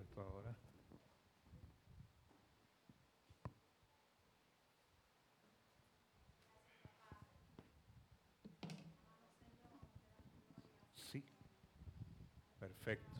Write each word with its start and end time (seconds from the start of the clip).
esto 0.00 0.22
ahora. 0.22 0.54
Sí, 10.94 11.24
perfecto. 12.58 13.10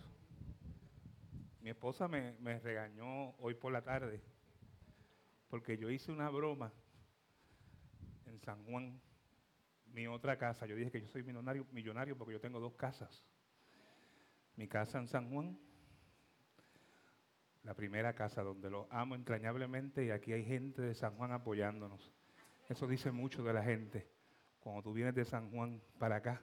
Mi 1.60 1.70
esposa 1.70 2.08
me, 2.08 2.32
me 2.40 2.58
regañó 2.58 3.30
hoy 3.38 3.54
por 3.54 3.72
la 3.72 3.82
tarde 3.82 4.20
porque 5.52 5.76
yo 5.76 5.90
hice 5.90 6.10
una 6.10 6.30
broma 6.30 6.72
en 8.24 8.40
San 8.40 8.64
Juan, 8.64 8.98
mi 9.92 10.06
otra 10.06 10.38
casa. 10.38 10.64
Yo 10.64 10.74
dije 10.74 10.90
que 10.90 11.02
yo 11.02 11.08
soy 11.08 11.22
millonario, 11.22 11.66
millonario 11.72 12.16
porque 12.16 12.32
yo 12.32 12.40
tengo 12.40 12.58
dos 12.58 12.72
casas. 12.72 13.22
Mi 14.56 14.66
casa 14.66 14.98
en 14.98 15.08
San 15.08 15.28
Juan, 15.30 15.58
la 17.64 17.74
primera 17.74 18.14
casa 18.14 18.42
donde 18.42 18.70
lo 18.70 18.86
amo 18.90 19.14
entrañablemente 19.14 20.04
y 20.04 20.10
aquí 20.10 20.32
hay 20.32 20.44
gente 20.44 20.82
de 20.82 20.94
San 20.94 21.16
Juan 21.16 21.32
apoyándonos. 21.32 22.12
Eso 22.68 22.86
dice 22.86 23.12
mucho 23.12 23.42
de 23.42 23.52
la 23.52 23.62
gente. 23.62 24.08
Cuando 24.60 24.82
tú 24.82 24.92
vienes 24.92 25.14
de 25.14 25.24
San 25.24 25.50
Juan 25.50 25.80
para 25.98 26.16
acá, 26.16 26.42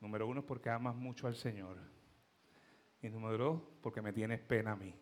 número 0.00 0.26
uno 0.26 0.40
es 0.40 0.46
porque 0.46 0.70
amas 0.70 0.94
mucho 0.94 1.26
al 1.26 1.36
Señor. 1.36 1.78
Y 3.02 3.10
número 3.10 3.36
dos, 3.36 3.62
porque 3.82 4.02
me 4.02 4.12
tienes 4.12 4.40
pena 4.40 4.72
a 4.72 4.76
mí. 4.76 4.94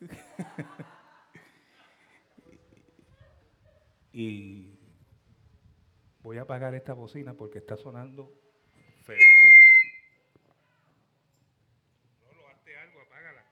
y 4.12 4.78
voy 6.22 6.38
a 6.38 6.42
apagar 6.42 6.74
esta 6.74 6.92
bocina 6.92 7.34
porque 7.34 7.58
está 7.58 7.76
sonando 7.76 8.32
feo. 9.04 9.16
No 12.26 12.32
lo 12.34 12.48
hazte 12.48 12.76
algo, 12.76 13.00
apágala. 13.02 13.44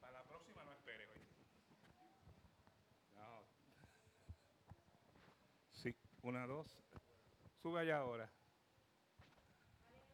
Para 0.00 0.12
la 0.12 0.22
próxima 0.24 0.64
no 0.64 0.72
espere 0.74 1.06
hoy. 1.06 1.20
No. 3.14 3.42
Sí, 5.72 5.94
una, 6.28 6.46
dos. 6.46 6.66
Sube 7.62 7.80
allá 7.80 7.98
ahora. 7.98 8.28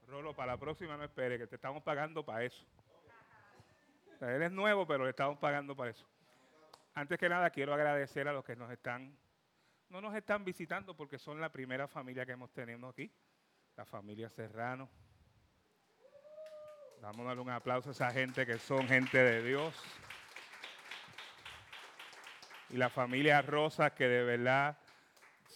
Rolo, 0.06 0.34
para 0.34 0.52
la 0.52 0.58
próxima 0.58 0.96
no 0.96 1.04
espere, 1.04 1.38
que 1.38 1.46
te 1.46 1.56
estamos 1.56 1.82
pagando 1.82 2.24
para 2.24 2.44
eso. 2.44 2.64
O 4.20 4.48
nuevo, 4.50 4.86
pero 4.86 5.04
le 5.04 5.10
estamos 5.10 5.38
pagando 5.38 5.74
para 5.74 5.90
eso. 5.90 6.06
Antes 6.94 7.18
que 7.18 7.28
nada, 7.28 7.50
quiero 7.50 7.74
agradecer 7.74 8.28
a 8.28 8.32
los 8.32 8.44
que 8.44 8.54
nos 8.54 8.70
están, 8.70 9.16
no 9.88 10.00
nos 10.00 10.14
están 10.14 10.44
visitando 10.44 10.96
porque 10.96 11.18
son 11.18 11.40
la 11.40 11.50
primera 11.50 11.88
familia 11.88 12.24
que 12.24 12.32
hemos 12.32 12.52
tenido 12.52 12.88
aquí, 12.88 13.12
la 13.76 13.84
familia 13.84 14.30
Serrano. 14.30 14.88
Vamos 17.00 17.20
a 17.20 17.24
darle 17.24 17.42
un 17.42 17.50
aplauso 17.50 17.88
a 17.88 17.92
esa 17.92 18.10
gente 18.12 18.46
que 18.46 18.58
son 18.58 18.86
gente 18.86 19.18
de 19.18 19.42
Dios. 19.42 19.74
Y 22.70 22.76
la 22.76 22.88
familia 22.88 23.42
Rosa 23.42 23.94
que 23.94 24.06
de 24.06 24.22
verdad 24.22 24.78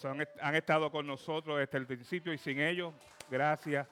han 0.04 0.54
estado 0.54 0.90
con 0.90 1.06
nosotros 1.06 1.58
desde 1.58 1.78
el 1.78 1.86
principio 1.86 2.32
y 2.32 2.38
sin 2.38 2.60
ellos, 2.60 2.94
gracias. 3.30 3.86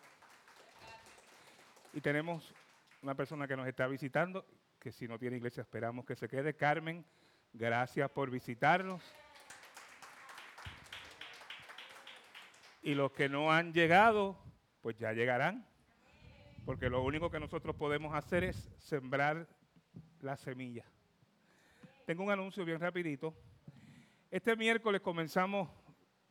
Y 1.92 2.00
tenemos 2.00 2.54
una 3.02 3.14
persona 3.14 3.48
que 3.48 3.56
nos 3.56 3.66
está 3.66 3.86
visitando, 3.86 4.44
que 4.78 4.92
si 4.92 5.08
no 5.08 5.18
tiene 5.18 5.36
iglesia 5.36 5.62
esperamos 5.62 6.04
que 6.04 6.14
se 6.14 6.28
quede. 6.28 6.54
Carmen, 6.54 7.04
gracias 7.52 8.10
por 8.10 8.30
visitarnos. 8.30 9.02
Y 12.82 12.94
los 12.94 13.10
que 13.12 13.28
no 13.28 13.52
han 13.52 13.72
llegado, 13.72 14.38
pues 14.82 14.96
ya 14.96 15.12
llegarán. 15.12 15.66
Porque 16.64 16.91
lo 16.91 17.02
único 17.02 17.30
que 17.30 17.41
nosotros 17.41 17.74
podemos 17.76 18.14
hacer 18.14 18.44
es 18.44 18.70
sembrar 18.78 19.48
la 20.20 20.36
semilla. 20.36 20.84
Tengo 22.04 22.25
un 22.25 22.31
anuncio 22.31 22.64
bien 22.64 22.81
rapidito. 22.81 23.34
Este 24.31 24.54
miércoles 24.56 25.00
comenzamos 25.00 25.69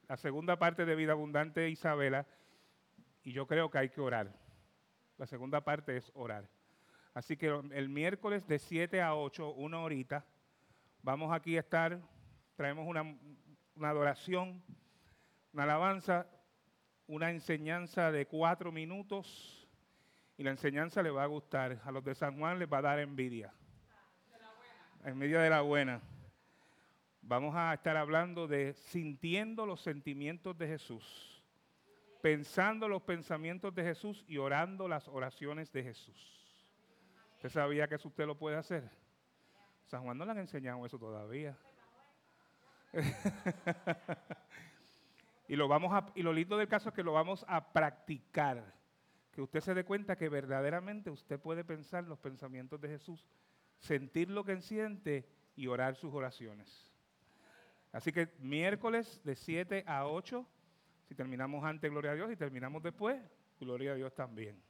la 0.08 0.18
segunda 0.18 0.58
parte 0.58 0.86
de 0.86 0.96
Vida 0.96 1.14
Abundante 1.14 1.70
Isabela 1.70 2.28
y 3.24 3.32
yo 3.32 3.48
creo 3.48 3.70
que 3.72 3.80
hay 3.80 3.90
que 3.90 4.02
orar. 4.02 4.32
La 5.18 5.26
segunda 5.26 5.62
parte 5.62 5.98
es 5.98 6.12
orar. 6.14 6.50
Así 7.14 7.38
que 7.38 7.48
el 7.48 7.90
miércoles 7.90 8.46
de 8.48 8.60
7 8.60 9.02
a 9.02 9.16
8, 9.16 9.54
una 9.54 9.80
horita, 9.80 10.26
vamos 11.02 11.34
aquí 11.34 11.58
a 11.58 11.62
estar, 11.62 12.00
traemos 12.56 12.86
una, 12.88 13.18
adoración, 13.82 14.62
una 15.54 15.64
alabanza, 15.64 16.28
una 17.08 17.32
enseñanza 17.32 18.12
de 18.12 18.28
cuatro 18.28 18.72
minutos 18.72 19.68
y 20.38 20.44
la 20.44 20.52
enseñanza 20.52 21.02
le 21.02 21.10
va 21.10 21.24
a 21.24 21.28
gustar. 21.28 21.82
A 21.86 21.92
los 21.92 22.04
de 22.04 22.16
San 22.16 22.38
Juan 22.38 22.60
les 22.60 22.72
va 22.72 22.80
a 22.80 22.84
dar 22.84 23.00
envidia. 23.00 23.54
Envidia 25.04 25.40
de 25.40 25.50
la 25.50 25.62
buena. 25.62 26.02
Vamos 27.28 27.56
a 27.56 27.74
estar 27.74 27.98
hablando 27.98 28.48
de 28.48 28.74
sintiendo 28.74 29.66
los 29.66 29.82
sentimientos 29.82 30.58
de 30.58 30.68
Jesús 30.68 31.36
pensando 32.26 32.88
los 32.88 33.04
pensamientos 33.04 33.76
de 33.76 33.84
Jesús 33.84 34.26
y 34.28 34.38
orando 34.38 34.88
las 34.88 35.08
oraciones 35.08 35.72
de 35.72 35.84
Jesús. 35.84 36.44
¿Usted 37.36 37.50
sabía 37.50 37.88
que 37.88 37.94
eso 37.94 38.08
usted 38.08 38.26
lo 38.26 38.36
puede 38.36 38.58
hacer? 38.58 38.90
San 39.86 40.02
Juan 40.02 40.18
no 40.18 40.26
le 40.26 40.32
han 40.32 40.40
enseñado 40.40 40.84
eso 40.88 40.98
todavía. 40.98 41.56
y, 45.48 45.56
lo 45.56 45.68
vamos 45.68 45.94
a, 45.94 46.12
y 46.16 46.24
lo 46.24 46.34
lindo 46.34 46.58
del 46.58 46.68
caso 46.68 46.90
es 46.90 46.96
que 46.96 47.04
lo 47.04 47.14
vamos 47.14 47.46
a 47.48 47.72
practicar. 47.72 48.74
Que 49.32 49.44
usted 49.44 49.60
se 49.60 49.76
dé 49.76 49.86
cuenta 49.86 50.16
que 50.16 50.28
verdaderamente 50.28 51.12
usted 51.12 51.40
puede 51.40 51.64
pensar 51.64 52.06
los 52.06 52.18
pensamientos 52.18 52.82
de 52.82 52.90
Jesús, 52.90 53.24
sentir 53.78 54.32
lo 54.32 54.44
que 54.44 54.60
siente 54.64 55.30
y 55.56 55.68
orar 55.68 55.96
sus 55.96 56.12
oraciones. 56.12 56.92
Así 57.96 58.12
que 58.12 58.28
miércoles 58.40 59.22
de 59.24 59.36
7 59.36 59.86
a 59.88 60.06
8 60.06 60.46
si 61.08 61.14
terminamos 61.14 61.64
antes, 61.64 61.90
gloria 61.90 62.12
a 62.12 62.16
Dios. 62.16 62.30
Si 62.30 62.36
terminamos 62.36 62.82
después, 62.82 63.22
gloria 63.60 63.92
a 63.92 63.96
Dios 63.96 64.14
también. 64.14 64.62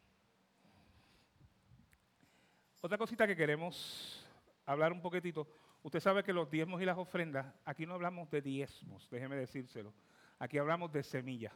Otra 2.81 2.97
cosita 2.97 3.25
que 3.25 3.35
queremos 3.35 4.27
hablar 4.65 4.91
un 4.91 5.01
poquitito. 5.01 5.47
Usted 5.81 5.99
sabe 5.99 6.23
que 6.23 6.33
los 6.33 6.49
diezmos 6.49 6.81
y 6.81 6.85
las 6.85 6.97
ofrendas, 6.97 7.53
aquí 7.63 7.85
no 7.85 7.93
hablamos 7.93 8.29
de 8.29 8.41
diezmos, 8.41 9.09
déjeme 9.09 9.35
decírselo. 9.35 9.93
Aquí 10.39 10.57
hablamos 10.57 10.91
de 10.91 11.03
semilla. 11.03 11.53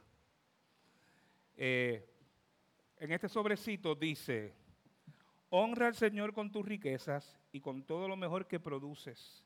Eh, 1.55 2.07
en 2.97 3.11
este 3.11 3.27
sobrecito 3.27 3.95
dice, 3.95 4.53
honra 5.49 5.87
al 5.87 5.95
Señor 5.95 6.33
con 6.33 6.51
tus 6.51 6.65
riquezas 6.65 7.37
y 7.51 7.59
con 7.59 7.83
todo 7.83 8.07
lo 8.07 8.15
mejor 8.15 8.47
que 8.47 8.59
produces. 8.59 9.43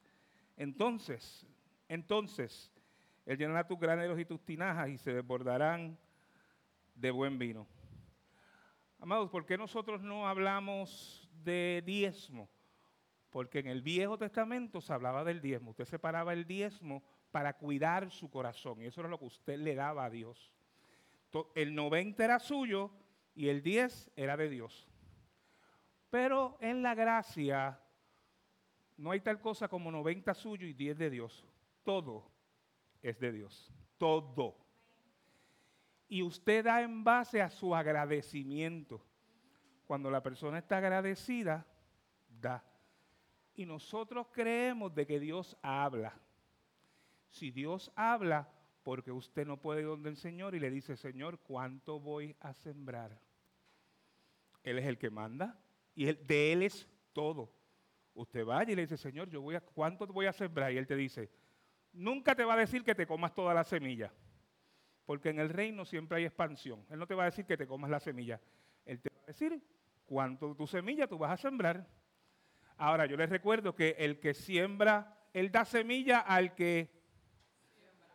Entonces, 0.58 1.48
entonces, 1.94 2.72
él 3.26 3.38
llenará 3.38 3.68
tus 3.68 3.80
graneros 3.80 4.20
y 4.20 4.26
tus 4.26 4.44
tinajas 4.44 4.90
y 4.90 4.98
se 4.98 5.14
desbordarán 5.14 5.96
de 6.96 7.12
buen 7.12 7.38
vino. 7.38 7.68
Amados, 9.00 9.30
¿por 9.30 9.46
qué 9.46 9.58
nosotros 9.58 10.02
no 10.02 10.28
hablamos 10.28 11.30
de 11.44 11.84
diezmo? 11.86 12.50
Porque 13.30 13.60
en 13.60 13.68
el 13.68 13.84
Viejo 13.84 14.18
Testamento 14.18 14.82
se 14.82 14.92
hablaba 14.92 15.24
del 15.24 15.40
diezmo. 15.40 15.72
Usted 15.72 15.86
separaba 15.86 16.34
el 16.34 16.46
diezmo 16.46 17.04
para 17.30 17.54
cuidar 17.54 18.10
su 18.10 18.32
corazón. 18.32 18.82
Y 18.82 18.86
eso 18.86 19.02
era 19.02 19.10
lo 19.10 19.20
que 19.20 19.26
usted 19.26 19.60
le 19.60 19.76
daba 19.76 20.06
a 20.06 20.10
Dios. 20.10 20.52
El 21.54 21.76
90 21.76 22.24
era 22.24 22.40
suyo 22.40 22.92
y 23.36 23.50
el 23.50 23.62
10 23.62 24.12
era 24.16 24.36
de 24.36 24.50
Dios. 24.50 24.88
Pero 26.10 26.58
en 26.60 26.82
la 26.82 26.96
gracia 26.96 27.80
no 28.98 29.12
hay 29.12 29.22
tal 29.22 29.42
cosa 29.42 29.68
como 29.68 29.92
90 29.92 30.34
suyo 30.34 30.66
y 30.66 30.74
10 30.74 30.98
de 30.98 31.10
Dios. 31.10 31.46
Todo 31.84 32.32
es 33.02 33.20
de 33.20 33.32
Dios. 33.32 33.74
Todo. 33.98 34.58
Y 36.08 36.24
usted 36.24 36.66
da 36.66 36.82
en 36.82 37.04
base 37.04 37.42
a 37.42 37.50
su 37.50 37.76
agradecimiento. 37.76 39.04
Cuando 39.86 40.10
la 40.10 40.24
persona 40.24 40.60
está 40.60 40.78
agradecida, 40.78 41.66
da. 42.28 42.64
Y 43.56 43.66
nosotros 43.66 44.28
creemos 44.32 44.94
de 44.96 45.06
que 45.06 45.20
Dios 45.20 45.58
habla. 45.62 46.14
Si 47.30 47.52
Dios 47.52 47.92
habla, 47.96 48.50
porque 48.84 49.12
usted 49.12 49.48
no 49.48 49.58
puede 49.58 49.82
ir 49.82 49.88
donde 49.88 50.10
el 50.10 50.18
Señor 50.18 50.56
y 50.56 50.60
le 50.60 50.70
dice, 50.70 50.96
Señor, 50.98 51.40
¿cuánto 51.40 52.00
voy 52.00 52.36
a 52.40 52.54
sembrar? 52.54 53.20
Él 54.64 54.80
es 54.80 54.86
el 54.86 54.98
que 54.98 55.10
manda 55.10 55.60
y 55.96 56.06
de 56.06 56.54
Él 56.54 56.64
es 56.64 56.88
todo. 57.12 57.52
Usted 58.14 58.46
vaya 58.46 58.72
y 58.72 58.76
le 58.76 58.84
dice, 58.84 58.98
Señor, 58.98 59.30
yo 59.30 59.42
voy 59.42 59.56
a, 59.56 59.62
¿cuánto 59.62 60.06
voy 60.08 60.26
a 60.26 60.34
sembrar? 60.34 60.72
Y 60.72 60.78
Él 60.78 60.88
te 60.88 60.96
dice, 60.96 61.30
nunca 61.94 62.36
te 62.36 62.44
va 62.44 62.54
a 62.54 62.58
decir 62.58 62.84
que 62.84 62.96
te 62.96 63.08
comas 63.08 63.34
toda 63.34 63.54
la 63.54 63.64
semilla, 63.64 64.12
porque 65.06 65.30
en 65.30 65.40
el 65.40 65.50
reino 65.50 65.86
siempre 65.86 66.18
hay 66.18 66.26
expansión. 66.26 66.86
Él 66.90 67.00
no 67.00 67.08
te 67.08 67.16
va 67.16 67.24
a 67.24 67.26
decir 67.28 67.46
que 67.46 67.58
te 67.58 67.68
comas 67.68 67.90
la 67.90 68.00
semilla, 68.00 68.40
él 68.86 69.00
te 69.00 69.10
va 69.10 69.24
a 69.24 69.28
decir 69.28 69.62
cuánto 70.06 70.50
de 70.50 70.56
tu 70.56 70.68
semilla 70.68 71.08
tú 71.08 71.18
vas 71.18 71.32
a 71.32 71.38
sembrar. 71.38 71.88
Ahora, 72.78 73.06
yo 73.06 73.16
les 73.16 73.30
recuerdo 73.30 73.76
que 73.76 73.96
el 74.00 74.20
que 74.20 74.34
siembra, 74.34 75.18
él 75.34 75.52
da 75.52 75.64
semilla 75.64 76.20
al 76.20 76.56
que 76.56 76.90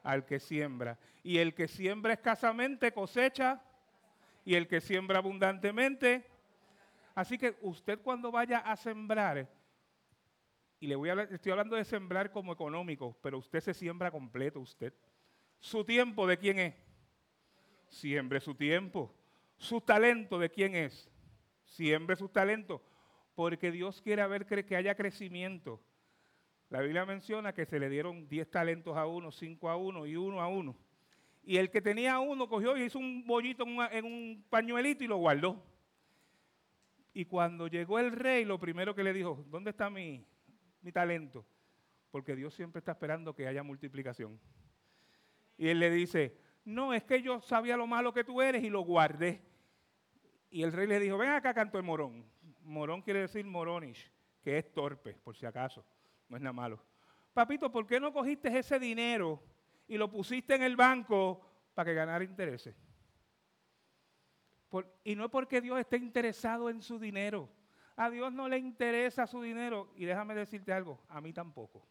al 0.02 0.24
que 0.24 0.40
siembra. 0.40 0.98
Y 1.22 1.38
el 1.38 1.54
que 1.54 1.69
siembra 1.69 2.14
escasamente 2.14 2.92
cosecha, 2.92 3.62
y 4.48 4.54
el 4.54 4.66
que 4.66 4.81
siembra 4.81 5.19
abundantemente. 5.19 6.26
Así 7.14 7.36
que 7.36 7.58
usted 7.60 8.00
cuando 8.00 8.32
vaya 8.32 8.60
a 8.60 8.76
sembrar, 8.76 9.46
y 10.80 10.86
le 10.86 10.96
voy 10.96 11.10
a 11.10 11.22
estoy 11.22 11.52
hablando 11.52 11.76
de 11.76 11.84
sembrar 11.84 12.30
como 12.30 12.52
económico, 12.52 13.16
pero 13.20 13.38
usted 13.38 13.60
se 13.60 13.75
siembra 13.75 14.10
completo, 14.10 14.60
usted. 14.60 14.94
Su 15.58 15.84
tiempo 15.84 16.26
de 16.26 16.38
quién 16.38 16.58
es? 16.58 16.75
Siembre 17.88 18.40
su 18.40 18.54
tiempo. 18.54 19.14
Su 19.56 19.80
talento 19.80 20.38
de 20.38 20.50
quién 20.50 20.76
es? 20.76 21.10
Siembre 21.64 22.14
su 22.14 22.28
talento. 22.28 22.82
Porque 23.34 23.72
Dios 23.72 24.00
quiere 24.00 24.26
ver 24.28 24.46
que 24.46 24.76
haya 24.76 24.94
crecimiento. 24.94 25.80
La 26.70 26.81
Biblia 26.81 27.06
menciona 27.06 27.54
que 27.54 27.66
se 27.66 27.81
le 27.81 27.88
dieron 27.88 28.28
10 28.28 28.50
talentos 28.50 28.96
a 28.96 29.06
uno, 29.06 29.32
5 29.32 29.70
a 29.70 29.76
uno 29.76 30.06
y 30.06 30.16
uno 30.16 30.40
a 30.40 30.48
uno. 30.48 30.76
Y 31.42 31.56
el 31.56 31.70
que 31.70 31.81
tenía 31.81 32.19
uno 32.19 32.48
cogió 32.48 32.76
y 32.76 32.82
hizo 32.82 32.98
un 32.98 33.26
bollito 33.26 33.64
en, 33.64 34.04
un 34.04 34.44
pañuelito 34.50 35.02
y 35.02 35.06
lo 35.06 35.16
guardó. 35.16 35.64
Y 37.14 37.24
cuando 37.24 37.69
llegó 37.69 37.98
el 37.98 38.12
rey, 38.12 38.44
lo 38.44 38.58
primero 38.58 38.94
que 38.94 39.02
le 39.02 39.14
dijo, 39.14 39.44
¿dónde 39.48 39.70
está 39.70 39.88
mi, 39.88 40.26
mi 40.80 40.92
talento? 40.92 41.46
Porque 42.10 42.34
Dios 42.36 42.54
siempre 42.54 42.78
está 42.78 42.92
esperando 42.92 43.34
que 43.34 43.46
haya 43.46 43.62
multiplicación. 43.62 44.40
Y 45.56 45.69
él 45.69 45.80
le 45.80 45.90
dice, 45.90 46.38
no, 46.64 46.94
es 46.94 47.04
que 47.04 47.20
yo 47.22 47.40
sabía 47.40 47.76
lo 47.76 47.86
malo 47.86 48.12
que 48.12 48.25
tú 48.25 48.40
eres 48.40 48.62
y 48.62 48.70
lo 48.70 48.80
guardé. 48.80 49.42
Y 50.50 50.62
el 50.62 50.72
rey 50.72 50.86
le 50.86 51.00
dijo, 51.00 51.19
ven 51.19 51.30
acá, 51.30 51.52
canto 51.52 51.78
el 51.78 51.84
morón. 51.84 52.25
Morón 52.62 53.02
quiere 53.02 53.20
decir 53.20 53.44
moronish, 53.44 54.10
que 54.42 54.58
es 54.58 54.72
torpe, 54.72 55.14
por 55.14 55.36
si 55.36 55.46
acaso 55.46 55.84
no 56.28 56.36
es 56.36 56.42
nada 56.42 56.52
malo. 56.52 56.82
Papito, 57.32 57.70
¿por 57.70 57.86
qué 57.86 58.00
no 58.00 58.12
cogiste 58.12 58.56
ese 58.56 58.78
dinero 58.78 59.42
y 59.86 59.96
lo 59.96 60.10
pusiste 60.10 60.54
en 60.54 60.62
el 60.62 60.76
banco 60.76 61.40
para 61.74 61.90
que 61.90 61.94
ganara 61.94 62.24
intereses? 62.24 62.76
y 65.02 65.16
no 65.16 65.24
es 65.24 65.31
porque 65.31 65.62
Dios 65.62 65.81
esté 65.81 65.96
interesado 65.96 66.69
en 66.69 66.82
su 66.82 66.98
dinero. 66.98 67.48
A 67.98 68.10
Dios 68.10 68.32
no 68.32 68.48
le 68.48 68.58
interesa 68.58 69.26
su 69.26 69.42
dinero. 69.42 69.90
Y 69.96 70.04
déjame 70.04 70.32
decirte 70.36 70.72
algo, 70.72 71.00
a 71.08 71.20
mí 71.20 71.32
tampoco. 71.32 71.84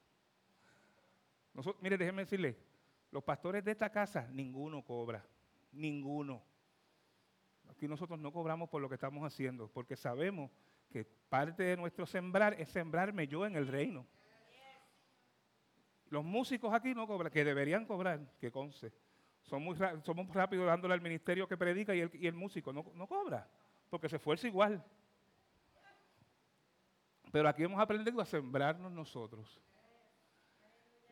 mire, 1.82 1.98
déjeme 1.98 2.22
decirle, 2.22 2.58
los 3.12 3.22
pastores 3.24 3.62
de 3.66 3.72
esta 3.72 3.90
casa, 3.90 4.26
ninguno 4.32 4.84
cobra. 4.84 5.26
Ninguno. 5.74 6.42
Aquí 7.70 7.90
nosotros 7.90 8.18
no 8.20 8.32
cobramos 8.32 8.70
por 8.70 8.82
lo 8.82 8.88
que 8.88 8.96
estamos 8.96 9.22
haciendo, 9.26 9.68
porque 9.68 9.98
sabemos 9.98 10.50
que 10.90 11.04
parte 11.04 11.64
de 11.64 11.76
nuestro 11.76 12.06
sembrar 12.06 12.54
es 12.54 12.70
sembrarme 12.70 13.28
yo 13.28 13.46
en 13.46 13.58
el 13.58 13.68
reino. 13.68 14.08
Los 16.10 16.24
músicos 16.24 16.74
aquí 16.74 16.96
no 16.96 17.06
cobran, 17.06 17.34
que 17.34 17.44
deberían 17.44 17.86
cobrar, 17.86 18.32
que 18.40 18.50
conce. 18.50 18.94
Son 19.42 19.62
muy, 19.62 19.78
somos 20.04 20.34
rápidos 20.34 20.68
dándole 20.68 20.94
al 20.94 21.02
ministerio 21.02 21.50
que 21.50 21.58
predica 21.58 21.94
y 21.94 22.00
el, 22.00 22.34
músico 22.34 22.72
no, 22.72 22.86
no 22.96 23.08
cobra, 23.08 23.46
porque 23.90 24.08
se 24.08 24.16
esfuerza 24.16 24.48
igual. 24.48 24.82
Pero 27.32 27.50
aquí 27.50 27.64
hemos 27.64 27.80
aprendido 27.80 28.22
a 28.22 28.26
sembrarnos 28.26 28.92
nosotros. 28.92 29.60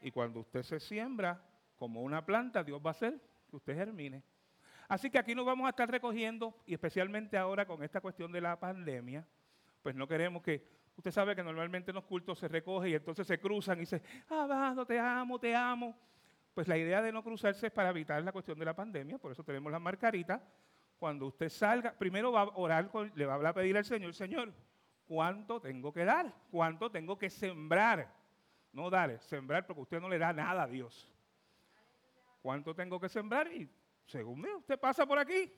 Y 0.01 0.11
cuando 0.11 0.39
usted 0.39 0.63
se 0.63 0.79
siembra 0.79 1.43
como 1.77 2.01
una 2.01 2.25
planta, 2.25 2.63
Dios 2.63 2.81
va 2.83 2.89
a 2.89 2.91
hacer 2.91 3.19
que 3.49 3.55
usted 3.55 3.75
germine. 3.75 4.23
Así 4.87 5.09
que 5.09 5.17
aquí 5.17 5.33
nos 5.33 5.45
vamos 5.45 5.65
a 5.65 5.69
estar 5.69 5.89
recogiendo, 5.89 6.55
y 6.65 6.73
especialmente 6.73 7.37
ahora 7.37 7.65
con 7.65 7.83
esta 7.83 8.01
cuestión 8.01 8.31
de 8.31 8.41
la 8.41 8.59
pandemia, 8.59 9.27
pues 9.81 9.95
no 9.95 10.07
queremos 10.07 10.43
que 10.43 10.75
Usted 10.97 11.11
sabe 11.11 11.35
que 11.35 11.43
normalmente 11.43 11.91
en 11.91 11.95
los 11.95 12.05
cultos 12.05 12.39
se 12.39 12.47
recoge 12.47 12.89
y 12.89 12.93
entonces 12.95 13.27
se 13.27 13.39
cruzan 13.39 13.77
y 13.77 13.81
dice, 13.81 14.01
Abado, 14.29 14.85
te 14.85 14.97
amo, 14.97 15.37
te 15.39 15.53
amo. 15.53 15.97
Pues 16.53 16.67
la 16.67 16.77
idea 16.77 17.01
de 17.01 17.11
no 17.11 17.21
cruzarse 17.21 17.67
es 17.67 17.73
para 17.73 17.89
evitar 17.89 18.23
la 18.23 18.31
cuestión 18.31 18.57
de 18.57 18.65
la 18.65 18.73
pandemia, 18.73 19.17
por 19.17 19.31
eso 19.31 19.43
tenemos 19.43 19.71
la 19.71 19.79
marcarita. 19.79 20.41
Cuando 20.97 21.25
usted 21.25 21.49
salga, 21.49 21.91
primero 21.91 22.31
va 22.31 22.43
a 22.43 22.51
orar, 22.55 22.89
le 23.13 23.25
va 23.25 23.49
a 23.49 23.53
pedir 23.53 23.75
al 23.75 23.83
Señor, 23.83 24.13
Señor, 24.13 24.53
¿cuánto 25.07 25.59
tengo 25.59 25.93
que 25.93 26.05
dar? 26.05 26.33
¿Cuánto 26.51 26.91
tengo 26.91 27.17
que 27.17 27.29
sembrar? 27.29 28.13
No 28.71 28.89
dar, 28.89 29.19
sembrar 29.21 29.65
porque 29.65 29.81
usted 29.81 30.01
no 30.01 30.09
le 30.09 30.17
da 30.17 30.33
nada 30.33 30.63
a 30.63 30.67
Dios. 30.67 31.11
¿Cuánto 32.41 32.75
tengo 32.75 32.99
que 32.99 33.09
sembrar? 33.09 33.51
Y 33.51 33.69
según 34.05 34.45
usted 34.57 34.79
pasa 34.79 35.05
por 35.05 35.17
aquí. 35.17 35.51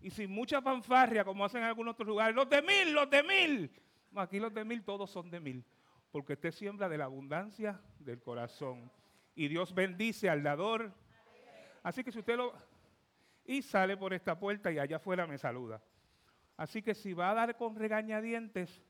Y 0.00 0.10
sin 0.10 0.30
mucha 0.30 0.60
fanfarria, 0.60 1.24
como 1.24 1.44
hacen 1.44 1.62
en 1.62 1.68
algunos 1.68 1.92
otros 1.92 2.08
lugares, 2.08 2.34
los 2.34 2.48
de 2.48 2.62
mil, 2.62 2.92
los 2.92 3.10
de 3.10 3.22
mil 3.22 3.84
aquí 4.16 4.38
los 4.38 4.52
de 4.52 4.64
mil 4.64 4.84
todos 4.84 5.10
son 5.10 5.30
de 5.30 5.40
mil, 5.40 5.64
porque 6.10 6.34
usted 6.34 6.52
siembra 6.52 6.88
de 6.88 6.98
la 6.98 7.04
abundancia 7.04 7.80
del 7.98 8.20
corazón. 8.22 8.90
Y 9.34 9.48
Dios 9.48 9.74
bendice 9.74 10.28
al 10.30 10.42
dador. 10.42 10.92
Así 11.82 12.04
que 12.04 12.12
si 12.12 12.20
usted 12.20 12.36
lo... 12.36 12.52
Y 13.44 13.62
sale 13.62 13.96
por 13.96 14.14
esta 14.14 14.38
puerta 14.38 14.70
y 14.72 14.78
allá 14.78 14.96
afuera 14.96 15.26
me 15.26 15.36
saluda. 15.38 15.82
Así 16.56 16.82
que 16.82 16.94
si 16.94 17.12
va 17.12 17.30
a 17.30 17.34
dar 17.34 17.56
con 17.56 17.74
regañadientes, 17.74 18.82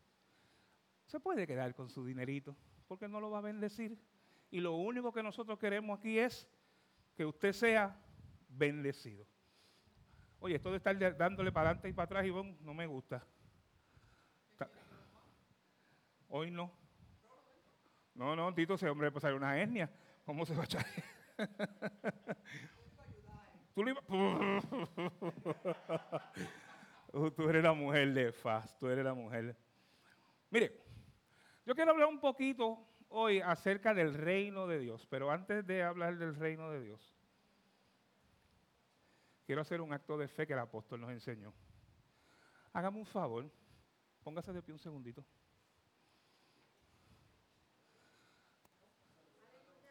se 1.07 1.21
puede 1.21 1.47
quedar 1.47 1.75
con 1.75 1.89
su 1.89 2.05
dinerito, 2.05 2.57
porque 2.87 3.09
no 3.09 3.21
lo 3.21 3.31
va 3.31 3.39
a 3.39 3.43
bendecir. 3.43 3.99
Y 4.51 4.61
lo 4.61 4.77
único 4.77 5.13
que 5.13 5.23
nosotros 5.23 5.59
queremos 5.59 5.99
aquí 5.99 6.19
es 6.19 6.47
que 7.17 7.25
usted 7.25 7.53
sea 7.53 7.99
bendecido. 8.49 9.27
Oye, 10.41 10.57
esto 10.57 10.71
de 10.71 10.77
estar 10.77 11.17
dándole 11.17 11.53
para 11.53 11.71
adelante 11.71 11.89
y 11.89 11.93
para 11.93 12.05
atrás, 12.05 12.27
Ivonne, 12.27 12.57
no 12.61 12.75
me 12.75 12.87
gusta. 12.87 13.25
Hoy 16.29 16.51
no. 16.51 16.71
No, 18.15 18.37
no, 18.37 18.53
Tito, 18.55 18.75
ese 18.75 18.89
hombre 18.89 19.11
le 19.11 19.35
una 19.35 19.59
hernia. 19.59 19.91
¿Cómo 20.25 20.45
se 20.45 20.55
va 20.55 20.63
a 20.63 20.65
echar? 20.65 20.85
tú, 23.75 23.85
tú 27.15 27.49
eres 27.49 27.63
la 27.63 27.73
mujer 27.73 28.13
de 28.13 28.33
Faz, 28.33 28.77
tú 28.79 28.89
eres 28.89 29.05
la 29.05 29.15
mujer. 29.15 29.57
Mire, 30.51 30.81
yo 31.65 31.75
quiero 31.75 31.93
hablar 31.93 32.09
un 32.09 32.21
poquito 32.21 32.87
hoy 33.09 33.41
acerca 33.41 33.95
del 33.95 34.15
reino 34.15 34.67
de 34.67 34.81
Dios, 34.81 35.07
pero 35.07 35.31
antes 35.31 35.65
de 35.67 35.83
hablar 35.83 36.19
del 36.19 36.35
reino 36.35 36.71
de 36.71 36.83
Dios, 36.83 37.15
quiero 39.47 39.61
hacer 39.61 39.81
un 39.81 39.93
acto 39.93 40.19
de 40.19 40.29
fe 40.29 40.47
que 40.47 40.53
el 40.55 40.59
apóstol 40.59 41.01
nos 41.01 41.11
enseñó. 41.11 41.55
Hágame 42.73 42.99
un 42.99 43.07
favor, 43.07 43.49
póngase 44.25 44.53
de 44.53 44.63
pie 44.63 44.73
un 44.73 44.81
segundito. 44.81 45.25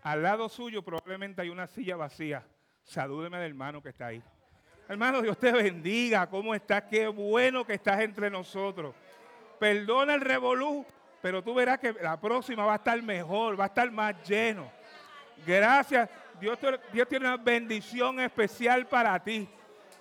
Al 0.01 0.21
lado 0.21 0.49
suyo 0.49 0.83
probablemente 0.83 1.41
hay 1.41 1.49
una 1.49 1.65
silla 1.65 1.95
vacía. 1.95 2.45
Salúdeme 2.83 3.37
al 3.37 3.43
hermano 3.43 3.81
que 3.81 3.89
está 3.89 4.07
ahí. 4.07 4.21
Hermano, 4.87 5.21
Dios 5.21 5.37
te 5.37 5.51
bendiga. 5.51 6.27
¿Cómo 6.27 6.53
estás? 6.53 6.83
Qué 6.83 7.07
bueno 7.07 7.65
que 7.65 7.73
estás 7.73 8.01
entre 8.01 8.29
nosotros. 8.29 8.93
Perdona 9.59 10.13
el 10.13 10.21
revolú, 10.21 10.85
pero 11.21 11.41
tú 11.41 11.53
verás 11.53 11.79
que 11.79 11.93
la 11.93 12.19
próxima 12.19 12.65
va 12.65 12.73
a 12.73 12.77
estar 12.77 13.01
mejor, 13.01 13.57
va 13.57 13.65
a 13.65 13.67
estar 13.67 13.89
más 13.91 14.15
lleno. 14.27 14.69
Gracias. 15.45 16.09
Dios, 16.39 16.59
Dios 16.91 17.07
tiene 17.07 17.27
una 17.27 17.37
bendición 17.37 18.19
especial 18.19 18.85
para 18.87 19.17
ti. 19.23 19.47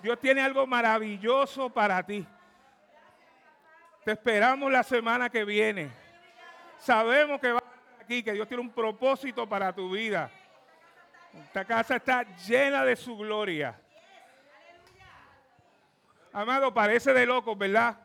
Dios 0.01 0.19
tiene 0.19 0.41
algo 0.41 0.67
maravilloso 0.67 1.69
para 1.69 2.03
ti. 2.03 2.27
Te 4.03 4.11
esperamos 4.11 4.69
la 4.69 4.83
semana 4.83 5.29
que 5.29 5.45
viene. 5.45 5.89
Sabemos 6.77 7.39
que 7.39 7.53
va 7.53 7.63
aquí, 8.01 8.21
que 8.21 8.33
Dios 8.33 8.45
tiene 8.49 8.61
un 8.61 8.71
propósito 8.71 9.47
para 9.47 9.71
tu 9.73 9.91
vida. 9.91 10.29
Esta 11.45 11.63
casa 11.63 11.95
está 11.95 12.23
llena 12.35 12.83
de 12.83 12.97
su 12.97 13.15
gloria. 13.15 13.79
Amado, 16.33 16.73
parece 16.73 17.13
de 17.13 17.27
loco, 17.27 17.55
¿verdad? 17.55 17.95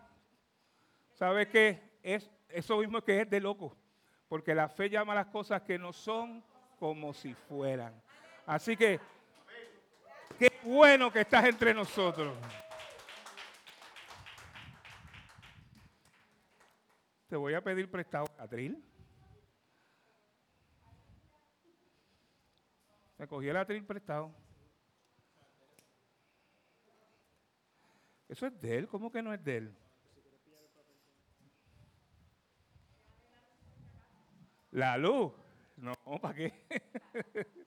¿Sabes 1.15 1.49
qué? 1.49 1.99
Es 2.03 2.31
eso 2.51 2.77
mismo 2.77 3.01
que 3.01 3.23
es 3.23 3.31
de 3.31 3.41
loco. 3.41 3.75
Porque 4.29 4.55
la 4.55 4.69
fe 4.69 4.91
llama 4.91 5.15
a 5.15 5.17
las 5.17 5.27
cosas 5.29 5.63
que 5.63 5.79
no 5.79 5.95
son 5.95 6.45
como 6.79 7.15
si 7.15 7.33
fueran. 7.33 8.01
Así 8.45 8.77
que, 8.77 9.01
qué 10.39 10.53
bueno 10.63 11.11
que 11.11 11.23
estás 11.23 11.47
entre 11.47 11.73
nosotros. 11.73 12.37
Te 17.29 17.37
voy 17.37 17.55
a 17.55 17.63
pedir 17.63 17.91
prestado, 17.91 18.27
Catril. 18.37 18.85
Me 23.17 23.27
cogí 23.27 23.49
el 23.49 23.57
atril 23.57 23.85
prestado. 23.87 24.48
Eso 28.29 28.47
es 28.47 28.61
de 28.61 28.77
él, 28.77 28.89
¿cómo 28.89 29.11
que 29.11 29.23
no 29.23 29.33
es 29.33 29.43
de 29.43 29.57
él? 29.57 29.77
La 34.71 34.99
luz. 34.99 35.33
No, 35.77 35.95
¿para 36.21 36.35
qué? 36.35 36.53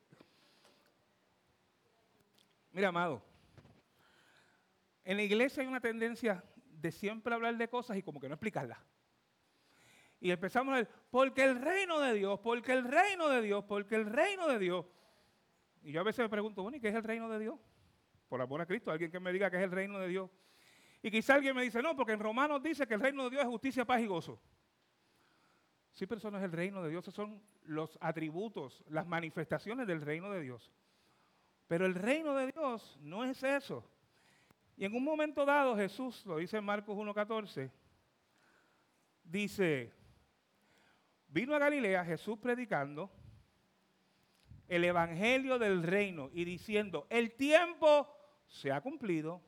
Mira, 2.71 2.89
amado, 2.89 3.21
en 5.03 5.17
la 5.17 5.23
iglesia 5.23 5.61
hay 5.61 5.67
una 5.67 5.81
tendencia 5.81 6.43
de 6.55 6.91
siempre 6.91 7.33
hablar 7.33 7.57
de 7.57 7.67
cosas 7.67 7.97
y 7.97 8.03
como 8.03 8.19
que 8.19 8.27
no 8.27 8.35
explicarlas. 8.35 8.79
Y 10.19 10.29
empezamos 10.31 10.73
a 10.73 10.77
decir, 10.77 10.93
porque 11.09 11.43
el 11.43 11.59
reino 11.59 11.99
de 11.99 12.13
Dios, 12.13 12.39
porque 12.41 12.73
el 12.73 12.83
reino 12.83 13.27
de 13.29 13.41
Dios, 13.41 13.63
porque 13.65 13.95
el 13.95 14.05
reino 14.05 14.47
de 14.47 14.59
Dios. 14.59 14.85
Y 15.81 15.91
yo 15.91 16.01
a 16.01 16.03
veces 16.03 16.19
me 16.19 16.29
pregunto, 16.29 16.61
bueno, 16.61 16.77
¿y 16.77 16.79
qué 16.79 16.89
es 16.89 16.95
el 16.95 17.03
reino 17.03 17.27
de 17.27 17.39
Dios? 17.39 17.59
Por 18.29 18.39
amor 18.39 18.61
a 18.61 18.65
Cristo, 18.65 18.91
alguien 18.91 19.11
que 19.11 19.19
me 19.19 19.33
diga 19.33 19.49
que 19.49 19.57
es 19.57 19.63
el 19.63 19.71
reino 19.71 19.97
de 19.97 20.07
Dios. 20.07 20.29
Y 21.01 21.09
quizá 21.09 21.35
alguien 21.35 21.55
me 21.55 21.63
dice, 21.63 21.81
no, 21.81 21.95
porque 21.95 22.13
en 22.13 22.19
Romanos 22.19 22.61
dice 22.61 22.85
que 22.85 22.93
el 22.93 23.01
reino 23.01 23.23
de 23.23 23.31
Dios 23.31 23.43
es 23.43 23.49
justicia, 23.49 23.85
paz 23.85 24.01
y 24.01 24.07
gozo. 24.07 24.39
Sí, 25.93 26.05
pero 26.05 26.19
eso 26.19 26.31
no 26.31 26.37
es 26.37 26.43
el 26.43 26.51
reino 26.51 26.81
de 26.83 26.89
Dios, 26.89 27.03
esos 27.03 27.13
son 27.13 27.41
los 27.63 27.97
atributos, 28.01 28.83
las 28.87 29.07
manifestaciones 29.07 29.87
del 29.87 30.01
reino 30.01 30.31
de 30.31 30.41
Dios. 30.41 30.71
Pero 31.67 31.85
el 31.85 31.95
reino 31.95 32.35
de 32.35 32.51
Dios 32.51 32.99
no 33.01 33.23
es 33.23 33.41
eso. 33.43 33.83
Y 34.77 34.85
en 34.85 34.95
un 34.95 35.03
momento 35.03 35.45
dado 35.45 35.75
Jesús, 35.75 36.25
lo 36.25 36.37
dice 36.37 36.57
en 36.57 36.65
Marcos 36.65 36.97
1.14, 36.97 37.71
dice, 39.23 39.91
vino 41.27 41.55
a 41.55 41.59
Galilea 41.59 42.05
Jesús 42.05 42.37
predicando 42.37 43.11
el 44.67 44.85
evangelio 44.85 45.59
del 45.59 45.83
reino 45.83 46.29
y 46.33 46.45
diciendo, 46.45 47.05
el 47.09 47.33
tiempo 47.33 48.07
se 48.47 48.71
ha 48.71 48.81
cumplido, 48.81 49.41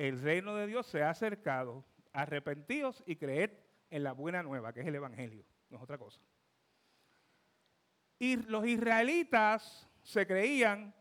el 0.00 0.18
reino 0.18 0.56
de 0.56 0.66
Dios 0.66 0.86
se 0.86 1.02
ha 1.02 1.10
acercado, 1.10 1.84
arrepentidos 2.14 3.02
y 3.04 3.16
creed 3.16 3.50
en 3.90 4.02
la 4.02 4.12
buena 4.12 4.42
nueva, 4.42 4.72
que 4.72 4.80
es 4.80 4.86
el 4.86 4.94
evangelio, 4.94 5.44
no 5.68 5.76
es 5.76 5.82
otra 5.82 5.98
cosa. 5.98 6.18
Y 8.18 8.36
los 8.36 8.66
israelitas 8.66 9.86
se 10.02 10.26
creían 10.26 10.94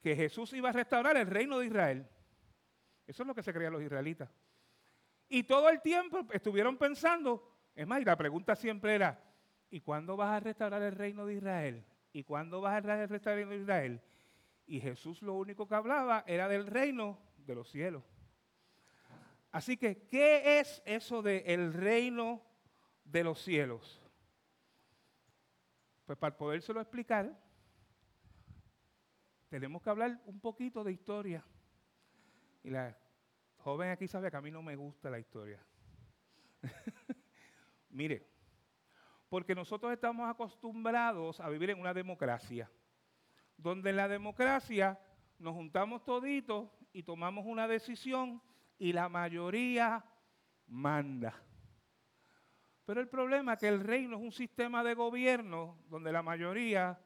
que 0.00 0.16
Jesús 0.16 0.54
iba 0.54 0.70
a 0.70 0.72
restaurar 0.72 1.14
el 1.18 1.26
reino 1.26 1.58
de 1.58 1.66
Israel. 1.66 2.08
Eso 3.06 3.22
es 3.22 3.26
lo 3.26 3.34
que 3.34 3.42
se 3.42 3.52
creían 3.52 3.74
los 3.74 3.82
israelitas. 3.82 4.30
Y 5.28 5.42
todo 5.42 5.68
el 5.68 5.82
tiempo 5.82 6.26
estuvieron 6.32 6.78
pensando, 6.78 7.54
es 7.74 7.86
más, 7.86 8.00
y 8.00 8.06
la 8.06 8.16
pregunta 8.16 8.56
siempre 8.56 8.94
era, 8.94 9.22
¿y 9.68 9.82
cuándo 9.82 10.16
vas 10.16 10.30
a 10.30 10.40
restaurar 10.40 10.80
el 10.80 10.94
reino 10.94 11.26
de 11.26 11.34
Israel? 11.34 11.84
¿Y 12.14 12.24
cuándo 12.24 12.62
vas 12.62 12.82
a 12.82 13.06
restaurar 13.06 13.40
el 13.40 13.46
reino 13.46 13.50
de 13.50 13.58
Israel? 13.58 14.00
Y 14.64 14.80
Jesús 14.80 15.20
lo 15.20 15.34
único 15.34 15.68
que 15.68 15.74
hablaba 15.74 16.24
era 16.26 16.48
del 16.48 16.66
reino 16.66 17.18
de 17.36 17.54
los 17.54 17.70
cielos. 17.70 18.02
Así 19.52 19.76
que, 19.76 20.08
¿qué 20.08 20.60
es 20.60 20.82
eso 20.86 21.20
del 21.20 21.42
el 21.46 21.74
reino 21.74 22.42
de 23.04 23.22
los 23.22 23.38
cielos? 23.42 24.00
Pues 26.06 26.18
para 26.18 26.36
podérselo 26.36 26.80
explicar, 26.80 27.38
tenemos 29.50 29.82
que 29.82 29.90
hablar 29.90 30.18
un 30.24 30.40
poquito 30.40 30.82
de 30.82 30.92
historia. 30.92 31.44
Y 32.64 32.70
la 32.70 32.98
joven 33.58 33.90
aquí 33.90 34.08
sabe 34.08 34.30
que 34.30 34.36
a 34.38 34.40
mí 34.40 34.50
no 34.50 34.62
me 34.62 34.74
gusta 34.74 35.10
la 35.10 35.18
historia. 35.18 35.62
Mire, 37.90 38.26
porque 39.28 39.54
nosotros 39.54 39.92
estamos 39.92 40.30
acostumbrados 40.30 41.40
a 41.40 41.50
vivir 41.50 41.68
en 41.70 41.80
una 41.80 41.92
democracia, 41.92 42.70
donde 43.58 43.90
en 43.90 43.96
la 43.96 44.08
democracia 44.08 44.98
nos 45.38 45.52
juntamos 45.52 46.04
toditos 46.04 46.70
y 46.94 47.02
tomamos 47.02 47.44
una 47.44 47.68
decisión 47.68 48.42
y 48.82 48.92
la 48.92 49.08
mayoría 49.08 50.04
manda. 50.66 51.32
Pero 52.84 53.00
el 53.00 53.08
problema 53.08 53.52
es 53.52 53.60
que 53.60 53.68
el 53.68 53.78
reino 53.78 54.16
es 54.16 54.22
un 54.24 54.32
sistema 54.32 54.82
de 54.82 54.94
gobierno 54.94 55.78
donde 55.88 56.10
la 56.10 56.20
mayoría 56.20 57.00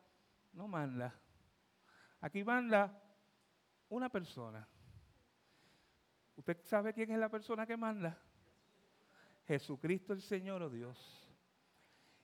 no 0.55 0.69
manda. 0.69 1.15
Aquí 2.23 2.43
manda 2.43 2.99
una 3.91 4.09
persona. 4.09 4.67
¿Usted 6.37 6.65
sabe 6.65 6.95
quién 6.95 7.11
es 7.11 7.19
la 7.19 7.29
persona 7.29 7.67
que 7.67 7.77
manda? 7.77 8.19
Jesucristo 9.47 10.15
el 10.15 10.23
Señor 10.23 10.63
o 10.63 10.71
Dios. 10.71 11.31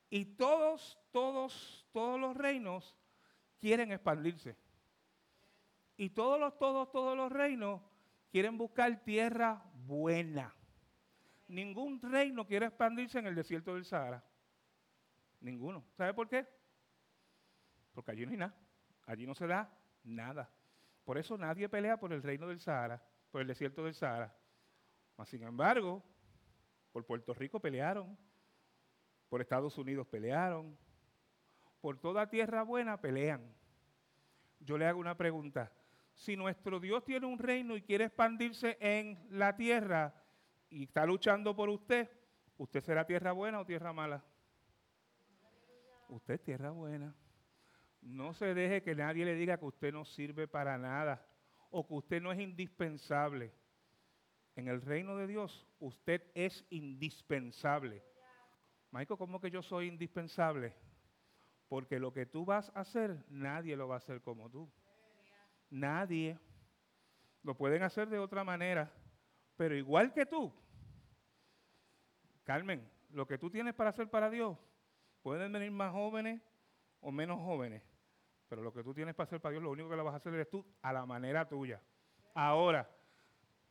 Y 0.09 0.25
todos, 0.25 0.99
todos, 1.11 1.87
todos 1.93 2.19
los 2.19 2.35
reinos 2.35 2.97
quieren 3.61 3.93
expandirse. 3.93 4.57
Y 5.99 6.09
todos 6.09 6.41
los, 6.41 6.57
todos, 6.57 6.91
todos 6.91 7.15
los 7.15 7.31
reinos 7.31 7.83
quieren 8.33 8.57
buscar 8.57 9.05
tierra 9.05 9.63
buena. 9.87 10.55
Ningún 11.49 12.01
reino 12.01 12.47
quiere 12.47 12.67
expandirse 12.67 13.19
en 13.19 13.27
el 13.27 13.35
desierto 13.35 13.75
del 13.75 13.85
Sahara. 13.85 14.25
Ninguno. 15.41 15.85
¿Sabe 15.97 16.15
por 16.15 16.29
qué? 16.29 16.49
Porque 17.93 18.11
allí 18.11 18.25
no 18.25 18.33
hay 18.33 18.39
nada. 18.39 18.57
Allí 19.07 19.27
no 19.27 19.35
se 19.35 19.47
da 19.47 19.71
Nada. 20.05 20.51
Por 21.05 21.17
eso 21.17 21.39
nadie 21.39 21.69
pelea 21.69 21.97
por 21.97 22.13
el 22.13 22.25
reino 22.25 22.49
del 22.49 22.59
Sahara, 22.59 23.01
por 23.31 23.41
el 23.41 23.47
desierto 23.47 23.85
del 23.85 23.95
Sahara. 23.95 24.35
Mas, 25.17 25.29
sin 25.29 25.45
embargo, 25.45 26.03
por 26.91 27.07
Puerto 27.07 27.35
Rico 27.35 27.61
pelearon, 27.61 28.19
por 29.29 29.41
Estados 29.41 29.79
Unidos 29.79 30.09
pelearon, 30.09 30.77
por 31.81 32.01
toda 32.01 32.29
tierra 32.29 32.63
buena 32.65 33.01
pelean. 33.01 33.55
Yo 34.59 34.77
le 34.77 34.87
hago 34.87 34.99
una 34.99 35.17
pregunta. 35.17 35.73
Si 36.15 36.37
nuestro 36.37 36.79
Dios 36.79 37.05
tiene 37.05 37.27
un 37.27 37.39
reino 37.39 37.77
y 37.77 37.83
quiere 37.83 38.05
expandirse 38.05 38.77
en 38.81 39.19
la 39.31 39.57
tierra 39.57 40.15
y 40.69 40.85
está 40.85 41.05
luchando 41.07 41.55
por 41.57 41.69
usted, 41.69 42.09
¿usted 42.57 42.81
será 42.83 43.07
tierra 43.07 43.33
buena 43.33 43.61
o 43.61 43.67
tierra 43.67 43.93
mala? 43.93 44.25
Usted 46.09 46.35
es 46.35 46.43
tierra 46.43 46.71
buena. 46.71 47.15
No 48.03 48.35
se 48.35 48.55
deje 48.55 48.83
que 48.83 48.95
nadie 48.95 49.25
le 49.25 49.35
diga 49.35 49.59
que 49.59 49.65
usted 49.65 49.93
no 49.93 50.05
sirve 50.05 50.47
para 50.49 50.77
nada 50.77 51.27
o 51.71 51.87
que 51.87 51.95
usted 51.95 52.23
no 52.23 52.33
es 52.33 52.41
indispensable. 52.41 53.53
En 54.55 54.69
el 54.69 54.83
reino 54.83 55.17
de 55.17 55.27
Dios, 55.27 55.67
usted 55.81 56.23
es 56.35 56.67
indispensable. 56.69 58.05
Michael, 58.91 59.19
¿cómo 59.19 59.41
que 59.41 59.51
yo 59.51 59.63
soy 59.63 59.89
indispensable? 59.89 60.75
Porque 61.69 61.99
lo 61.99 62.13
que 62.13 62.27
tú 62.27 62.45
vas 62.45 62.71
a 62.75 62.81
hacer, 62.81 63.25
nadie 63.31 63.75
lo 63.77 63.89
va 63.89 63.95
a 63.95 63.99
hacer 63.99 64.21
como 64.21 64.51
tú. 64.51 64.71
Nadie. 65.73 66.39
Lo 67.43 67.57
pueden 67.57 67.83
hacer 67.83 68.09
de 68.09 68.19
otra 68.19 68.45
manera, 68.45 68.93
pero 69.57 69.75
igual 69.75 70.13
que 70.13 70.27
tú. 70.27 70.53
Carmen, 72.45 72.89
lo 73.11 73.27
que 73.27 73.39
tú 73.39 73.51
tienes 73.51 73.75
para 73.75 73.91
hacer 73.91 74.09
para 74.09 74.31
Dios, 74.31 74.57
pueden 75.23 75.51
venir 75.51 75.71
más 75.71 75.91
jóvenes 75.91 76.41
o 77.01 77.11
menos 77.11 77.41
jóvenes. 77.41 77.83
Pero 78.49 78.63
lo 78.63 78.73
que 78.73 78.85
tú 78.85 78.93
tienes 78.93 79.15
para 79.15 79.25
hacer 79.25 79.41
para 79.41 79.53
Dios, 79.53 79.63
lo 79.63 79.71
único 79.71 79.89
que 79.89 79.97
lo 79.97 80.05
vas 80.05 80.15
a 80.15 80.19
hacer 80.19 80.35
es 80.35 80.51
tú 80.51 80.65
a 80.83 80.93
la 80.93 81.07
manera 81.07 81.49
tuya. 81.49 81.83
Ahora, 82.35 82.89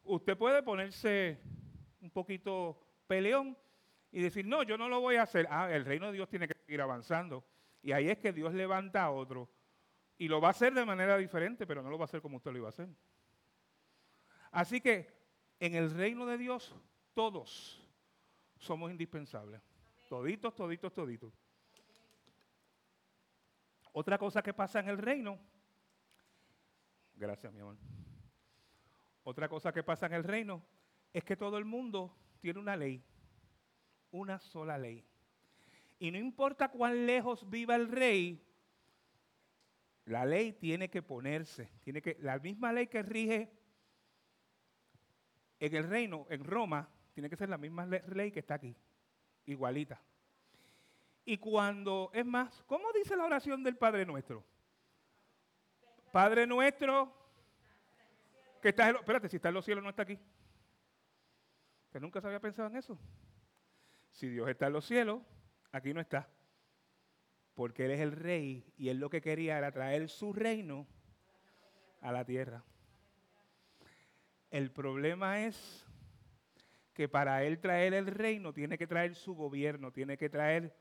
usted 0.03 0.35
puede 0.35 0.63
ponerse 0.63 1.39
un 2.01 2.09
poquito 2.09 2.77
peleón 3.05 3.55
y 4.11 4.23
decir, 4.23 4.45
no, 4.45 4.63
yo 4.63 4.77
no 4.77 4.89
lo 4.89 4.99
voy 4.99 5.17
a 5.17 5.23
hacer. 5.23 5.47
Ah, 5.51 5.71
el 5.71 5.85
reino 5.85 6.07
de 6.07 6.13
Dios 6.13 6.29
tiene 6.29 6.47
que 6.47 6.55
seguir 6.65 6.81
avanzando. 6.81 7.45
Y 7.83 7.91
ahí 7.91 8.09
es 8.09 8.17
que 8.17 8.33
Dios 8.33 8.53
levanta 8.53 9.03
a 9.03 9.11
otro. 9.11 9.49
Y 10.21 10.27
lo 10.27 10.39
va 10.39 10.49
a 10.49 10.51
hacer 10.51 10.71
de 10.71 10.85
manera 10.85 11.17
diferente, 11.17 11.65
pero 11.65 11.81
no 11.81 11.89
lo 11.89 11.97
va 11.97 12.03
a 12.03 12.05
hacer 12.05 12.21
como 12.21 12.37
usted 12.37 12.51
lo 12.51 12.59
iba 12.59 12.67
a 12.67 12.69
hacer. 12.69 12.87
Así 14.51 14.79
que 14.79 15.11
en 15.59 15.73
el 15.73 15.89
reino 15.89 16.27
de 16.27 16.37
Dios, 16.37 16.75
todos 17.15 17.83
somos 18.59 18.91
indispensables. 18.91 19.59
Toditos, 20.07 20.53
toditos, 20.53 20.93
toditos. 20.93 21.33
Otra 23.93 24.19
cosa 24.19 24.43
que 24.43 24.53
pasa 24.53 24.79
en 24.79 24.89
el 24.89 24.99
reino, 24.99 25.39
gracias 27.15 27.51
mi 27.51 27.61
amor, 27.61 27.77
otra 29.23 29.49
cosa 29.49 29.73
que 29.73 29.81
pasa 29.81 30.05
en 30.05 30.13
el 30.13 30.23
reino 30.23 30.63
es 31.13 31.23
que 31.23 31.35
todo 31.35 31.57
el 31.57 31.65
mundo 31.65 32.15
tiene 32.41 32.59
una 32.59 32.77
ley, 32.77 33.03
una 34.11 34.37
sola 34.37 34.77
ley. 34.77 35.03
Y 35.97 36.11
no 36.11 36.19
importa 36.19 36.69
cuán 36.69 37.07
lejos 37.07 37.49
viva 37.49 37.75
el 37.75 37.87
rey, 37.87 38.50
la 40.11 40.25
ley 40.25 40.51
tiene 40.51 40.89
que 40.89 41.01
ponerse, 41.01 41.71
tiene 41.83 42.01
que 42.01 42.17
la 42.19 42.37
misma 42.37 42.73
ley 42.73 42.87
que 42.87 43.01
rige 43.01 43.49
en 45.57 45.75
el 45.75 45.87
reino, 45.87 46.27
en 46.29 46.43
Roma, 46.43 46.89
tiene 47.13 47.29
que 47.29 47.37
ser 47.37 47.47
la 47.47 47.57
misma 47.57 47.85
ley 47.85 48.29
que 48.29 48.41
está 48.41 48.55
aquí, 48.55 48.75
igualita. 49.45 50.01
Y 51.23 51.37
cuando, 51.37 52.11
es 52.13 52.25
más, 52.25 52.61
¿cómo 52.67 52.91
dice 52.91 53.15
la 53.15 53.23
oración 53.23 53.63
del 53.63 53.77
Padre 53.77 54.05
Nuestro? 54.05 54.43
Padre 56.11 56.45
Nuestro, 56.45 57.15
que 58.61 58.69
está 58.69 58.87
en 58.87 58.93
los, 58.93 59.03
espérate, 59.03 59.29
si 59.29 59.37
está 59.37 59.47
en 59.47 59.55
los 59.55 59.63
cielos 59.63 59.81
no 59.81 59.91
está 59.91 60.03
aquí. 60.03 60.19
¿Que 61.89 62.01
nunca 62.01 62.19
se 62.19 62.27
había 62.27 62.41
pensado 62.41 62.67
en 62.67 62.75
eso? 62.75 62.99
Si 64.11 64.27
Dios 64.27 64.49
está 64.49 64.67
en 64.67 64.73
los 64.73 64.85
cielos, 64.85 65.21
aquí 65.71 65.93
no 65.93 66.01
está. 66.01 66.27
Porque 67.53 67.85
Él 67.85 67.91
es 67.91 67.99
el 67.99 68.11
rey 68.11 68.65
y 68.77 68.89
Él 68.89 68.97
lo 68.97 69.09
que 69.09 69.21
quería 69.21 69.57
era 69.57 69.71
traer 69.71 70.09
su 70.09 70.33
reino 70.33 70.87
a 72.01 72.11
la 72.11 72.25
tierra. 72.25 72.63
El 74.49 74.71
problema 74.71 75.45
es 75.45 75.85
que 76.93 77.07
para 77.07 77.43
Él 77.43 77.59
traer 77.59 77.93
el 77.93 78.07
reino 78.07 78.53
tiene 78.53 78.77
que 78.77 78.87
traer 78.87 79.15
su 79.15 79.33
gobierno, 79.33 79.91
tiene 79.91 80.17
que 80.17 80.29
traer 80.29 80.75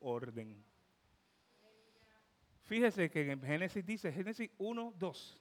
orden. 0.00 0.64
Fíjese 2.64 3.10
que 3.10 3.30
en 3.30 3.42
Génesis 3.42 3.84
dice, 3.84 4.12
Génesis 4.12 4.50
1, 4.58 4.94
2. 4.96 5.40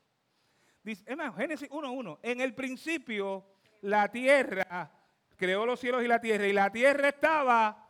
Dice, 0.83 1.05
Génesis 1.37 1.69
1, 1.71 1.91
1. 1.91 2.19
En 2.23 2.41
el 2.41 2.53
principio 2.53 3.45
la 3.81 4.11
tierra 4.11 4.91
creó 5.37 5.65
los 5.65 5.79
cielos 5.79 6.03
y 6.03 6.07
la 6.07 6.19
tierra 6.19 6.47
y 6.47 6.53
la 6.53 6.71
tierra 6.71 7.09
estaba 7.09 7.87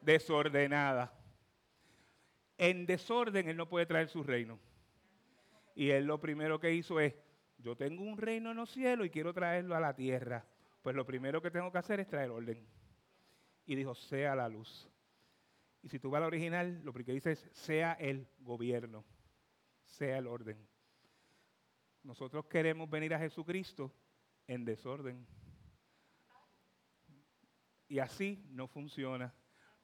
desordenada. 0.00 1.15
En 2.58 2.86
desorden, 2.86 3.48
Él 3.48 3.56
no 3.56 3.68
puede 3.68 3.86
traer 3.86 4.08
su 4.08 4.22
reino. 4.22 4.58
Y 5.74 5.90
Él 5.90 6.06
lo 6.06 6.20
primero 6.20 6.58
que 6.58 6.72
hizo 6.72 7.00
es, 7.00 7.14
yo 7.58 7.76
tengo 7.76 8.02
un 8.02 8.16
reino 8.16 8.50
en 8.50 8.56
los 8.56 8.70
cielos 8.70 9.06
y 9.06 9.10
quiero 9.10 9.32
traerlo 9.32 9.74
a 9.74 9.80
la 9.80 9.94
tierra. 9.94 10.46
Pues 10.82 10.94
lo 10.94 11.04
primero 11.04 11.42
que 11.42 11.50
tengo 11.50 11.70
que 11.72 11.78
hacer 11.78 12.00
es 12.00 12.08
traer 12.08 12.30
orden. 12.30 12.66
Y 13.66 13.74
dijo, 13.74 13.94
sea 13.94 14.34
la 14.34 14.48
luz. 14.48 14.88
Y 15.82 15.88
si 15.88 15.98
tú 15.98 16.10
vas 16.10 16.20
al 16.20 16.28
original, 16.28 16.80
lo 16.82 16.92
que 16.92 17.12
dice 17.12 17.32
es, 17.32 17.48
sea 17.52 17.92
el 17.94 18.28
gobierno, 18.38 19.04
sea 19.84 20.18
el 20.18 20.26
orden. 20.26 20.56
Nosotros 22.02 22.46
queremos 22.46 22.88
venir 22.88 23.14
a 23.14 23.18
Jesucristo 23.18 23.92
en 24.46 24.64
desorden. 24.64 25.26
Y 27.88 27.98
así 27.98 28.44
no 28.50 28.68
funciona. 28.68 29.34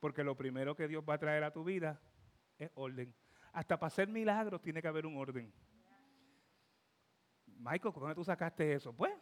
Porque 0.01 0.25
lo 0.25 0.37
primero 0.37 0.75
que 0.75 0.89
Dios 0.89 1.05
va 1.09 1.15
a 1.15 1.19
traer 1.19 1.45
a 1.45 1.53
tu 1.53 1.65
vida 1.65 2.01
es 2.65 2.71
orden. 2.75 3.15
Hasta 3.53 3.79
para 3.79 3.89
hacer 3.89 4.09
milagros 4.09 4.63
tiene 4.63 4.81
que 4.81 4.89
haber 4.89 5.07
un 5.07 5.17
orden. 5.17 5.53
Michael, 7.59 7.95
¿cómo 7.95 8.15
tú 8.15 8.25
sacaste 8.25 8.73
eso? 8.73 8.93
Pues, 8.93 9.13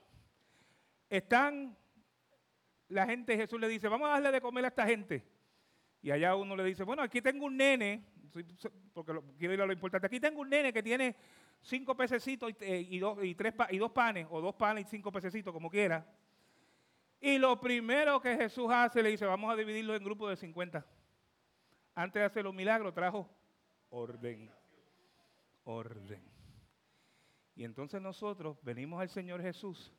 están, 1.09 1.77
la 2.89 3.07
gente, 3.07 3.37
Jesús 3.37 3.61
le 3.61 3.69
dice, 3.69 3.89
vamos 3.89 4.09
a 4.09 4.13
darle 4.13 4.33
de 4.33 4.41
comer 4.41 4.65
a 4.65 4.69
esta 4.69 4.87
gente. 4.87 5.27
Y 6.01 6.11
allá 6.11 6.35
uno 6.37 6.57
le 6.57 6.65
dice, 6.65 6.85
bueno, 6.85 7.03
aquí 7.03 7.21
tengo 7.21 7.47
un 7.47 7.57
nene, 7.57 8.05
porque 8.95 9.13
quiero 9.37 9.55
ir 9.55 9.61
a 9.61 9.67
lo 9.67 9.73
importante, 9.73 10.07
aquí 10.07 10.21
tengo 10.21 10.41
un 10.41 10.49
nene 10.49 10.73
que 10.73 10.83
tiene 10.83 11.17
cinco 11.61 11.95
pececitos 11.95 12.51
y, 12.61 12.99
dos, 12.99 13.23
y, 13.23 13.35
tres, 13.35 13.53
y 13.71 13.79
dos 13.79 13.91
panes, 13.91 14.27
o 14.31 14.41
dos 14.41 14.55
panes 14.55 14.87
y 14.87 14.89
cinco 14.89 15.13
pececitos, 15.13 15.53
como 15.53 15.69
quiera. 15.69 16.07
Y 17.21 17.37
lo 17.37 17.61
primero 17.61 18.21
que 18.21 18.35
Jesús 18.37 18.69
hace, 18.71 19.03
le 19.03 19.11
dice, 19.11 19.27
vamos 19.27 19.53
a 19.53 19.57
dividirlo 19.57 19.95
en 19.95 20.03
grupos 20.03 20.31
de 20.31 20.37
50. 20.37 20.87
Antes 21.95 22.21
de 22.21 22.27
hacer 22.27 22.45
los 22.45 22.55
milagros, 22.55 22.95
trajo 22.95 23.29
orden. 23.91 24.51
Orden. 25.65 26.23
Y 27.55 27.65
entonces 27.65 28.01
nosotros 28.01 28.57
venimos 28.63 29.01
al 29.01 29.09
Señor 29.09 29.43
Jesús 29.43 29.93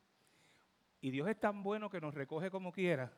y 0.99 1.11
Dios 1.11 1.27
es 1.27 1.39
tan 1.39 1.63
bueno 1.63 1.89
que 1.89 2.01
nos 2.01 2.13
recoge 2.13 2.49
como 2.49 2.71
quiera. 2.71 3.11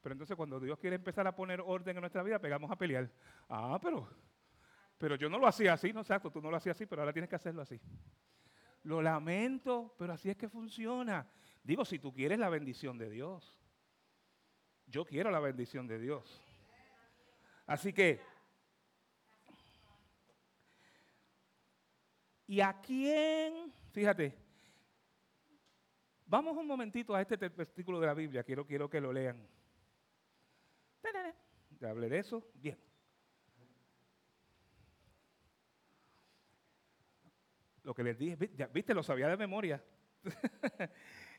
Pero 0.00 0.12
entonces 0.12 0.36
cuando 0.36 0.60
Dios 0.60 0.78
quiere 0.78 0.96
empezar 0.96 1.26
a 1.26 1.34
poner 1.34 1.60
orden 1.60 1.96
en 1.96 2.00
nuestra 2.02 2.22
vida, 2.22 2.38
pegamos 2.38 2.70
a 2.70 2.76
pelear. 2.76 3.10
Ah, 3.48 3.78
pero, 3.82 4.08
pero 4.98 5.16
yo 5.16 5.28
no 5.28 5.38
lo 5.38 5.46
hacía 5.46 5.72
así, 5.72 5.92
no 5.92 6.00
exacto, 6.00 6.30
tú 6.30 6.42
no 6.42 6.50
lo 6.50 6.56
hacías 6.56 6.76
así, 6.76 6.86
pero 6.86 7.02
ahora 7.02 7.12
tienes 7.12 7.28
que 7.28 7.36
hacerlo 7.36 7.62
así. 7.62 7.80
Lo 8.82 9.00
lamento, 9.00 9.94
pero 9.98 10.12
así 10.12 10.28
es 10.28 10.36
que 10.36 10.48
funciona. 10.48 11.26
Digo, 11.62 11.86
si 11.86 11.98
tú 11.98 12.12
quieres 12.12 12.38
la 12.38 12.50
bendición 12.50 12.98
de 12.98 13.08
Dios. 13.08 13.58
Yo 14.86 15.06
quiero 15.06 15.30
la 15.30 15.40
bendición 15.40 15.86
de 15.86 15.98
Dios. 15.98 16.42
Así 17.66 17.92
que, 17.92 18.20
¿y 22.46 22.60
a 22.60 22.80
quién? 22.80 23.72
Fíjate, 23.92 24.36
vamos 26.26 26.56
un 26.56 26.66
momentito 26.66 27.14
a 27.14 27.22
este 27.22 27.36
versículo 27.36 28.00
de 28.00 28.06
la 28.06 28.14
Biblia, 28.14 28.44
quiero, 28.44 28.66
quiero 28.66 28.90
que 28.90 29.00
lo 29.00 29.12
lean. 29.12 29.48
¿Te 31.78 31.86
hablé 31.86 32.08
de 32.08 32.18
eso? 32.18 32.50
Bien. 32.54 32.78
Lo 37.82 37.94
que 37.94 38.02
les 38.02 38.18
dije, 38.18 38.36
viste, 38.72 38.94
lo 38.94 39.02
sabía 39.02 39.28
de 39.28 39.36
memoria. 39.36 39.84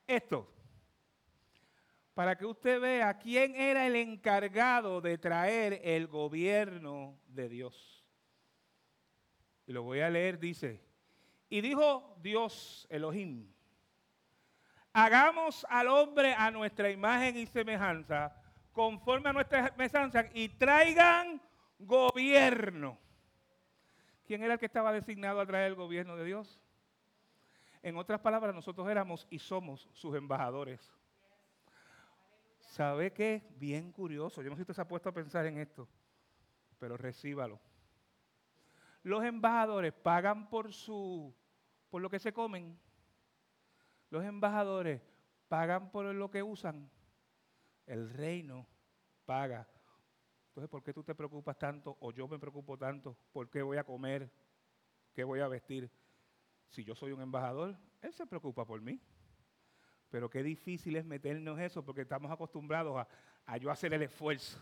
Esto, 0.08 0.53
para 2.15 2.38
que 2.38 2.45
usted 2.45 2.79
vea 2.79 3.17
quién 3.19 3.55
era 3.55 3.86
el 3.86 3.98
encargado 3.98 5.01
de 5.01 5.17
traer 5.17 5.81
el 5.84 6.07
gobierno 6.07 7.19
de 7.27 7.50
Dios. 7.50 8.05
Y 9.67 9.74
lo 9.74 9.84
voy 9.84 10.00
a 10.00 10.10
leer, 10.10 10.39
dice, 10.39 10.81
y 11.50 11.60
dijo 11.60 12.17
Dios, 12.22 12.88
Elohim, 12.89 13.51
hagamos 14.93 15.65
al 15.69 15.89
hombre 15.89 16.34
a 16.34 16.49
nuestra 16.51 16.89
imagen 16.89 17.38
y 17.38 17.47
semejanza, 17.47 18.34
conforme 18.71 19.30
a 19.30 19.34
nuestra 19.34 19.67
semejanza, 19.67 20.25
y 20.34 20.47
traigan 20.47 21.41
gobierno. 21.80 22.97
¿Quién 24.25 24.41
era 24.41 24.54
el 24.54 24.60
que 24.60 24.67
estaba 24.67 24.93
designado 24.93 25.41
a 25.41 25.45
traer 25.45 25.67
el 25.67 25.75
gobierno 25.75 26.15
de 26.15 26.23
Dios? 26.23 26.62
En 27.84 27.97
otras 27.97 28.21
palabras, 28.21 28.56
nosotros 28.56 28.89
éramos 28.89 29.28
y 29.30 29.39
somos 29.39 29.89
sus 29.91 30.15
embajadores. 30.15 30.95
¿Sabe 32.75 33.13
qué? 33.13 33.41
Bien 33.55 33.93
curioso. 33.93 34.41
Yo 34.41 34.49
no 34.49 34.57
sé 34.57 34.59
si 34.59 34.61
usted 34.63 34.73
se 34.73 34.81
ha 34.81 34.88
puesto 34.89 35.07
a 35.07 35.13
pensar 35.13 35.45
en 35.45 35.59
esto, 35.59 35.88
pero 36.77 36.97
recíbalo. 36.97 37.57
Los 39.01 39.23
embajadores 39.23 39.93
pagan 39.93 40.49
por 40.49 40.73
su 40.73 41.33
por 41.89 42.01
lo 42.01 42.09
que 42.09 42.19
se 42.19 42.33
comen. 42.33 42.77
Los 44.09 44.25
embajadores 44.25 45.01
pagan 45.47 45.89
por 45.89 46.13
lo 46.13 46.29
que 46.29 46.43
usan. 46.43 46.91
El 47.85 48.09
reino 48.09 48.67
paga. 49.23 49.69
Entonces, 50.49 50.69
¿por 50.69 50.83
qué 50.83 50.91
tú 50.93 51.01
te 51.01 51.15
preocupas 51.15 51.57
tanto 51.57 51.95
o 52.01 52.11
yo 52.11 52.27
me 52.27 52.39
preocupo 52.39 52.77
tanto? 52.77 53.15
¿Por 53.31 53.49
qué 53.49 53.61
voy 53.61 53.77
a 53.77 53.85
comer? 53.85 54.29
¿Qué 55.13 55.23
voy 55.23 55.39
a 55.39 55.47
vestir? 55.47 55.89
Si 56.67 56.83
yo 56.83 56.93
soy 56.93 57.13
un 57.13 57.21
embajador, 57.21 57.77
él 58.01 58.11
se 58.11 58.27
preocupa 58.27 58.65
por 58.65 58.81
mí. 58.81 58.99
Pero 60.15 60.30
qué 60.30 60.43
difícil 60.43 60.95
es 60.95 61.04
meternos 61.04 61.60
eso 61.60 61.84
porque 61.84 62.04
estamos 62.04 62.32
acostumbrados 62.32 63.06
a, 63.45 63.58
yo 63.58 63.69
hacer 63.69 63.93
el 63.93 64.01
esfuerzo. 64.01 64.58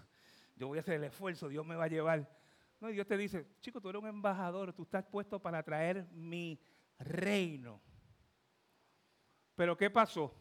Yo 0.56 0.68
voy 0.68 0.80
a 0.80 0.82
hacer 0.82 0.96
el 0.96 1.04
esfuerzo, 1.04 1.48
Dios 1.48 1.64
me 1.64 1.76
va 1.76 1.84
a 1.84 1.90
llevar. 1.90 2.28
No, 2.80 2.90
y 2.90 2.94
Dios 2.94 3.06
te 3.06 3.16
dice, 3.16 3.46
chico, 3.62 3.80
tú 3.80 3.88
eres 3.90 4.02
un 4.02 4.08
embajador, 4.08 4.74
tú 4.74 4.82
estás 4.82 5.06
puesto 5.06 5.40
para 5.40 5.62
traer 5.62 6.08
mi 6.12 6.60
reino. 6.98 7.80
Pero 9.54 9.78
¿qué 9.78 9.92
pasó? 9.92 10.36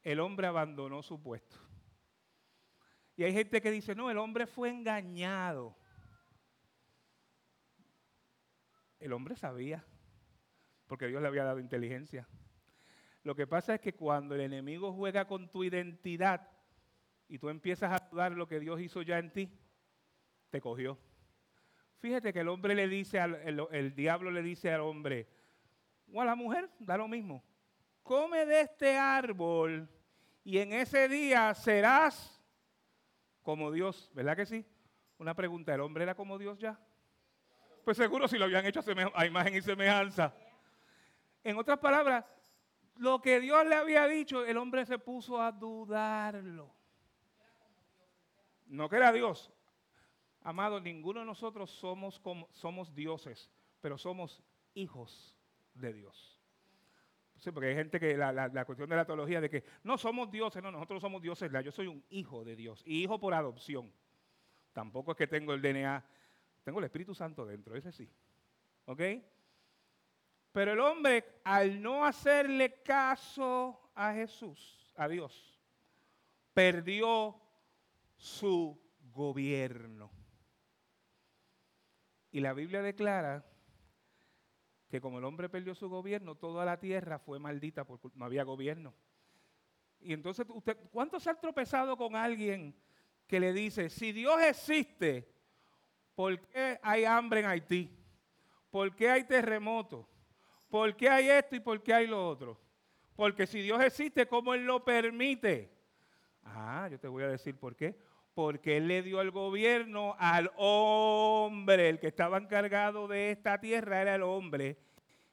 El 0.00 0.18
hombre 0.18 0.46
abandonó 0.46 1.02
su 1.02 1.20
puesto. 1.20 1.58
Y 3.16 3.24
hay 3.24 3.34
gente 3.34 3.60
que 3.60 3.70
dice, 3.70 3.94
no, 3.94 4.10
el 4.10 4.16
hombre 4.16 4.46
fue 4.46 4.70
engañado. 4.70 5.76
El 8.98 9.12
hombre 9.12 9.36
sabía 9.36 9.84
porque 10.86 11.06
Dios 11.06 11.20
le 11.20 11.28
había 11.28 11.44
dado 11.44 11.60
inteligencia. 11.60 12.26
Lo 13.28 13.34
que 13.34 13.46
pasa 13.46 13.74
es 13.74 13.82
que 13.82 13.92
cuando 13.92 14.34
el 14.34 14.40
enemigo 14.40 14.90
juega 14.90 15.26
con 15.26 15.50
tu 15.50 15.62
identidad 15.62 16.48
y 17.28 17.38
tú 17.38 17.50
empiezas 17.50 17.92
a 17.92 18.08
dudar 18.08 18.32
lo 18.32 18.48
que 18.48 18.58
Dios 18.58 18.80
hizo 18.80 19.02
ya 19.02 19.18
en 19.18 19.30
ti, 19.30 19.52
te 20.48 20.62
cogió. 20.62 20.96
Fíjate 21.98 22.32
que 22.32 22.40
el 22.40 22.48
hombre 22.48 22.74
le 22.74 22.88
dice, 22.88 23.20
al, 23.20 23.68
el, 23.70 23.94
diablo 23.94 24.30
le 24.30 24.40
dice 24.40 24.72
al 24.72 24.80
hombre, 24.80 25.28
o 26.10 26.22
a 26.22 26.24
la 26.24 26.34
mujer, 26.36 26.70
da 26.78 26.96
lo 26.96 27.06
mismo, 27.06 27.44
come 28.02 28.46
de 28.46 28.62
este 28.62 28.96
árbol 28.96 29.86
y 30.42 30.56
en 30.56 30.72
ese 30.72 31.06
día 31.06 31.52
serás 31.52 32.42
como 33.42 33.70
Dios, 33.70 34.10
¿verdad 34.14 34.36
que 34.36 34.46
sí? 34.46 34.64
Una 35.18 35.34
pregunta, 35.34 35.74
¿el 35.74 35.82
hombre 35.82 36.04
era 36.04 36.14
como 36.14 36.38
Dios 36.38 36.58
ya? 36.58 36.80
Pues 37.84 37.98
seguro 37.98 38.26
si 38.26 38.38
lo 38.38 38.46
habían 38.46 38.64
hecho 38.64 38.80
a 39.14 39.26
imagen 39.26 39.54
y 39.54 39.60
semejanza. 39.60 40.34
En 41.44 41.58
otras 41.58 41.78
palabras, 41.78 42.24
lo 42.98 43.22
que 43.22 43.40
Dios 43.40 43.64
le 43.66 43.74
había 43.74 44.06
dicho, 44.06 44.44
el 44.44 44.56
hombre 44.56 44.84
se 44.84 44.98
puso 44.98 45.40
a 45.40 45.52
dudarlo. 45.52 46.74
No 48.66 48.88
que 48.88 48.96
era 48.96 49.12
Dios. 49.12 49.52
Amado, 50.42 50.80
ninguno 50.80 51.20
de 51.20 51.26
nosotros 51.26 51.70
somos, 51.70 52.20
somos 52.52 52.94
dioses, 52.94 53.50
pero 53.80 53.98
somos 53.98 54.42
hijos 54.74 55.36
de 55.74 55.92
Dios. 55.92 56.38
Sí, 57.36 57.52
porque 57.52 57.68
hay 57.68 57.74
gente 57.76 58.00
que 58.00 58.16
la, 58.16 58.32
la, 58.32 58.64
cuestión 58.64 58.88
de 58.88 58.96
la 58.96 59.04
teología 59.04 59.40
de 59.40 59.48
que 59.48 59.64
no 59.84 59.96
somos 59.96 60.30
dioses, 60.30 60.60
no, 60.60 60.72
nosotros 60.72 61.00
somos 61.00 61.22
dioses, 61.22 61.50
yo 61.64 61.70
soy 61.70 61.86
un 61.86 62.04
hijo 62.10 62.44
de 62.44 62.56
Dios 62.56 62.82
y 62.84 63.02
hijo 63.02 63.20
por 63.20 63.32
adopción. 63.32 63.92
Tampoco 64.72 65.12
es 65.12 65.16
que 65.16 65.28
tengo 65.28 65.54
el 65.54 65.62
DNA, 65.62 66.04
tengo 66.64 66.80
el 66.80 66.86
Espíritu 66.86 67.14
Santo 67.14 67.46
dentro, 67.46 67.76
ese 67.76 67.92
sí. 67.92 68.10
¿Ok? 68.86 69.00
Pero 70.58 70.72
el 70.72 70.80
hombre, 70.80 71.24
al 71.44 71.80
no 71.80 72.04
hacerle 72.04 72.82
caso 72.82 73.92
a 73.94 74.12
Jesús, 74.12 74.92
a 74.96 75.06
Dios, 75.06 75.56
perdió 76.52 77.40
su 78.16 78.76
gobierno. 79.12 80.10
Y 82.32 82.40
la 82.40 82.54
Biblia 82.54 82.82
declara 82.82 83.46
que 84.88 85.00
como 85.00 85.18
el 85.18 85.24
hombre 85.26 85.48
perdió 85.48 85.76
su 85.76 85.88
gobierno, 85.88 86.34
toda 86.34 86.64
la 86.64 86.80
tierra 86.80 87.20
fue 87.20 87.38
maldita 87.38 87.84
porque 87.84 88.08
no 88.16 88.24
había 88.24 88.42
gobierno. 88.42 88.96
Y 90.00 90.12
entonces, 90.12 90.44
usted, 90.48 90.76
¿cuánto 90.90 91.20
se 91.20 91.30
ha 91.30 91.34
tropezado 91.34 91.96
con 91.96 92.16
alguien 92.16 92.74
que 93.28 93.38
le 93.38 93.52
dice, 93.52 93.90
si 93.90 94.10
Dios 94.10 94.42
existe, 94.42 95.32
¿por 96.16 96.40
qué 96.48 96.80
hay 96.82 97.04
hambre 97.04 97.38
en 97.38 97.46
Haití? 97.46 97.96
¿Por 98.72 98.96
qué 98.96 99.08
hay 99.08 99.22
terremotos? 99.22 100.17
¿Por 100.68 100.96
qué 100.96 101.08
hay 101.08 101.28
esto 101.28 101.56
y 101.56 101.60
por 101.60 101.82
qué 101.82 101.94
hay 101.94 102.06
lo 102.06 102.28
otro? 102.28 102.58
Porque 103.16 103.46
si 103.46 103.60
Dios 103.62 103.82
existe, 103.82 104.26
¿cómo 104.26 104.54
Él 104.54 104.64
lo 104.64 104.84
permite? 104.84 105.70
Ah, 106.44 106.88
yo 106.90 106.98
te 106.98 107.08
voy 107.08 107.24
a 107.24 107.28
decir 107.28 107.58
por 107.58 107.76
qué. 107.76 107.96
porque 108.38 108.76
él 108.76 108.86
le 108.86 109.02
dio 109.02 109.20
el 109.20 109.32
gobierno 109.32 110.14
al 110.16 110.52
hombre, 110.56 111.88
el 111.88 111.98
que 111.98 112.06
estaba 112.06 112.38
encargado 112.38 113.08
de 113.08 113.32
esta 113.32 113.58
tierra 113.58 114.00
era 114.00 114.14
el 114.14 114.22
hombre. 114.22 114.78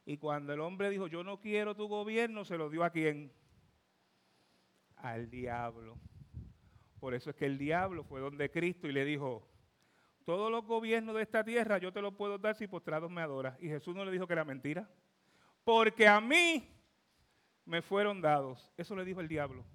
Y 0.08 0.18
cuando 0.18 0.54
el 0.54 0.60
hombre 0.60 0.90
dijo, 0.90 1.06
yo 1.06 1.24
no 1.24 1.40
quiero 1.40 1.76
tu 1.76 1.88
gobierno, 1.88 2.46
se 2.46 2.58
lo 2.58 2.68
dio 2.68 2.84
a 2.84 2.90
quién? 2.90 3.32
Al 4.96 5.30
diablo. 5.30 6.00
Por 7.00 7.14
eso 7.14 7.30
es 7.30 7.36
que 7.36 7.46
el 7.46 7.60
diablo 7.60 8.04
fue 8.04 8.22
donde 8.22 8.50
Cristo 8.50 8.88
y 8.88 8.92
le 8.92 9.06
dijo, 9.06 9.48
todos 10.24 10.50
los 10.50 10.66
gobiernos 10.66 11.16
de 11.16 11.22
esta 11.22 11.44
tierra 11.44 11.78
yo 11.78 11.94
te 11.94 12.02
los 12.02 12.16
puedo 12.16 12.40
dar 12.40 12.56
si 12.56 12.66
postrados 12.66 13.12
me 13.12 13.22
adoras. 13.22 13.56
Y 13.62 13.68
Jesús 13.68 13.96
no 13.96 14.04
le 14.04 14.12
dijo 14.12 14.26
que 14.26 14.34
era 14.34 14.46
mentira. 14.46 14.90
Porque 15.66 16.08
a 16.08 16.22
mí 16.22 16.66
me 17.66 17.82
fueron 17.82 18.22
dados. 18.22 18.72
Eso 18.78 18.96
le 18.96 19.04
dijo 19.04 19.20
el 19.20 19.28
diablo. 19.28 19.66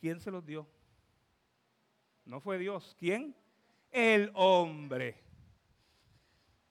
¿Quién 0.00 0.20
se 0.20 0.30
los 0.30 0.44
dio? 0.44 0.66
No 2.24 2.40
fue 2.40 2.58
Dios. 2.58 2.96
¿Quién? 2.98 3.34
El 3.90 4.32
hombre. 4.34 5.22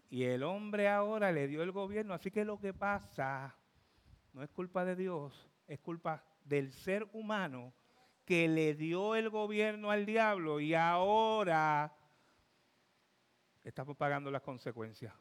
Y 0.09 0.23
el 0.23 0.43
hombre 0.43 0.89
ahora 0.89 1.31
le 1.31 1.47
dio 1.47 1.63
el 1.63 1.71
gobierno. 1.71 2.13
Así 2.13 2.29
que 2.29 2.43
lo 2.43 2.59
que 2.59 2.73
pasa 2.73 3.55
no 4.33 4.43
es 4.43 4.49
culpa 4.49 4.83
de 4.83 4.95
Dios, 4.95 5.49
es 5.67 5.79
culpa 5.79 6.23
del 6.43 6.71
ser 6.73 7.07
humano 7.13 7.73
que 8.25 8.47
le 8.47 8.75
dio 8.75 9.15
el 9.15 9.29
gobierno 9.29 9.91
al 9.91 10.05
diablo 10.05 10.59
y 10.59 10.73
ahora 10.73 11.95
estamos 13.63 13.95
pagando 13.95 14.29
las 14.29 14.41
consecuencias. 14.41 15.13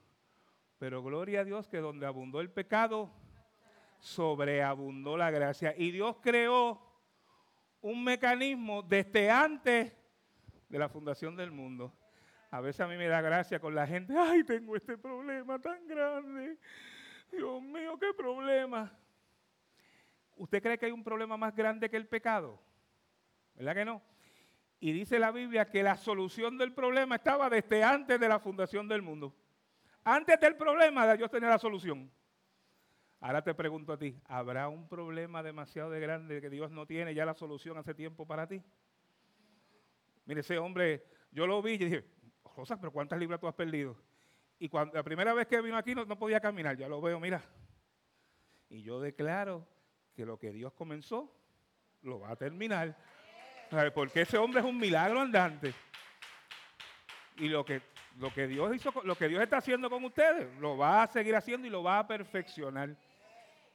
Pero 0.78 1.02
gloria 1.02 1.40
a 1.40 1.44
Dios 1.44 1.68
que 1.68 1.78
donde 1.78 2.06
abundó 2.06 2.40
el 2.40 2.50
pecado, 2.50 3.10
sobreabundó 3.98 5.16
la 5.16 5.30
gracia. 5.30 5.74
Y 5.76 5.90
Dios 5.90 6.16
creó 6.22 6.80
un 7.80 8.04
mecanismo 8.04 8.82
desde 8.82 9.30
antes 9.30 9.92
de 10.68 10.78
la 10.78 10.88
fundación 10.88 11.36
del 11.36 11.50
mundo. 11.50 11.92
A 12.50 12.60
veces 12.60 12.80
a 12.80 12.88
mí 12.88 12.96
me 12.96 13.08
da 13.08 13.20
gracia 13.20 13.60
con 13.60 13.74
la 13.74 13.86
gente, 13.86 14.14
ay, 14.16 14.44
tengo 14.44 14.76
este 14.76 14.96
problema 14.96 15.58
tan 15.58 15.86
grande. 15.86 16.58
Dios 17.30 17.60
mío, 17.62 17.98
qué 17.98 18.14
problema. 18.16 18.90
¿Usted 20.36 20.62
cree 20.62 20.78
que 20.78 20.86
hay 20.86 20.92
un 20.92 21.04
problema 21.04 21.36
más 21.36 21.54
grande 21.54 21.90
que 21.90 21.96
el 21.96 22.06
pecado? 22.06 22.62
¿Verdad 23.54 23.74
que 23.74 23.84
no? 23.84 24.02
Y 24.80 24.92
dice 24.92 25.18
la 25.18 25.32
Biblia 25.32 25.68
que 25.68 25.82
la 25.82 25.96
solución 25.96 26.56
del 26.56 26.72
problema 26.72 27.16
estaba 27.16 27.50
desde 27.50 27.82
antes 27.82 28.18
de 28.20 28.28
la 28.28 28.38
fundación 28.38 28.86
del 28.86 29.02
mundo. 29.02 29.34
Antes 30.10 30.40
del 30.40 30.56
problema, 30.56 31.14
Dios 31.14 31.30
tenía 31.30 31.50
la 31.50 31.58
solución. 31.58 32.10
Ahora 33.20 33.44
te 33.44 33.54
pregunto 33.54 33.92
a 33.92 33.98
ti, 33.98 34.18
¿habrá 34.24 34.66
un 34.70 34.88
problema 34.88 35.42
demasiado 35.42 35.90
de 35.90 36.00
grande 36.00 36.40
que 36.40 36.48
Dios 36.48 36.70
no 36.70 36.86
tiene 36.86 37.14
ya 37.14 37.26
la 37.26 37.34
solución 37.34 37.76
hace 37.76 37.92
tiempo 37.92 38.26
para 38.26 38.46
ti? 38.46 38.62
Mire, 40.24 40.40
ese 40.40 40.56
hombre, 40.56 41.04
yo 41.30 41.46
lo 41.46 41.60
vi 41.60 41.72
y 41.72 41.78
dije, 41.78 42.06
Rosa, 42.56 42.80
pero 42.80 42.90
¿cuántas 42.90 43.18
libras 43.18 43.38
tú 43.38 43.48
has 43.48 43.54
perdido? 43.54 43.98
Y 44.58 44.70
cuando, 44.70 44.94
la 44.94 45.02
primera 45.02 45.34
vez 45.34 45.46
que 45.46 45.60
vino 45.60 45.76
aquí 45.76 45.94
no 45.94 46.18
podía 46.18 46.40
caminar, 46.40 46.74
ya 46.78 46.88
lo 46.88 47.02
veo, 47.02 47.20
mira. 47.20 47.42
Y 48.70 48.80
yo 48.80 49.02
declaro 49.02 49.68
que 50.14 50.24
lo 50.24 50.38
que 50.38 50.52
Dios 50.52 50.72
comenzó, 50.72 51.38
lo 52.00 52.18
va 52.18 52.30
a 52.30 52.36
terminar. 52.36 52.96
Porque 53.94 54.22
ese 54.22 54.38
hombre 54.38 54.60
es 54.60 54.66
un 54.66 54.78
milagro 54.78 55.20
andante. 55.20 55.74
Y 57.36 57.50
lo 57.50 57.62
que, 57.62 57.82
lo 58.18 58.32
que 58.32 58.48
Dios 58.48 58.74
hizo, 58.74 58.92
lo 59.04 59.16
que 59.16 59.28
Dios 59.28 59.42
está 59.42 59.58
haciendo 59.58 59.88
con 59.88 60.04
ustedes, 60.04 60.52
lo 60.58 60.76
va 60.76 61.04
a 61.04 61.06
seguir 61.06 61.36
haciendo 61.36 61.66
y 61.66 61.70
lo 61.70 61.82
va 61.82 62.00
a 62.00 62.06
perfeccionar. 62.06 62.96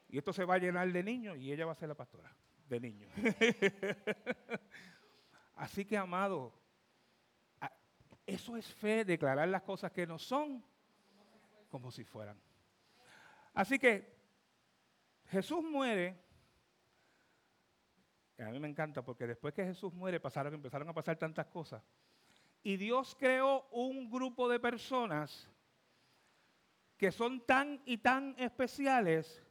Y 0.09 0.17
esto 0.17 0.33
se 0.33 0.45
va 0.45 0.55
a 0.55 0.59
llenar 0.59 0.91
de 0.91 1.01
niños 1.01 1.37
y 1.37 1.51
ella 1.51 1.65
va 1.65 1.71
a 1.71 1.75
ser 1.75 1.89
la 1.89 1.95
pastora 1.95 2.31
de 2.67 2.79
niños. 2.79 3.11
Así 5.55 5.85
que, 5.85 5.97
amado, 5.97 6.53
eso 8.25 8.57
es 8.57 8.67
fe, 8.75 9.05
declarar 9.05 9.47
las 9.47 9.63
cosas 9.63 9.91
que 9.91 10.05
no 10.05 10.19
son 10.19 10.63
como 11.69 11.91
si 11.91 12.03
fueran. 12.03 12.37
Así 13.53 13.79
que 13.79 14.13
Jesús 15.27 15.63
muere. 15.63 16.21
a 18.39 18.49
mí 18.49 18.59
me 18.59 18.67
encanta 18.67 19.03
porque 19.03 19.25
después 19.25 19.53
que 19.53 19.63
Jesús 19.63 19.93
muere 19.93 20.19
pasaron, 20.19 20.53
empezaron 20.53 20.89
a 20.89 20.93
pasar 20.93 21.17
tantas 21.17 21.47
cosas. 21.47 21.81
Y 22.63 22.77
Dios 22.77 23.15
creó 23.19 23.67
un 23.71 24.09
grupo 24.09 24.47
de 24.47 24.59
personas 24.59 25.49
que 26.97 27.11
son 27.11 27.41
tan 27.41 27.81
y 27.85 27.97
tan 27.97 28.33
especiales 28.39 29.43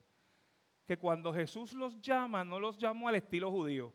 que 0.86 0.96
cuando 0.96 1.32
Jesús 1.32 1.74
los 1.74 2.00
llama, 2.00 2.44
no 2.44 2.58
los 2.58 2.78
llamó 2.78 3.08
al 3.08 3.16
estilo 3.16 3.50
judío. 3.50 3.92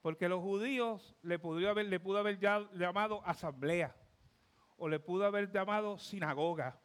Porque 0.00 0.28
los 0.28 0.40
judíos 0.40 1.16
le, 1.22 1.40
pudo 1.40 1.68
haber, 1.68 1.86
le 1.86 1.98
pudo 1.98 2.18
haber 2.18 2.38
llamado 2.38 3.20
asamblea, 3.26 3.94
o 4.76 4.88
le 4.88 5.00
pudo 5.00 5.26
haber 5.26 5.50
llamado 5.50 5.98
sinagoga, 5.98 6.80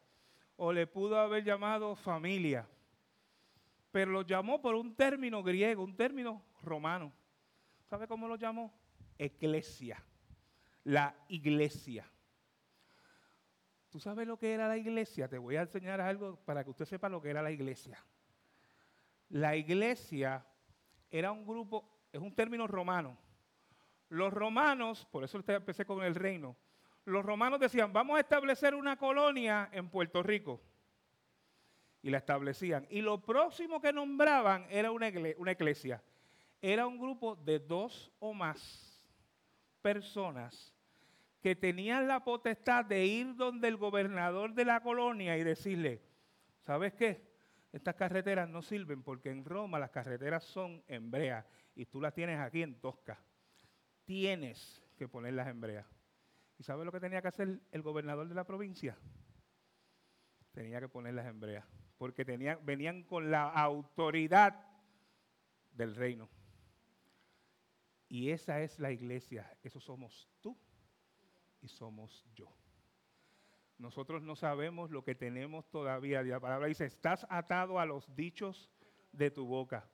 o 0.56 0.72
le 0.72 0.88
pudo 0.88 1.18
haber 1.18 1.44
llamado 1.44 1.94
familia. 1.94 2.68
Pero 3.92 4.10
lo 4.10 4.22
llamó 4.22 4.60
por 4.60 4.74
un 4.74 4.96
término 4.96 5.42
griego, 5.44 5.84
un 5.84 5.96
término 5.96 6.42
romano. 6.62 7.12
¿Sabe 7.88 8.08
cómo 8.08 8.26
lo 8.26 8.34
llamó? 8.34 8.74
Eclesia, 9.16 10.04
la 10.84 11.14
iglesia. 11.28 12.08
¿Tú 13.88 14.00
sabes 14.00 14.26
lo 14.26 14.38
que 14.38 14.52
era 14.52 14.68
la 14.68 14.76
iglesia? 14.76 15.28
Te 15.28 15.38
voy 15.38 15.56
a 15.56 15.62
enseñar 15.62 16.00
algo 16.00 16.36
para 16.44 16.64
que 16.64 16.70
usted 16.70 16.84
sepa 16.84 17.08
lo 17.08 17.22
que 17.22 17.30
era 17.30 17.42
la 17.42 17.50
iglesia. 17.50 18.04
La 19.30 19.56
iglesia 19.56 20.44
era 21.10 21.32
un 21.32 21.46
grupo, 21.46 21.88
es 22.12 22.20
un 22.20 22.34
término 22.34 22.66
romano. 22.66 23.16
Los 24.08 24.32
romanos, 24.32 25.06
por 25.10 25.24
eso 25.24 25.42
empecé 25.46 25.84
con 25.84 26.02
el 26.02 26.14
reino, 26.14 26.56
los 27.04 27.24
romanos 27.24 27.60
decían, 27.60 27.92
vamos 27.92 28.16
a 28.16 28.20
establecer 28.20 28.74
una 28.74 28.96
colonia 28.96 29.68
en 29.72 29.88
Puerto 29.88 30.22
Rico. 30.22 30.60
Y 32.02 32.10
la 32.10 32.18
establecían. 32.18 32.86
Y 32.90 33.00
lo 33.00 33.22
próximo 33.24 33.80
que 33.80 33.92
nombraban 33.92 34.66
era 34.68 34.90
una, 34.90 35.10
una 35.38 35.52
iglesia. 35.52 36.02
Era 36.60 36.86
un 36.86 36.98
grupo 36.98 37.36
de 37.36 37.58
dos 37.58 38.10
o 38.18 38.34
más 38.34 39.06
personas 39.80 40.73
que 41.44 41.54
tenían 41.54 42.08
la 42.08 42.24
potestad 42.24 42.86
de 42.86 43.04
ir 43.04 43.36
donde 43.36 43.68
el 43.68 43.76
gobernador 43.76 44.54
de 44.54 44.64
la 44.64 44.80
colonia 44.80 45.36
y 45.36 45.44
decirle, 45.44 46.00
¿sabes 46.62 46.94
qué? 46.94 47.20
Estas 47.70 47.96
carreteras 47.96 48.48
no 48.48 48.62
sirven 48.62 49.02
porque 49.02 49.28
en 49.28 49.44
Roma 49.44 49.78
las 49.78 49.90
carreteras 49.90 50.42
son 50.42 50.82
en 50.88 51.10
brea 51.10 51.46
y 51.74 51.84
tú 51.84 52.00
las 52.00 52.14
tienes 52.14 52.40
aquí 52.40 52.62
en 52.62 52.80
Tosca. 52.80 53.22
Tienes 54.06 54.82
que 54.96 55.06
ponerlas 55.06 55.48
en 55.48 55.60
brea. 55.60 55.86
¿Y 56.56 56.62
sabes 56.62 56.86
lo 56.86 56.92
que 56.92 57.00
tenía 57.00 57.20
que 57.20 57.28
hacer 57.28 57.60
el 57.72 57.82
gobernador 57.82 58.26
de 58.26 58.34
la 58.34 58.44
provincia? 58.44 58.96
Tenía 60.52 60.80
que 60.80 60.88
ponerlas 60.88 61.26
en 61.26 61.40
brea 61.40 61.68
porque 61.98 62.24
venían 62.24 63.02
con 63.02 63.30
la 63.30 63.50
autoridad 63.50 64.66
del 65.72 65.94
reino. 65.94 66.30
Y 68.08 68.30
esa 68.30 68.62
es 68.62 68.78
la 68.78 68.90
iglesia, 68.90 69.54
eso 69.62 69.78
somos 69.78 70.26
tú 70.40 70.56
y 71.64 71.68
somos 71.68 72.26
yo. 72.34 72.46
Nosotros 73.78 74.22
no 74.22 74.36
sabemos 74.36 74.90
lo 74.90 75.02
que 75.02 75.14
tenemos 75.14 75.68
todavía. 75.70 76.22
La 76.22 76.38
palabra 76.38 76.68
dice, 76.68 76.84
estás 76.84 77.26
atado 77.30 77.80
a 77.80 77.86
los 77.86 78.14
dichos 78.14 78.70
de 79.12 79.30
tu 79.30 79.46
boca. 79.46 79.88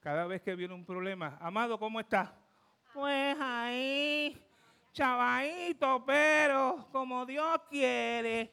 Cada 0.00 0.26
vez 0.26 0.40
que 0.40 0.56
viene 0.56 0.72
un 0.72 0.86
problema, 0.86 1.36
amado, 1.40 1.78
¿cómo 1.78 2.00
estás? 2.00 2.32
Pues 2.94 3.36
ahí, 3.38 4.42
chavadito, 4.92 6.02
pero 6.06 6.88
como 6.90 7.26
Dios 7.26 7.60
quiere. 7.68 8.50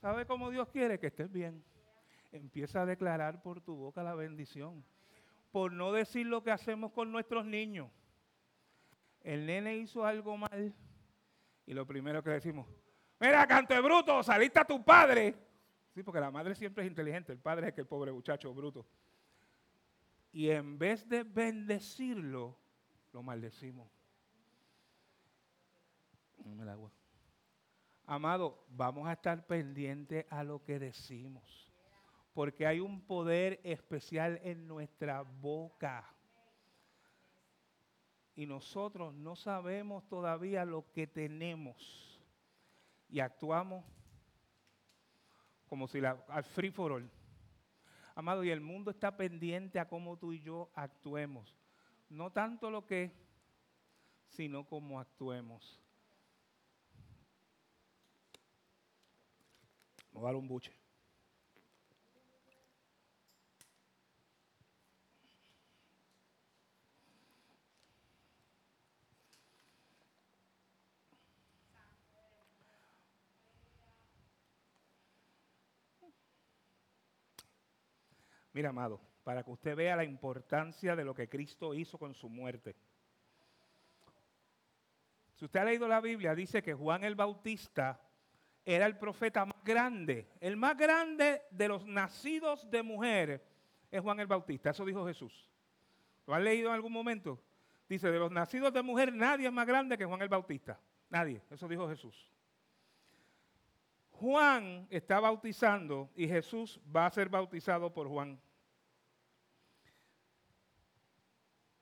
¿Sabe 0.00 0.24
cómo 0.24 0.50
Dios 0.50 0.68
quiere? 0.70 0.98
Que 0.98 1.08
estés 1.08 1.30
bien. 1.30 1.62
Empieza 2.32 2.82
a 2.82 2.86
declarar 2.86 3.42
por 3.42 3.60
tu 3.60 3.76
boca 3.76 4.02
la 4.02 4.14
bendición. 4.14 4.84
Por 5.52 5.72
no 5.72 5.92
decir 5.92 6.26
lo 6.26 6.42
que 6.42 6.50
hacemos 6.50 6.92
con 6.92 7.12
nuestros 7.12 7.44
niños. 7.44 7.90
El 9.20 9.44
nene 9.46 9.76
hizo 9.76 10.06
algo 10.06 10.36
mal 10.36 10.74
y 11.68 11.74
lo 11.74 11.86
primero 11.86 12.22
que 12.22 12.30
decimos, 12.30 12.66
Mira, 13.20 13.46
canto 13.46 13.74
de 13.74 13.80
bruto, 13.82 14.22
saliste 14.22 14.58
a 14.58 14.64
tu 14.64 14.82
padre. 14.82 15.34
Sí, 15.94 16.02
porque 16.02 16.18
la 16.18 16.30
madre 16.30 16.54
siempre 16.54 16.82
es 16.82 16.88
inteligente, 16.88 17.32
el 17.32 17.38
padre 17.38 17.68
es 17.68 17.74
que 17.74 17.82
el 17.82 17.86
pobre 17.86 18.10
muchacho 18.10 18.54
bruto. 18.54 18.86
Y 20.32 20.48
en 20.48 20.78
vez 20.78 21.06
de 21.06 21.24
bendecirlo, 21.24 22.56
lo 23.12 23.22
maldecimos. 23.22 23.86
el 26.46 26.68
agua. 26.68 26.90
Amado, 28.06 28.64
vamos 28.70 29.06
a 29.06 29.12
estar 29.12 29.46
pendientes 29.46 30.24
a 30.30 30.42
lo 30.44 30.64
que 30.64 30.78
decimos. 30.78 31.70
Porque 32.32 32.66
hay 32.66 32.80
un 32.80 33.02
poder 33.02 33.60
especial 33.62 34.40
en 34.42 34.66
nuestra 34.66 35.20
boca. 35.20 36.14
Y 38.38 38.46
nosotros 38.46 39.12
no 39.14 39.34
sabemos 39.34 40.06
todavía 40.06 40.64
lo 40.64 40.92
que 40.92 41.08
tenemos 41.08 42.22
y 43.08 43.18
actuamos 43.18 43.84
como 45.66 45.88
si 45.88 46.00
la, 46.00 46.24
al 46.28 46.44
free 46.44 46.70
for 46.70 46.92
all. 46.92 47.10
Amado, 48.14 48.44
y 48.44 48.50
el 48.50 48.60
mundo 48.60 48.92
está 48.92 49.16
pendiente 49.16 49.80
a 49.80 49.88
cómo 49.88 50.16
tú 50.18 50.32
y 50.32 50.40
yo 50.40 50.70
actuemos. 50.76 51.52
No 52.10 52.30
tanto 52.30 52.70
lo 52.70 52.86
que 52.86 53.12
sino 54.28 54.64
cómo 54.68 55.00
actuemos. 55.00 55.80
A 60.14 60.20
dar 60.20 60.36
un 60.36 60.46
buche. 60.46 60.77
Mira, 78.58 78.70
amado, 78.70 79.00
para 79.22 79.44
que 79.44 79.52
usted 79.52 79.76
vea 79.76 79.94
la 79.94 80.02
importancia 80.02 80.96
de 80.96 81.04
lo 81.04 81.14
que 81.14 81.28
Cristo 81.28 81.74
hizo 81.74 81.96
con 81.96 82.12
su 82.12 82.28
muerte. 82.28 82.74
Si 85.36 85.44
usted 85.44 85.60
ha 85.60 85.64
leído 85.64 85.86
la 85.86 86.00
Biblia, 86.00 86.34
dice 86.34 86.60
que 86.60 86.74
Juan 86.74 87.04
el 87.04 87.14
Bautista 87.14 88.00
era 88.64 88.86
el 88.86 88.98
profeta 88.98 89.46
más 89.46 89.62
grande. 89.62 90.32
El 90.40 90.56
más 90.56 90.76
grande 90.76 91.42
de 91.52 91.68
los 91.68 91.86
nacidos 91.86 92.68
de 92.68 92.82
mujer 92.82 93.46
es 93.92 94.00
Juan 94.00 94.18
el 94.18 94.26
Bautista. 94.26 94.70
Eso 94.70 94.84
dijo 94.84 95.06
Jesús. 95.06 95.48
¿Lo 96.26 96.34
han 96.34 96.42
leído 96.42 96.70
en 96.70 96.74
algún 96.74 96.92
momento? 96.92 97.40
Dice, 97.88 98.10
de 98.10 98.18
los 98.18 98.32
nacidos 98.32 98.72
de 98.72 98.82
mujer 98.82 99.12
nadie 99.12 99.46
es 99.46 99.52
más 99.52 99.68
grande 99.68 99.96
que 99.96 100.04
Juan 100.04 100.20
el 100.20 100.28
Bautista. 100.28 100.80
Nadie. 101.10 101.44
Eso 101.48 101.68
dijo 101.68 101.88
Jesús. 101.88 102.28
Juan 104.10 104.88
está 104.90 105.20
bautizando 105.20 106.10
y 106.16 106.26
Jesús 106.26 106.80
va 106.92 107.06
a 107.06 107.10
ser 107.10 107.28
bautizado 107.28 107.94
por 107.94 108.08
Juan. 108.08 108.40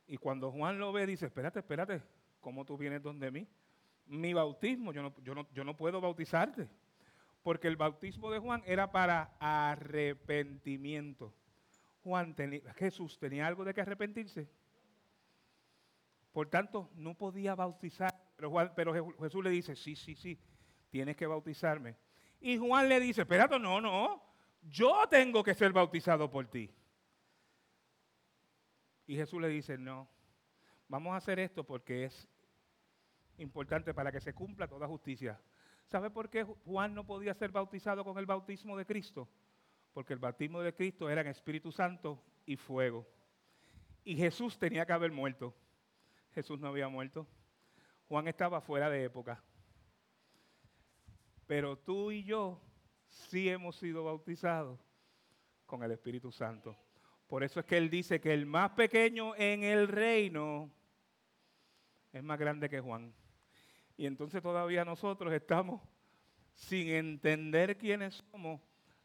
Y 0.06 0.16
cuando 0.18 0.50
Juan 0.52 0.78
lo 0.78 0.92
ve, 0.92 1.06
dice, 1.06 1.26
espérate, 1.26 1.58
espérate, 1.58 2.02
¿cómo 2.40 2.64
tú 2.64 2.76
vienes 2.76 3.02
donde 3.02 3.30
mí? 3.30 3.46
Mi 4.06 4.32
bautismo, 4.32 4.92
yo 4.92 5.02
no, 5.02 5.14
yo 5.22 5.34
no, 5.34 5.48
yo 5.52 5.64
no 5.64 5.76
puedo 5.76 6.00
bautizarte. 6.00 6.68
Porque 7.42 7.68
el 7.68 7.76
bautismo 7.76 8.30
de 8.30 8.38
Juan 8.38 8.62
era 8.66 8.90
para 8.90 9.36
arrepentimiento. 9.38 11.34
Juan 12.02 12.34
tenía, 12.34 12.60
Jesús 12.74 13.18
tenía 13.18 13.46
algo 13.46 13.64
de 13.64 13.74
que 13.74 13.80
arrepentirse. 13.80 14.48
Por 16.32 16.48
tanto, 16.48 16.90
no 16.94 17.14
podía 17.14 17.54
bautizar. 17.54 18.14
Pero, 18.36 18.50
Juan, 18.50 18.72
pero 18.76 18.92
Jesús 19.20 19.42
le 19.42 19.50
dice, 19.50 19.74
sí, 19.74 19.96
sí, 19.96 20.14
sí, 20.14 20.38
tienes 20.90 21.16
que 21.16 21.26
bautizarme. 21.26 21.96
Y 22.40 22.58
Juan 22.58 22.88
le 22.88 23.00
dice, 23.00 23.22
espérate, 23.22 23.58
no, 23.58 23.80
no, 23.80 24.22
yo 24.62 25.04
tengo 25.08 25.42
que 25.42 25.54
ser 25.54 25.72
bautizado 25.72 26.30
por 26.30 26.46
ti. 26.46 26.70
Y 29.06 29.16
Jesús 29.16 29.40
le 29.40 29.48
dice, 29.48 29.78
no, 29.78 30.08
vamos 30.88 31.14
a 31.14 31.16
hacer 31.16 31.38
esto 31.38 31.64
porque 31.64 32.04
es 32.04 32.28
importante 33.38 33.94
para 33.94 34.10
que 34.10 34.20
se 34.20 34.34
cumpla 34.34 34.66
toda 34.66 34.88
justicia. 34.88 35.40
¿Sabe 35.86 36.10
por 36.10 36.28
qué 36.28 36.42
Juan 36.42 36.94
no 36.94 37.06
podía 37.06 37.34
ser 37.34 37.52
bautizado 37.52 38.04
con 38.04 38.18
el 38.18 38.26
bautismo 38.26 38.76
de 38.76 38.86
Cristo? 38.86 39.28
Porque 39.92 40.12
el 40.12 40.18
bautismo 40.18 40.60
de 40.60 40.74
Cristo 40.74 41.08
era 41.08 41.20
en 41.20 41.28
Espíritu 41.28 41.70
Santo 41.70 42.22
y 42.44 42.56
fuego. 42.56 43.06
Y 44.04 44.16
Jesús 44.16 44.58
tenía 44.58 44.84
que 44.84 44.92
haber 44.92 45.12
muerto. 45.12 45.54
Jesús 46.32 46.58
no 46.60 46.68
había 46.68 46.88
muerto. 46.88 47.26
Juan 48.08 48.28
estaba 48.28 48.60
fuera 48.60 48.90
de 48.90 49.04
época. 49.04 49.42
Pero 51.46 51.78
tú 51.78 52.10
y 52.10 52.24
yo 52.24 52.60
sí 53.08 53.48
hemos 53.48 53.76
sido 53.76 54.04
bautizados 54.04 54.80
con 55.64 55.82
el 55.82 55.92
Espíritu 55.92 56.32
Santo. 56.32 56.76
Por 57.28 57.42
eso 57.42 57.60
es 57.60 57.66
que 57.66 57.76
él 57.76 57.90
dice 57.90 58.20
que 58.20 58.32
el 58.32 58.46
más 58.46 58.70
pequeño 58.70 59.34
en 59.36 59.64
el 59.64 59.88
reino 59.88 60.70
es 62.12 62.22
más 62.22 62.38
grande 62.38 62.68
que 62.68 62.80
Juan. 62.80 63.12
Y 63.96 64.06
entonces 64.06 64.42
todavía 64.42 64.84
nosotros 64.84 65.32
estamos 65.32 65.82
sin 66.54 66.88
entender 66.88 67.76
quiénes 67.76 68.24
somos, 68.30 68.60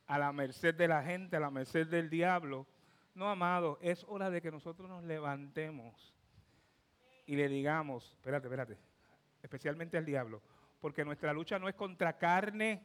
a 0.08 0.18
la 0.18 0.34
merced 0.34 0.76
de 0.76 0.88
la 0.90 1.04
gente, 1.04 1.38
a 1.38 1.40
la 1.40 1.50
merced 1.50 1.88
del 1.88 2.10
diablo. 2.10 2.68
No, 3.14 3.30
amado, 3.30 3.80
es 3.82 4.04
hora 4.10 4.30
de 4.30 4.42
que 4.42 4.52
nosotros 4.52 4.90
nos 4.90 5.04
levantemos 5.04 6.14
y 7.26 7.36
le 7.36 7.48
digamos, 7.48 8.12
espérate, 8.18 8.48
espérate, 8.48 8.78
especialmente 9.42 9.98
al 9.98 10.06
diablo, 10.06 10.42
porque 10.82 11.06
nuestra 11.06 11.32
lucha 11.32 11.60
no 11.60 11.70
es 11.70 11.76
contra 11.76 12.18
carne 12.18 12.84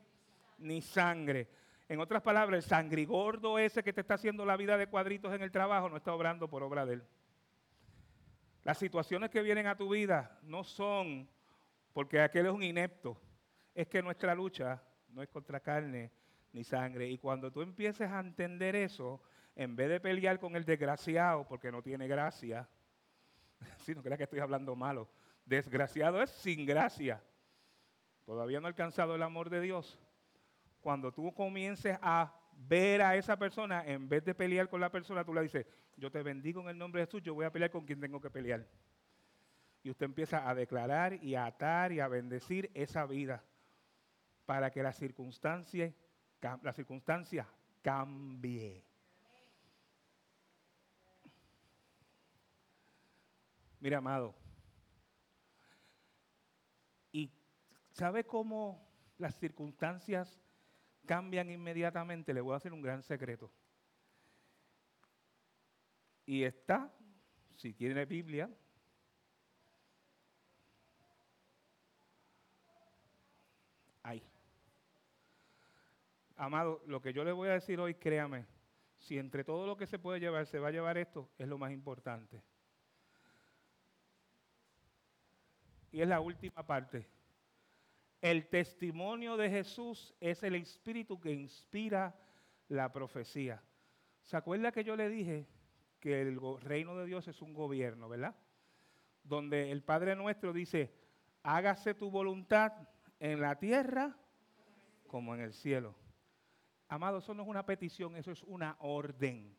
ni 0.58 0.80
sangre, 0.80 1.48
en 1.88 2.00
otras 2.00 2.22
palabras, 2.22 2.64
el 2.64 2.68
sangrigordo 2.68 3.58
ese 3.58 3.82
que 3.82 3.92
te 3.92 4.00
está 4.00 4.14
haciendo 4.14 4.44
la 4.44 4.56
vida 4.56 4.76
de 4.76 4.88
cuadritos 4.88 5.32
en 5.32 5.42
el 5.42 5.52
trabajo 5.52 5.88
no 5.88 5.96
está 5.96 6.12
obrando 6.12 6.48
por 6.48 6.62
obra 6.62 6.84
de 6.84 6.94
él. 6.94 7.04
Las 8.64 8.78
situaciones 8.78 9.30
que 9.30 9.42
vienen 9.42 9.68
a 9.68 9.76
tu 9.76 9.88
vida 9.88 10.40
no 10.42 10.64
son 10.64 11.28
porque 11.92 12.20
aquel 12.20 12.46
es 12.46 12.52
un 12.52 12.64
inepto. 12.64 13.16
Es 13.72 13.86
que 13.86 14.02
nuestra 14.02 14.34
lucha 14.34 14.82
no 15.08 15.22
es 15.22 15.28
contra 15.28 15.60
carne 15.60 16.10
ni 16.52 16.64
sangre. 16.64 17.08
Y 17.08 17.18
cuando 17.18 17.52
tú 17.52 17.62
empieces 17.62 18.10
a 18.10 18.18
entender 18.18 18.74
eso, 18.74 19.22
en 19.54 19.76
vez 19.76 19.88
de 19.88 20.00
pelear 20.00 20.40
con 20.40 20.56
el 20.56 20.64
desgraciado 20.64 21.46
porque 21.46 21.70
no 21.70 21.82
tiene 21.82 22.08
gracia, 22.08 22.68
si 23.78 23.94
no 23.94 24.02
creas 24.02 24.18
que 24.18 24.24
estoy 24.24 24.40
hablando 24.40 24.74
malo, 24.74 25.08
desgraciado 25.44 26.20
es 26.20 26.30
sin 26.30 26.66
gracia. 26.66 27.22
Todavía 28.24 28.58
no 28.58 28.66
ha 28.66 28.70
alcanzado 28.70 29.14
el 29.14 29.22
amor 29.22 29.50
de 29.50 29.60
Dios 29.60 30.00
cuando 30.86 31.10
tú 31.10 31.34
comiences 31.34 31.98
a 32.00 32.32
ver 32.52 33.02
a 33.02 33.16
esa 33.16 33.36
persona, 33.36 33.84
en 33.84 34.08
vez 34.08 34.24
de 34.24 34.36
pelear 34.36 34.68
con 34.68 34.80
la 34.80 34.88
persona, 34.88 35.24
tú 35.24 35.34
le 35.34 35.42
dices, 35.42 35.66
yo 35.96 36.12
te 36.12 36.22
bendigo 36.22 36.60
en 36.60 36.68
el 36.68 36.78
nombre 36.78 37.00
de 37.00 37.06
Jesús, 37.08 37.24
yo 37.24 37.34
voy 37.34 37.44
a 37.44 37.50
pelear 37.50 37.72
con 37.72 37.84
quien 37.84 37.98
tengo 37.98 38.20
que 38.20 38.30
pelear. 38.30 38.64
Y 39.82 39.90
usted 39.90 40.06
empieza 40.06 40.48
a 40.48 40.54
declarar 40.54 41.14
y 41.14 41.34
a 41.34 41.46
atar 41.46 41.90
y 41.90 41.98
a 41.98 42.06
bendecir 42.06 42.70
esa 42.72 43.04
vida 43.04 43.42
para 44.44 44.70
que 44.70 44.80
la 44.80 44.92
circunstancia, 44.92 45.92
la 46.62 46.72
circunstancia 46.72 47.48
cambie. 47.82 48.84
Mira, 53.80 53.98
amado. 53.98 54.36
¿Y 57.10 57.32
sabe 57.90 58.22
cómo 58.22 58.88
las 59.18 59.34
circunstancias 59.34 60.38
cambian 61.06 61.50
inmediatamente, 61.50 62.34
le 62.34 62.40
voy 62.40 62.54
a 62.54 62.56
hacer 62.56 62.72
un 62.72 62.82
gran 62.82 63.02
secreto. 63.02 63.50
Y 66.26 66.42
está, 66.42 66.92
si 67.54 67.72
tiene 67.72 68.04
Biblia, 68.04 68.50
ahí. 74.02 74.22
Amado, 76.36 76.82
lo 76.86 77.00
que 77.00 77.12
yo 77.12 77.24
le 77.24 77.32
voy 77.32 77.48
a 77.48 77.52
decir 77.52 77.80
hoy, 77.80 77.94
créame, 77.94 78.44
si 78.98 79.18
entre 79.18 79.44
todo 79.44 79.66
lo 79.66 79.76
que 79.76 79.86
se 79.86 79.98
puede 79.98 80.20
llevar 80.20 80.46
se 80.46 80.58
va 80.58 80.68
a 80.68 80.72
llevar 80.72 80.98
esto, 80.98 81.30
es 81.38 81.48
lo 81.48 81.58
más 81.58 81.70
importante. 81.70 82.42
Y 85.92 86.02
es 86.02 86.08
la 86.08 86.20
última 86.20 86.66
parte. 86.66 87.08
El 88.26 88.48
testimonio 88.48 89.36
de 89.36 89.48
Jesús 89.48 90.12
es 90.18 90.42
el 90.42 90.56
espíritu 90.56 91.20
que 91.20 91.30
inspira 91.30 92.18
la 92.66 92.90
profecía. 92.92 93.62
¿Se 94.24 94.36
acuerda 94.36 94.72
que 94.72 94.82
yo 94.82 94.96
le 94.96 95.08
dije 95.08 95.46
que 96.00 96.22
el 96.22 96.40
reino 96.60 96.96
de 96.96 97.06
Dios 97.06 97.28
es 97.28 97.40
un 97.40 97.54
gobierno, 97.54 98.08
verdad? 98.08 98.34
Donde 99.22 99.70
el 99.70 99.84
Padre 99.84 100.16
nuestro 100.16 100.52
dice, 100.52 100.92
hágase 101.44 101.94
tu 101.94 102.10
voluntad 102.10 102.72
en 103.20 103.40
la 103.40 103.60
tierra 103.60 104.18
como 105.06 105.32
en 105.36 105.42
el 105.42 105.52
cielo. 105.52 105.94
Amado, 106.88 107.18
eso 107.18 107.32
no 107.32 107.44
es 107.44 107.48
una 107.48 107.64
petición, 107.64 108.16
eso 108.16 108.32
es 108.32 108.42
una 108.42 108.76
orden. 108.80 109.56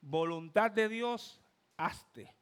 Voluntad 0.00 0.70
de 0.70 0.88
Dios, 0.88 1.42
hazte 1.76 2.32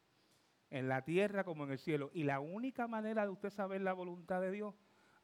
en 0.69 0.87
la 0.87 1.03
tierra 1.03 1.43
como 1.43 1.63
en 1.63 1.71
el 1.71 1.79
cielo. 1.79 2.11
Y 2.13 2.25
la 2.25 2.41
única 2.41 2.87
manera 2.87 3.23
de 3.23 3.31
usted 3.31 3.49
saber 3.49 3.81
la 3.81 3.93
voluntad 3.93 4.39
de 4.39 4.51
Dios 4.51 4.75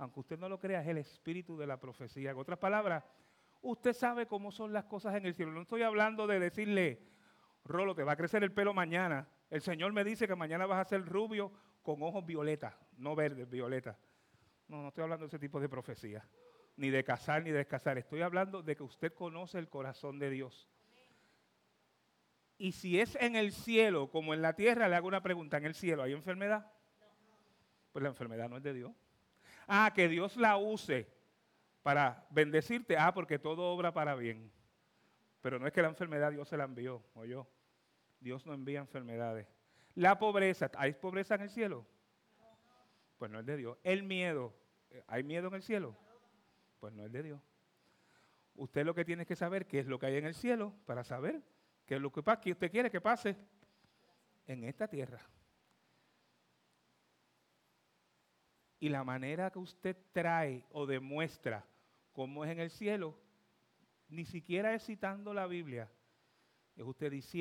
aunque 0.04 0.20
usted 0.20 0.38
no 0.38 0.50
lo 0.50 0.60
crea, 0.60 0.82
es 0.82 0.88
el 0.88 0.98
espíritu 0.98 1.58
de 1.58 1.68
la 1.68 1.80
profecía. 1.80 2.32
En 2.32 2.38
otras 2.38 2.60
palabras, 2.60 3.04
usted 3.62 3.94
sabe 3.94 4.28
cómo 4.28 4.52
son 4.52 4.74
las 4.74 4.86
cosas 4.86 5.16
en 5.16 5.26
el 5.26 5.34
cielo. 5.34 5.52
No 5.52 5.62
estoy 5.62 5.82
hablando 5.82 6.28
de 6.28 6.40
decirle, 6.40 7.02
Rolo, 7.66 7.96
te 7.96 8.04
va 8.04 8.14
a 8.14 8.16
crecer 8.18 8.44
el 8.44 8.52
pelo 8.52 8.74
mañana. 8.74 9.28
El 9.50 9.62
Señor 9.62 9.94
me 9.94 10.04
dice 10.04 10.28
que 10.28 10.36
mañana 10.36 10.66
vas 10.66 10.86
a 10.86 10.90
ser 10.90 11.06
rubio 11.06 11.52
con 11.82 12.02
ojos 12.04 12.26
violetas, 12.26 12.76
no 12.98 13.16
verdes, 13.16 13.50
violetas. 13.50 13.98
No, 14.68 14.82
no 14.82 14.90
estoy 14.90 15.04
hablando 15.04 15.26
de 15.26 15.28
ese 15.28 15.40
tipo 15.40 15.60
de 15.60 15.70
profecía, 15.70 16.28
ni 16.76 16.90
de 16.90 17.04
casar 17.04 17.44
ni 17.44 17.52
de 17.52 17.58
descasar. 17.58 17.98
Estoy 17.98 18.22
hablando 18.22 18.62
de 18.62 18.76
que 18.76 18.84
usted 18.84 19.14
conoce 19.14 19.60
el 19.60 19.70
corazón 19.70 20.20
de 20.20 20.30
Dios. 20.30 20.70
Y 22.58 22.72
si 22.74 23.00
es 23.00 23.16
en 23.16 23.36
el 23.36 23.52
cielo 23.52 24.10
como 24.10 24.34
en 24.34 24.42
la 24.42 24.54
tierra, 24.56 24.88
le 24.88 24.96
hago 24.96 25.08
una 25.08 25.22
pregunta, 25.22 25.58
¿en 25.58 25.66
el 25.66 25.76
cielo 25.76 26.04
hay 26.04 26.14
enfermedad? 26.14 26.72
Pues 27.92 28.04
la 28.04 28.10
enfermedad 28.10 28.50
no 28.50 28.58
es 28.58 28.64
de 28.64 28.74
Dios. 28.74 28.92
Ah, 29.68 29.92
que 29.94 30.08
Dios 30.08 30.38
la 30.38 30.58
use 30.58 31.08
para 31.82 32.26
bendecirte. 32.30 32.98
Ah, 32.98 33.14
porque 33.14 33.40
todo 33.40 33.74
obra 33.74 33.94
para 33.94 34.16
bien. 34.16 34.52
Pero 35.42 35.60
no 35.60 35.68
es 35.68 35.74
que 35.74 35.82
la 35.82 35.90
enfermedad 35.90 36.32
Dios 36.32 36.48
se 36.48 36.58
la 36.58 36.64
envió, 36.64 37.04
o 37.16 37.26
yo. 37.26 37.48
Dios 38.20 38.46
no 38.46 38.54
envía 38.54 38.80
enfermedades. 38.80 39.48
La 39.96 40.18
pobreza, 40.18 40.72
¿hay 40.78 40.94
pobreza 40.94 41.36
en 41.36 41.42
el 41.42 41.50
cielo? 41.50 41.86
Pues 43.18 43.30
no 43.30 43.40
es 43.40 43.46
de 43.46 43.58
Dios. 43.58 43.78
El 43.84 44.04
miedo, 44.04 44.54
¿hay 45.08 45.24
miedo 45.24 45.50
en 45.50 45.56
el 45.56 45.62
cielo? 45.62 45.96
Pues 46.80 46.94
no 46.94 47.06
es 47.06 47.12
de 47.12 47.24
Dios. 47.24 47.42
Usted 48.56 48.86
lo 48.86 48.96
que 48.96 49.06
tiene 49.06 49.26
que 49.26 49.36
saber 49.36 49.68
qué 49.68 49.80
es 49.80 49.88
lo 49.88 50.00
que 50.00 50.06
hay 50.06 50.18
en 50.18 50.26
el 50.26 50.34
cielo 50.34 50.74
para 50.86 51.04
saber 51.04 51.42
qué 51.86 51.96
es 51.96 52.02
lo 52.02 52.12
que, 52.12 52.24
que 52.42 52.52
usted 52.52 52.72
quiere 52.72 52.90
que 52.90 53.02
pase 53.02 53.36
en 54.48 54.64
esta 54.64 54.88
tierra. 54.88 55.20
Y 58.84 58.90
la 58.90 59.06
manera 59.06 59.50
que 59.50 59.60
usted 59.60 59.96
trae 60.12 60.66
o 60.74 60.86
demuestra 60.86 61.66
cómo 62.12 62.44
es 62.44 62.52
en 62.52 62.60
el 62.60 62.70
cielo, 62.70 63.18
ni 64.10 64.26
siquiera 64.26 64.74
es 64.74 64.84
citando 64.84 65.34
la 65.34 65.48
Biblia, 65.48 65.90
es 66.76 66.84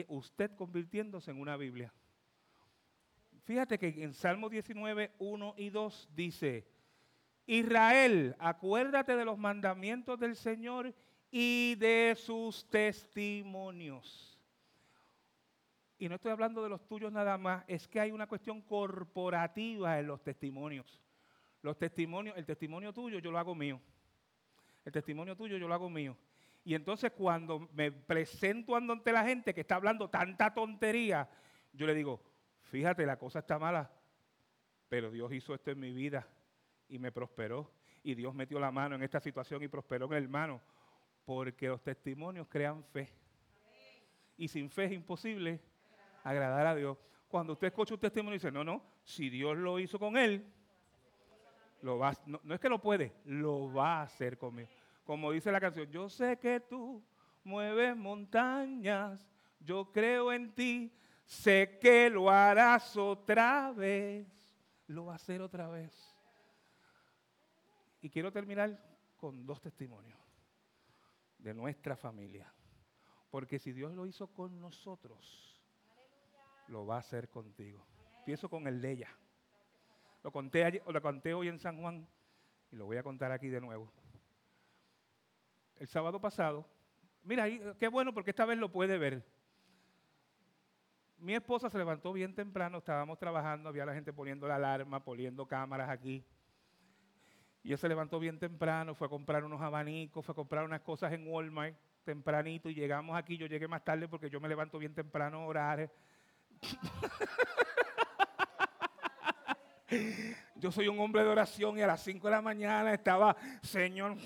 usted, 0.07 0.55
convirtiéndose 0.55 1.33
en 1.33 1.41
una 1.41 1.57
Biblia. 1.57 1.93
Fíjate 3.43 3.77
que 3.77 4.05
en 4.05 4.15
Salmo 4.15 4.51
19, 4.51 5.17
1 5.19 5.55
y 5.59 5.71
2 5.71 6.11
dice, 6.15 6.65
Israel, 7.47 8.37
acuérdate 8.39 9.17
de 9.17 9.25
los 9.25 9.37
mandamientos 9.37 10.21
del 10.21 10.37
Señor 10.37 10.95
y 11.33 11.75
de 11.75 12.15
sus 12.17 12.71
testimonios. 12.71 14.39
Y 15.99 16.09
no 16.09 16.15
estoy 16.15 16.31
hablando 16.31 16.63
de 16.63 16.69
los 16.69 16.87
tuyos 16.87 17.11
nada 17.11 17.37
más, 17.37 17.65
es 17.67 17.89
que 17.89 17.99
hay 17.99 18.13
una 18.13 18.29
cuestión 18.29 18.63
corporativa 18.63 19.99
en 19.99 20.07
los 20.07 20.23
testimonios. 20.23 21.03
Los 21.63 21.79
testimonios, 21.79 22.37
el 22.37 22.45
testimonio 22.45 22.93
tuyo 22.93 23.19
yo 23.19 23.31
lo 23.31 23.39
hago 23.39 23.55
mío. 23.55 23.81
El 24.85 24.93
testimonio 24.93 25.37
tuyo 25.37 25.57
yo 25.57 25.69
lo 25.69 25.75
hago 25.75 25.89
mío. 25.89 26.17
Y 26.65 26.75
entonces 26.75 27.13
cuando 27.13 27.69
me 27.73 27.91
presento 27.91 28.77
ante 28.77 29.13
la 29.13 29.25
gente 29.25 29.55
que 29.55 29.63
está 29.63 29.77
hablando 29.77 30.11
tanta 30.11 30.53
tontería, 30.53 31.29
yo 31.73 31.87
le 31.87 31.95
digo, 31.95 32.21
fíjate, 32.63 33.07
la 33.07 33.19
cosa 33.19 33.41
está 33.41 33.59
mala, 33.59 33.91
pero 34.89 35.11
Dios 35.11 35.33
hizo 35.33 35.55
esto 35.55 35.71
en 35.71 35.81
mi 35.81 35.93
vida 35.93 36.29
y 36.89 36.99
me 36.99 37.11
prosperó. 37.11 37.73
Y 38.05 38.15
Dios 38.15 38.35
metió 38.35 38.59
la 38.59 38.73
mano 38.73 38.97
en 38.97 39.03
esta 39.03 39.21
situación 39.21 39.63
y 39.63 39.69
prosperó 39.69 40.07
en 40.07 40.13
el 40.15 40.25
hermano. 40.25 40.61
Porque 41.25 41.69
los 41.69 41.83
testimonios 41.83 42.49
crean 42.49 42.83
fe. 42.85 43.13
Y 44.37 44.49
sin 44.49 44.69
fe 44.69 44.87
es 44.87 44.93
imposible 44.93 45.61
agradar 46.25 46.67
a 46.67 46.75
Dios. 46.75 46.99
Cuando 47.29 47.53
usted 47.53 47.69
escucha 47.69 47.95
un 47.95 48.01
testimonio 48.01 48.35
y 48.35 48.39
dice, 48.39 48.51
no, 48.51 48.65
no, 48.65 48.85
si 49.05 49.31
Dios 49.31 49.57
lo 49.57 49.79
hizo 49.79 49.99
con 49.99 50.17
él, 50.17 50.45
lo 51.83 51.99
no, 52.27 52.41
no 52.43 52.55
es 52.55 52.61
que 52.61 52.69
lo 52.69 52.81
puede, 52.81 53.13
lo 53.25 53.73
va 53.73 53.99
a 53.99 54.03
hacer 54.03 54.39
conmigo. 54.39 54.69
Como 55.05 55.33
dice 55.33 55.53
la 55.53 55.61
canción, 55.61 55.91
yo 55.91 56.09
sé 56.09 56.39
que 56.39 56.61
tú 56.61 57.03
mueves 57.45 57.97
montañas, 57.97 59.29
yo 59.61 59.91
creo 59.93 60.33
en 60.33 60.55
ti, 60.55 60.93
sé 61.25 61.79
que 61.81 62.09
lo 62.09 62.31
harás 62.31 62.97
otra 62.97 63.73
vez, 63.73 64.27
lo 64.87 65.07
va 65.07 65.15
a 65.15 65.17
hacer 65.17 65.43
otra 65.43 65.69
vez. 65.69 66.17
Y 68.01 68.09
quiero 68.09 68.33
terminar 68.33 68.81
con 69.17 69.45
dos 69.45 69.61
testimonios 69.61 70.19
de 71.39 71.55
nuestra 71.55 71.97
familia. 71.97 72.53
Porque 73.31 73.59
si 73.59 73.73
Dios 73.73 73.93
lo 73.95 74.07
hizo 74.07 74.29
con 74.29 74.61
nosotros, 74.61 75.61
lo 76.69 76.87
va 76.87 76.97
a 76.97 77.01
hacer 77.01 77.29
contigo. 77.29 77.87
Empiezo 78.19 78.49
con 78.49 78.67
el 78.67 78.81
de 78.81 78.91
ella. 78.93 79.09
Lo 80.23 80.31
conté, 80.31 81.35
hoy 81.35 81.49
en 81.49 81.59
San 81.59 81.81
Juan 81.81 82.07
y 82.71 82.77
lo 82.77 82.87
voy 82.87 82.97
a 82.97 83.03
contar 83.03 83.33
aquí 83.33 83.49
de 83.49 83.61
nuevo. 83.61 83.93
El 85.77 85.89
sábado 85.89 86.21
pasado, 86.21 86.67
mira, 87.25 87.47
qué 87.79 87.89
bueno 87.89 88.15
porque 88.15 88.31
esta 88.31 88.45
vez 88.45 88.59
lo 88.59 88.71
puede 88.71 88.99
ver. 88.99 89.27
Mi 91.19 91.35
esposa 91.35 91.71
se 91.71 91.79
levantó 91.79 92.13
bien 92.13 92.35
temprano, 92.35 92.79
estábamos 92.79 93.19
trabajando, 93.19 93.69
había 93.69 93.85
la 93.85 93.95
gente 93.95 94.13
poniendo 94.13 94.47
la 94.47 94.57
alarma, 94.57 95.05
poniendo 95.05 95.47
cámaras 95.47 95.89
aquí. 95.89 96.25
Y 97.63 97.69
ella 97.69 97.77
se 97.77 97.89
levantó 97.89 98.19
bien 98.19 98.39
temprano, 98.39 98.95
fue 98.95 99.07
a 99.07 99.11
comprar 99.11 99.45
unos 99.45 99.61
abanicos, 99.61 100.25
fue 100.25 100.33
a 100.33 100.37
comprar 100.37 100.65
unas 100.65 100.81
cosas 100.81 101.13
en 101.13 101.29
Walmart 101.29 101.77
tempranito 102.05 102.69
y 102.69 102.75
llegamos 102.75 103.17
aquí. 103.17 103.37
Yo 103.37 103.47
llegué 103.47 103.69
más 103.69 103.85
tarde 103.85 104.09
porque 104.09 104.31
yo 104.31 104.41
me 104.41 104.49
levanto 104.49 104.79
bien 104.79 104.95
temprano 104.95 105.39
a 105.39 105.47
orar. 105.47 105.93
Yo 110.57 110.71
soy 110.71 110.89
un 110.89 110.99
hombre 111.01 111.23
de 111.23 111.29
oración 111.29 111.79
y 111.79 111.83
a 111.83 111.87
las 111.87 112.03
5 112.03 112.27
de 112.27 112.31
la 112.31 112.43
mañana 112.43 112.95
estaba, 112.95 113.37
Señor. 113.63 114.17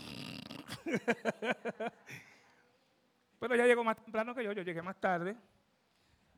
Pero 3.39 3.55
ella 3.55 3.67
llegó 3.67 3.85
más 3.85 3.97
temprano 3.97 4.35
que 4.35 4.45
yo, 4.45 4.53
yo 4.53 4.63
llegué 4.63 4.83
más 4.83 5.01
tarde. 5.01 5.37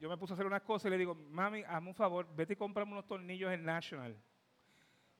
Yo 0.00 0.08
me 0.08 0.16
puse 0.16 0.32
a 0.32 0.34
hacer 0.34 0.46
unas 0.46 0.62
cosas 0.62 0.86
y 0.86 0.90
le 0.90 0.98
digo, 0.98 1.14
mami, 1.14 1.62
hazme 1.62 1.88
un 1.88 1.94
favor, 1.94 2.26
vete 2.34 2.52
y 2.52 2.56
cómprame 2.56 2.92
unos 2.92 3.06
tornillos 3.06 3.52
en 3.52 3.64
National. 3.64 4.16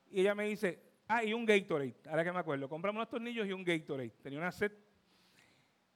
Y 0.09 0.21
ella 0.21 0.33
me 0.33 0.45
dice, 0.45 0.81
ah, 1.07 1.23
y 1.23 1.33
un 1.33 1.45
Gatorade, 1.45 1.95
ahora 2.09 2.23
que 2.23 2.31
me 2.31 2.39
acuerdo, 2.39 2.69
compramos 2.69 2.99
unos 2.99 3.09
tornillos 3.09 3.47
y 3.47 3.51
un 3.51 3.63
Gatorade. 3.63 4.11
Tenía 4.21 4.39
una 4.39 4.51
set. 4.51 4.73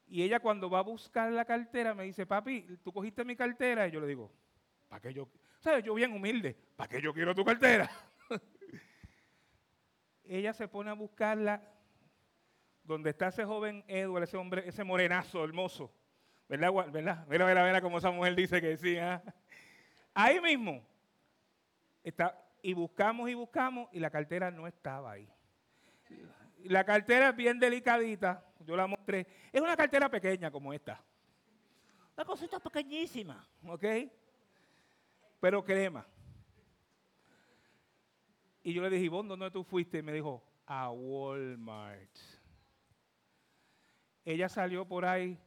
Y 0.07 0.21
ella 0.21 0.39
cuando 0.39 0.69
va 0.69 0.79
a 0.79 0.83
buscar 0.83 1.31
la 1.31 1.45
cartera 1.45 1.93
me 1.93 2.03
dice, 2.03 2.25
papi, 2.25 2.77
¿tú 2.83 2.91
cogiste 2.91 3.23
mi 3.23 3.35
cartera? 3.35 3.87
Y 3.87 3.91
yo 3.91 3.99
le 4.01 4.07
digo, 4.07 4.31
¿para 4.93 5.01
qué 5.01 5.11
yo? 5.11 5.27
¿Sabes? 5.59 5.83
Yo 5.83 5.95
bien 5.95 6.11
humilde, 6.13 6.55
¿para 6.75 6.87
qué 6.87 7.01
yo 7.01 7.11
quiero 7.15 7.33
tu 7.33 7.43
cartera? 7.43 7.89
ella 10.23 10.53
se 10.53 10.67
pone 10.67 10.91
a 10.91 10.93
buscarla 10.93 11.63
donde 12.83 13.09
está 13.09 13.29
ese 13.29 13.43
joven 13.43 13.83
Edward, 13.87 14.25
ese 14.25 14.37
hombre, 14.37 14.67
ese 14.67 14.83
morenazo 14.83 15.43
hermoso. 15.43 15.91
¿Verdad? 16.47 16.71
¿Verdad? 16.91 17.25
Mira, 17.27 17.47
mira, 17.47 17.65
mira 17.65 17.81
como 17.81 17.97
esa 17.97 18.11
mujer 18.11 18.35
dice 18.35 18.61
que 18.61 18.77
sí. 18.77 18.95
¿ah? 18.99 19.23
Ahí 20.13 20.39
mismo. 20.39 20.85
Está, 22.03 22.39
y 22.61 22.73
buscamos 22.73 23.27
y 23.31 23.33
buscamos 23.33 23.89
y 23.93 23.99
la 23.99 24.11
cartera 24.11 24.51
no 24.51 24.67
estaba 24.67 25.13
ahí. 25.13 25.27
La 26.65 26.83
cartera 26.83 27.29
es 27.29 27.35
bien 27.35 27.57
delicadita, 27.57 28.45
yo 28.59 28.77
la 28.77 28.85
mostré. 28.85 29.25
Es 29.51 29.59
una 29.59 29.75
cartera 29.75 30.07
pequeña 30.07 30.51
como 30.51 30.71
esta. 30.71 31.03
Una 32.15 32.25
cosita 32.25 32.59
pequeñísima, 32.59 33.43
¿ok? 33.65 33.85
Pero 35.43 35.61
crema. 35.61 36.07
Y 38.61 38.71
yo 38.71 38.81
le 38.81 38.89
dije, 38.89 39.03
Ivonne, 39.03 39.27
¿dónde 39.27 39.51
tú 39.51 39.65
fuiste? 39.65 39.97
Y 39.97 40.01
me 40.01 40.13
dijo, 40.13 40.41
a 40.65 40.89
Walmart. 40.89 42.17
Ella 44.23 44.47
salió 44.47 44.87
por 44.87 45.03
ahí 45.03 45.37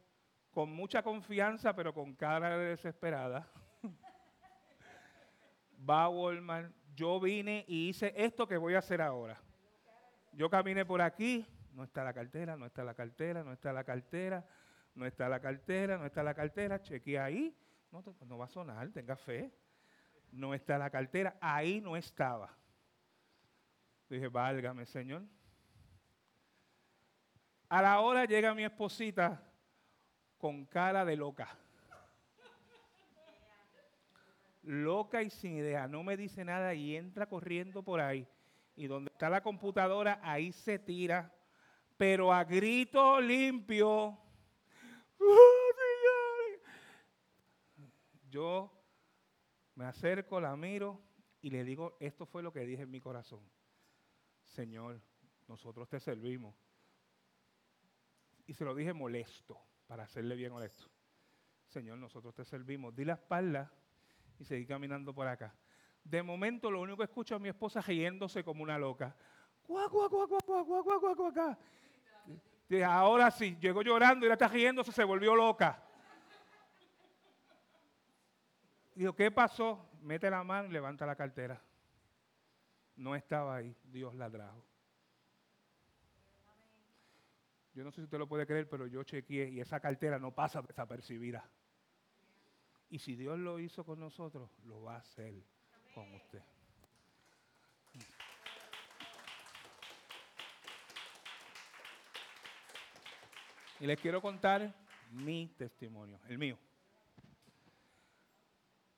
con 0.51 0.71
mucha 0.71 1.03
confianza, 1.03 1.75
pero 1.75 1.95
con 1.95 2.15
cara 2.15 2.59
de 2.59 2.67
desesperada. 2.67 3.51
Va 5.89 6.03
a 6.03 6.09
Walmart. 6.11 6.71
Yo 6.95 7.19
vine 7.19 7.65
y 7.67 7.89
hice 7.89 8.13
esto 8.19 8.47
que 8.47 8.59
voy 8.59 8.75
a 8.75 8.81
hacer 8.81 9.01
ahora. 9.01 9.41
Yo 10.35 10.51
caminé 10.51 10.85
por 10.85 11.01
aquí, 11.01 11.47
no 11.73 11.85
está 11.85 12.05
la 12.05 12.13
cartera, 12.13 12.55
no 12.55 12.67
está 12.67 12.85
la 12.85 12.93
cartera, 12.93 13.43
no 13.43 13.55
está 13.55 13.73
la 13.73 13.85
cartera, 13.85 14.47
no 14.95 15.07
está 15.07 15.27
la 15.31 15.41
cartera, 15.41 15.97
no 15.97 16.05
está 16.05 16.23
la 16.23 16.35
cartera. 16.35 16.83
Chequeé 16.83 17.19
ahí. 17.19 17.57
No, 17.91 18.05
no 18.27 18.37
va 18.37 18.45
a 18.45 18.49
sonar, 18.49 18.91
tenga 18.91 19.17
fe. 19.17 19.51
No 20.33 20.55
está 20.55 20.79
la 20.79 20.91
cartera, 20.91 21.37
ahí 21.41 21.81
no 21.81 21.97
estaba. 21.97 22.57
Dije, 24.09 24.29
válgame, 24.29 24.87
Señor. 24.87 25.23
A 27.69 27.83
la 27.83 28.01
hora 28.01 28.25
llega 28.25 28.55
mi 28.55 28.65
esposita 28.65 29.43
con 30.39 30.67
cara 30.67 31.05
de 31.05 31.17
loca. 31.17 31.49
Loca 34.63 35.23
y 35.23 35.31
sin 35.31 35.57
idea, 35.57 35.87
no 35.89 36.03
me 36.03 36.17
dice 36.17 36.45
nada 36.45 36.75
y 36.75 36.97
entra 36.97 37.27
corriendo 37.27 37.83
por 37.83 38.01
ahí. 38.01 38.27
Y 38.77 38.87
donde 38.87 39.11
está 39.13 39.31
la 39.31 39.43
computadora, 39.43 40.21
ahí 40.23 40.53
se 40.53 40.79
tira, 40.79 41.33
pero 41.97 42.33
a 42.33 42.45
grito 42.45 43.21
limpio. 43.21 44.19
Yo 48.29 48.76
me 49.77 49.85
acerco, 49.85 50.41
la 50.41 50.57
miro 50.57 51.01
y 51.41 51.51
le 51.51 51.63
digo, 51.63 51.97
esto 52.01 52.27
fue 52.27 52.43
lo 52.43 52.53
que 52.53 52.61
dije 52.61 52.83
en 52.83 52.91
mi 52.91 53.01
corazón. 53.01 53.41
Señor, 54.43 55.01
nosotros 55.47 55.89
te 55.89 56.01
servimos. 56.01 56.57
Y 58.47 58.55
se 58.55 58.65
lo 58.65 58.75
dije 58.75 58.93
molesto, 58.93 59.59
para 59.87 60.05
hacerle 60.05 60.35
bien 60.35 60.53
honesto. 60.53 60.91
Señor, 61.67 61.99
nosotros 61.99 62.35
te 62.35 62.45
servimos. 62.45 62.95
Di 62.95 63.05
la 63.05 63.15
espalda 63.15 63.71
y 64.39 64.45
seguí 64.45 64.67
caminando 64.67 65.15
por 65.15 65.27
acá. 65.29 65.55
De 66.03 66.23
momento 66.23 66.71
lo 66.71 66.81
único 66.81 66.99
que 66.99 67.05
escucho 67.05 67.37
a 67.37 67.39
mi 67.39 67.49
esposa 67.49 67.81
riéndose 67.83 68.43
como 68.45 68.63
una 68.63 68.79
loca. 68.79 69.15
Cuá, 69.63 69.91
Ahora 72.87 73.31
sí, 73.31 73.57
llegó 73.61 73.83
llorando 73.83 74.25
y 74.25 74.29
la 74.29 74.35
está 74.35 74.49
riéndose, 74.49 74.91
se 74.91 75.05
volvió 75.05 75.35
loca. 75.35 75.86
Dijo, 78.97 79.15
¿qué 79.15 79.31
pasó? 79.31 79.91
Mete 80.01 80.31
la 80.31 80.43
mano, 80.43 80.69
y 80.69 80.73
levanta 80.73 81.05
la 81.05 81.15
cartera. 81.15 81.63
No 82.97 83.15
estaba 83.15 83.57
ahí, 83.57 83.77
Dios 83.85 84.15
la 84.15 84.31
trajo. 84.31 84.65
Yo 87.75 87.85
no 87.85 87.91
sé 87.91 87.97
si 87.97 88.05
usted 88.05 88.19
lo 88.19 88.27
puede 88.27 88.47
creer, 88.47 88.71
pero 88.71 88.87
yo 88.87 89.05
chequeé 89.05 89.51
y 89.51 89.61
esa 89.61 89.81
cartera 89.81 90.19
no 90.19 90.35
pasa 90.35 90.63
desapercibida. 90.63 91.47
Y 92.89 92.99
si 92.99 93.17
Dios 93.17 93.39
lo 93.39 93.59
hizo 93.59 93.85
con 93.85 94.01
nosotros, 94.01 94.51
lo 94.65 94.81
va 94.81 94.95
a 94.95 95.01
hacer 95.01 95.35
con 95.95 96.15
usted. 96.15 96.43
Y 103.79 103.87
les 103.87 104.01
quiero 104.01 104.23
contar 104.23 104.75
mi 105.11 105.49
testimonio, 105.59 106.19
el 106.29 106.39
mío. 106.39 106.57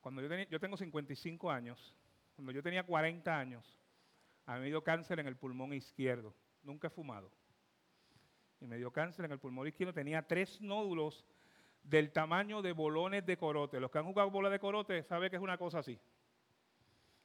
Cuando 0.01 0.23
yo, 0.23 0.29
tenía, 0.29 0.49
yo 0.49 0.61
tengo 0.61 0.77
55 0.77 1.51
años, 1.51 1.95
cuando 2.37 2.53
yo 2.53 2.63
tenía 2.63 2.85
40 2.85 3.39
años, 3.39 3.79
a 4.47 4.55
mí 4.55 4.61
me 4.61 4.67
dio 4.67 4.83
cáncer 4.83 5.21
en 5.21 5.27
el 5.27 5.37
pulmón 5.37 5.73
izquierdo. 5.73 6.35
Nunca 6.63 6.87
he 6.87 6.91
fumado. 6.91 7.31
Y 8.61 8.67
me 8.67 8.77
dio 8.77 8.91
cáncer 8.91 9.25
en 9.25 9.33
el 9.33 9.39
pulmón 9.39 9.67
izquierdo. 9.67 9.93
Tenía 9.93 10.23
tres 10.23 10.61
nódulos 10.61 11.25
del 11.83 12.13
tamaño 12.13 12.63
de 12.63 12.73
bolones 12.73 13.25
de 13.27 13.37
corote. 13.37 13.81
Los 13.81 13.91
que 13.91 13.99
han 13.99 14.07
jugado 14.07 14.31
bola 14.31 14.51
de 14.51 14.59
corote 14.59 15.03
saben 15.03 15.31
que 15.31 15.37
es 15.37 15.43
una 15.43 15.59
cosa 15.59 15.81
así. 15.81 15.99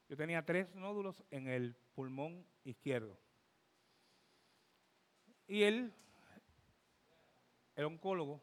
Yo 0.10 0.18
tenía 0.18 0.46
tres 0.46 0.74
nódulos 0.76 1.24
en 1.32 1.48
el 1.48 1.76
pulmón 1.96 2.46
izquierdo. 2.64 3.18
Y 5.48 5.64
él, 5.64 5.94
el 7.76 7.86
oncólogo, 7.86 8.42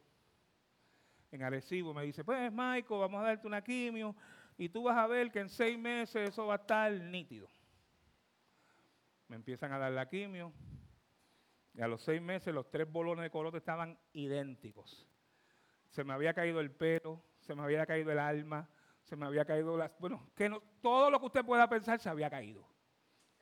en 1.31 1.43
Arecibo, 1.43 1.95
me 1.95 2.05
dice, 2.05 2.25
pues 2.25 2.51
Michael, 2.51 3.01
vamos 3.01 3.21
a 3.21 3.25
darte 3.25 3.47
una 3.47 3.63
quimio 3.63 4.15
y 4.59 4.69
tú 4.69 4.83
vas 4.83 4.97
a 4.97 5.07
ver 5.07 5.31
que 5.31 5.41
en 5.41 5.49
seis 5.49 5.79
meses 5.79 6.31
eso 6.31 6.47
va 6.47 6.55
a 6.55 6.59
estar 6.59 6.93
nítido. 6.93 7.49
Me 9.29 9.37
empiezan 9.37 9.73
a 9.73 9.79
dar 9.79 9.93
la 9.93 10.09
quimio 10.09 10.53
y 11.75 11.81
a 11.81 11.89
los 11.89 12.03
seis 12.03 12.21
meses 12.21 12.53
los 12.53 12.69
tres 12.69 12.91
bolones 12.91 13.23
de 13.23 13.31
corote 13.31 13.59
estaban 13.59 13.99
idénticos. 14.13 15.07
Se 15.89 16.05
me 16.05 16.13
había 16.13 16.35
caído 16.35 16.61
el 16.61 16.71
pelo, 16.71 17.23
se 17.39 17.55
me 17.55 17.63
había 17.63 17.87
caído 17.87 18.11
el 18.11 18.19
alma, 18.19 18.69
se 19.05 19.17
me 19.17 19.27
había 19.27 19.45
caído 19.45 19.77
las... 19.77 19.93
Bueno, 19.99 20.31
que 20.35 20.49
no, 20.49 20.63
todo 20.83 21.11
lo 21.11 21.21
que 21.21 21.27
usted 21.27 21.45
pueda 21.45 21.69
pensar 21.69 22.01
se 22.01 22.09
había 22.09 22.29
caído. 22.29 22.67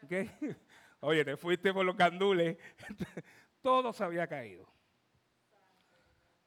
Oye, 1.00 1.24
te 1.24 1.36
fuiste 1.36 1.72
por 1.72 1.84
los 1.84 1.96
candules. 1.96 2.56
todo 3.62 3.92
se 3.92 4.04
había 4.04 4.26
caído. 4.26 4.66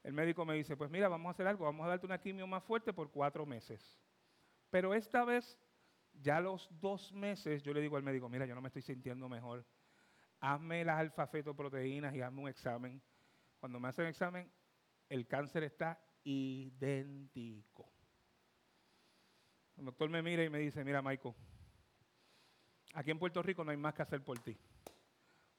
El 0.02 0.12
médico 0.12 0.44
me 0.44 0.54
dice, 0.54 0.76
pues 0.76 0.90
mira, 0.90 1.08
vamos 1.08 1.28
a 1.28 1.30
hacer 1.30 1.46
algo, 1.46 1.64
vamos 1.64 1.86
a 1.86 1.90
darte 1.90 2.06
una 2.06 2.18
quimio 2.18 2.46
más 2.46 2.64
fuerte 2.64 2.92
por 2.92 3.10
cuatro 3.10 3.46
meses. 3.46 4.00
Pero 4.70 4.94
esta 4.94 5.24
vez, 5.24 5.60
ya 6.12 6.40
los 6.40 6.68
dos 6.80 7.12
meses, 7.12 7.62
yo 7.62 7.72
le 7.72 7.80
digo 7.80 7.96
al 7.96 8.02
médico, 8.02 8.28
mira, 8.28 8.46
yo 8.46 8.54
no 8.54 8.60
me 8.60 8.68
estoy 8.68 8.82
sintiendo 8.82 9.28
mejor. 9.28 9.64
Hazme 10.40 10.84
las 10.84 10.98
alfa-fetoproteínas 10.98 12.14
y 12.16 12.20
hazme 12.20 12.40
un 12.40 12.48
examen. 12.48 13.00
Cuando 13.60 13.78
me 13.78 13.88
hacen 13.88 14.06
el 14.06 14.10
examen, 14.10 14.50
el 15.08 15.26
cáncer 15.28 15.62
está 15.62 16.00
idéntico. 16.24 17.92
El 19.76 19.84
doctor 19.84 20.10
me 20.10 20.20
mira 20.20 20.42
y 20.42 20.50
me 20.50 20.58
dice, 20.58 20.84
mira, 20.84 21.00
Michael, 21.00 21.34
aquí 22.94 23.10
en 23.12 23.18
Puerto 23.20 23.40
Rico 23.40 23.62
no 23.64 23.70
hay 23.70 23.76
más 23.76 23.94
que 23.94 24.02
hacer 24.02 24.24
por 24.24 24.38
ti. 24.40 24.58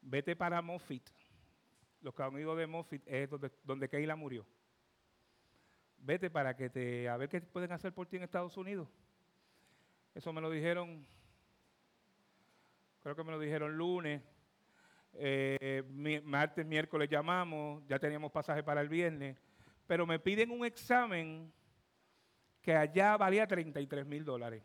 Vete 0.02 0.36
para 0.36 0.62
Moffitt 0.62 1.10
los 2.04 2.14
ido 2.38 2.56
de 2.56 2.68
Moffitt 2.68 3.02
es 3.08 3.30
donde, 3.30 3.50
donde 3.64 3.90
Keila 3.90 4.16
murió. 4.16 4.46
Vete 5.98 6.30
para 6.30 6.56
que 6.56 6.70
te, 6.70 7.08
a 7.08 7.16
ver 7.16 7.30
qué 7.30 7.40
pueden 7.42 7.72
hacer 7.72 7.94
por 7.94 8.08
ti 8.08 8.18
en 8.18 8.24
Estados 8.24 8.58
Unidos. 8.58 8.90
Eso 10.14 10.34
me 10.34 10.42
lo 10.42 10.50
dijeron, 10.50 11.08
creo 13.02 13.16
que 13.16 13.24
me 13.24 13.32
lo 13.32 13.40
dijeron 13.40 13.78
lunes, 13.78 14.22
eh, 15.14 15.84
martes, 16.26 16.66
miércoles 16.66 17.10
llamamos, 17.10 17.82
ya 17.88 17.98
teníamos 18.00 18.32
pasaje 18.32 18.64
para 18.64 18.82
el 18.82 18.90
viernes, 18.90 19.38
pero 19.88 20.06
me 20.06 20.20
piden 20.20 20.52
un 20.52 20.66
examen 20.66 21.52
que 22.62 22.76
allá 22.76 23.16
valía 23.16 23.48
33 23.48 24.06
mil 24.06 24.26
dólares. 24.26 24.62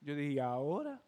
Yo 0.00 0.14
dije, 0.14 0.40
ahora 0.40 1.00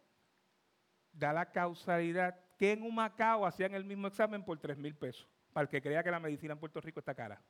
da 1.13 1.33
la 1.33 1.51
causalidad 1.51 2.42
que 2.63 2.71
en 2.71 2.85
un 2.85 2.95
Macao 2.95 3.45
hacían 3.45 3.75
el 3.75 3.85
mismo 3.85 4.07
examen 4.07 4.45
por 4.45 4.57
3 4.57 4.79
mil 4.79 4.95
pesos, 4.95 5.29
para 5.53 5.65
el 5.65 5.69
que 5.69 5.83
crea 5.83 6.01
que 6.05 6.13
la 6.13 6.21
medicina 6.21 6.53
en 6.53 6.61
Puerto 6.61 6.81
Rico 6.81 7.01
está 7.01 7.13
cara. 7.13 7.43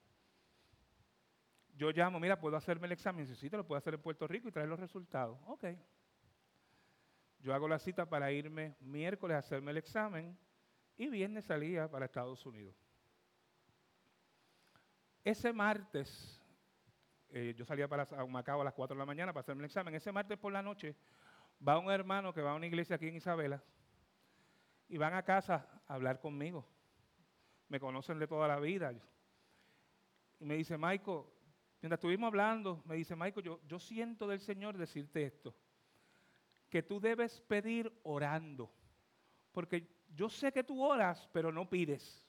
Yo 1.75 1.91
llamo, 1.91 2.19
mira, 2.19 2.41
¿puedo 2.41 2.57
hacerme 2.57 2.87
el 2.87 2.93
examen? 2.93 3.27
Si 3.27 3.35
sí, 3.35 3.51
te 3.51 3.59
lo 3.59 3.67
puedo 3.67 3.77
hacer 3.77 3.93
en 3.93 4.01
Puerto 4.01 4.27
Rico 4.27 4.49
y 4.49 4.53
traer 4.53 4.71
los 4.71 4.81
resultados. 4.81 5.39
Ok. 5.49 5.67
Yo 7.41 7.53
hago 7.53 7.69
la 7.69 7.79
cita 7.79 8.09
para 8.09 8.33
irme 8.33 8.75
miércoles 8.81 9.35
a 9.35 9.41
hacerme 9.41 9.73
el 9.73 9.77
examen 9.77 10.35
y 10.97 11.09
viernes 11.09 11.45
salía 11.45 11.91
para 11.91 12.07
Estados 12.07 12.47
Unidos. 12.47 12.75
Ese 15.23 15.53
martes, 15.53 16.41
eh, 17.29 17.53
yo 17.55 17.67
salía 17.67 17.87
para 17.87 18.07
Macao 18.29 18.63
a 18.63 18.65
las 18.65 18.73
4 18.73 18.95
de 18.95 18.99
la 18.99 19.05
mañana 19.05 19.35
para 19.35 19.43
hacerme 19.43 19.61
el 19.61 19.67
examen. 19.67 19.95
Ese 19.95 20.11
martes 20.11 20.39
por 20.39 20.55
la 20.55 20.63
noche 20.63 20.97
va 21.69 21.79
un 21.79 21.91
hermano 21.91 22.33
que 22.33 22.41
va 22.41 22.53
a 22.53 22.55
una 22.55 22.67
iglesia 22.67 22.97
aquí 22.97 23.09
en 23.09 23.17
Isabela 23.17 23.63
y 24.93 24.99
van 24.99 25.15
a 25.15 25.23
casa 25.23 25.67
a 25.89 25.95
hablar 25.95 26.21
conmigo. 26.21 26.69
Me 27.69 27.81
conocen 27.81 28.19
de 28.19 28.27
toda 28.27 28.47
la 28.47 28.61
vida. 28.61 28.93
Y 30.39 30.45
me 30.45 30.55
dice, 30.55 30.77
Michael, 30.77 31.23
mientras 31.81 31.97
estuvimos 31.97 32.29
hablando, 32.29 32.83
me 32.85 32.97
dice, 32.97 33.17
Michael, 33.17 33.43
yo, 33.43 33.61
yo 33.67 33.79
siento 33.79 34.29
del 34.29 34.41
Señor 34.41 34.77
decirte 34.77 35.25
esto, 35.25 35.57
que 36.69 36.83
tú 36.83 37.01
debes 37.01 37.41
pedir 37.41 37.91
orando, 38.03 38.71
porque 39.51 39.89
yo 40.15 40.29
sé 40.29 40.53
que 40.53 40.63
tú 40.63 40.85
oras, 40.85 41.27
pero 41.33 41.51
no 41.51 41.71
pides. 41.71 42.23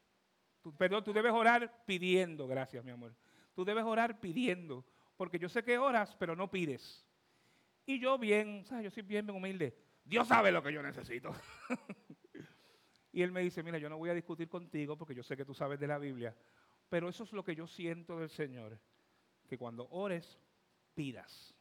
perdón, 0.78 1.04
tú 1.04 1.12
debes 1.12 1.34
orar 1.34 1.84
pidiendo, 1.86 2.48
gracias 2.48 2.82
mi 2.86 2.92
amor. 2.92 3.14
Tú 3.54 3.66
debes 3.66 3.84
orar 3.84 4.22
pidiendo, 4.22 4.86
porque 5.18 5.38
yo 5.38 5.50
sé 5.50 5.66
que 5.66 5.78
oras, 5.78 6.16
pero 6.16 6.34
no 6.34 6.50
pides. 6.50 7.06
Y 7.86 8.00
yo 8.00 8.18
bien, 8.18 8.64
¿sabes? 8.64 8.86
yo 8.86 8.90
soy 8.90 9.04
bien 9.04 9.30
humilde. 9.30 9.78
Dios 10.06 10.30
sabe 10.30 10.50
lo 10.50 10.64
que 10.64 10.72
yo 10.72 10.82
necesito. 10.82 11.36
Y 13.14 13.22
él 13.22 13.32
me 13.32 13.42
dice, 13.42 13.62
mira, 13.62 13.78
yo 13.78 13.90
no 13.90 13.98
voy 14.00 14.10
a 14.10 14.14
discutir 14.16 14.50
contigo 14.50 14.98
porque 14.98 15.14
yo 15.14 15.22
sé 15.22 15.38
que 15.38 15.46
tú 15.46 15.54
sabes 15.54 15.80
de 15.80 15.86
la 15.86 16.00
Biblia, 16.00 16.36
pero 16.90 17.08
eso 17.08 17.24
es 17.24 17.32
lo 17.32 17.44
que 17.44 17.56
yo 17.56 17.68
siento 17.68 18.20
del 18.20 18.30
Señor, 18.30 18.80
que 19.48 19.56
cuando 19.56 19.88
ores, 19.92 20.40
pidas. 20.96 21.56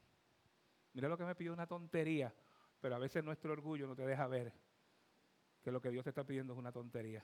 Mira 0.95 1.09
lo 1.09 1.19
que 1.19 1.25
me 1.25 1.35
pidió 1.35 1.53
una 1.53 1.67
tontería, 1.67 2.35
pero 2.81 2.95
a 2.97 2.99
veces 2.99 3.23
nuestro 3.23 3.53
orgullo 3.53 3.87
no 3.87 3.95
te 3.95 4.07
deja 4.07 4.27
ver 4.27 4.51
que 5.63 5.71
lo 5.71 5.81
que 5.83 5.91
Dios 5.91 6.05
te 6.05 6.11
está 6.11 6.25
pidiendo 6.25 6.55
es 6.55 6.59
una 6.59 6.73
tontería. 6.73 7.23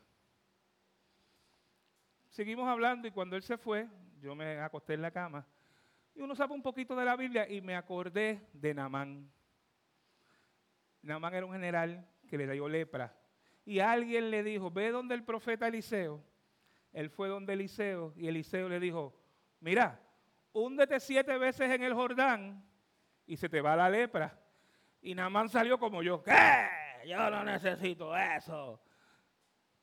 Seguimos 2.28 2.68
hablando 2.68 3.08
y 3.08 3.12
cuando 3.12 3.34
él 3.34 3.42
se 3.42 3.56
fue, 3.56 3.88
yo 4.20 4.34
me 4.34 4.60
acosté 4.60 4.92
en 4.92 5.02
la 5.02 5.10
cama 5.10 5.46
y 6.14 6.20
uno 6.20 6.34
sabe 6.34 6.52
un 6.52 6.62
poquito 6.62 6.94
de 6.94 7.06
la 7.06 7.16
Biblia 7.16 7.48
y 7.48 7.62
me 7.62 7.76
acordé 7.76 8.50
de 8.52 8.74
Namán. 8.74 9.32
Namán 11.00 11.32
era 11.32 11.46
un 11.46 11.52
general 11.52 12.06
que 12.28 12.36
le 12.36 12.52
dio 12.52 12.68
lepra 12.68 13.17
y 13.68 13.80
alguien 13.80 14.30
le 14.30 14.42
dijo, 14.42 14.70
ve 14.70 14.90
donde 14.90 15.14
el 15.14 15.22
profeta 15.22 15.68
Eliseo. 15.68 16.24
Él 16.90 17.10
fue 17.10 17.28
donde 17.28 17.52
Eliseo 17.52 18.14
y 18.16 18.26
Eliseo 18.26 18.66
le 18.66 18.80
dijo, 18.80 19.14
mira, 19.60 20.00
húndete 20.54 20.98
siete 20.98 21.36
veces 21.36 21.70
en 21.70 21.82
el 21.82 21.92
Jordán 21.92 22.64
y 23.26 23.36
se 23.36 23.46
te 23.50 23.60
va 23.60 23.76
la 23.76 23.90
lepra. 23.90 24.40
Y 25.02 25.14
Namán 25.14 25.50
salió 25.50 25.78
como 25.78 26.02
yo, 26.02 26.22
¿qué? 26.22 26.32
Yo 27.06 27.28
no 27.28 27.44
necesito 27.44 28.16
eso. 28.16 28.80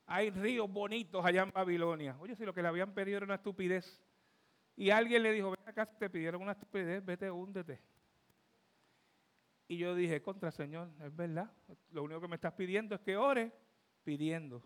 Hay 0.08 0.32
ríos 0.32 0.68
bonitos 0.68 1.24
allá 1.24 1.44
en 1.44 1.52
Babilonia. 1.52 2.18
Oye, 2.20 2.36
si 2.36 2.44
lo 2.44 2.56
que 2.56 2.64
le 2.64 2.70
habían 2.70 2.92
pedido 2.92 3.18
era 3.18 3.26
una 3.28 3.36
estupidez. 3.36 4.04
Y 4.76 4.90
alguien 4.90 5.22
le 5.22 5.32
dijo, 5.32 5.52
ven 5.52 5.70
acá, 5.70 5.86
te 5.86 6.10
pidieron 6.10 6.42
una 6.42 6.54
estupidez, 6.54 7.06
vete, 7.06 7.30
húndete. 7.30 7.80
Y 9.68 9.78
yo 9.78 9.94
dije, 9.94 10.24
contra 10.24 10.50
Señor, 10.50 10.90
es 11.04 11.16
verdad. 11.16 11.52
Lo 11.92 12.02
único 12.02 12.20
que 12.20 12.28
me 12.28 12.36
estás 12.36 12.54
pidiendo 12.54 12.96
es 12.96 13.02
que 13.02 13.16
ore 13.16 13.65
pidiendo. 14.06 14.64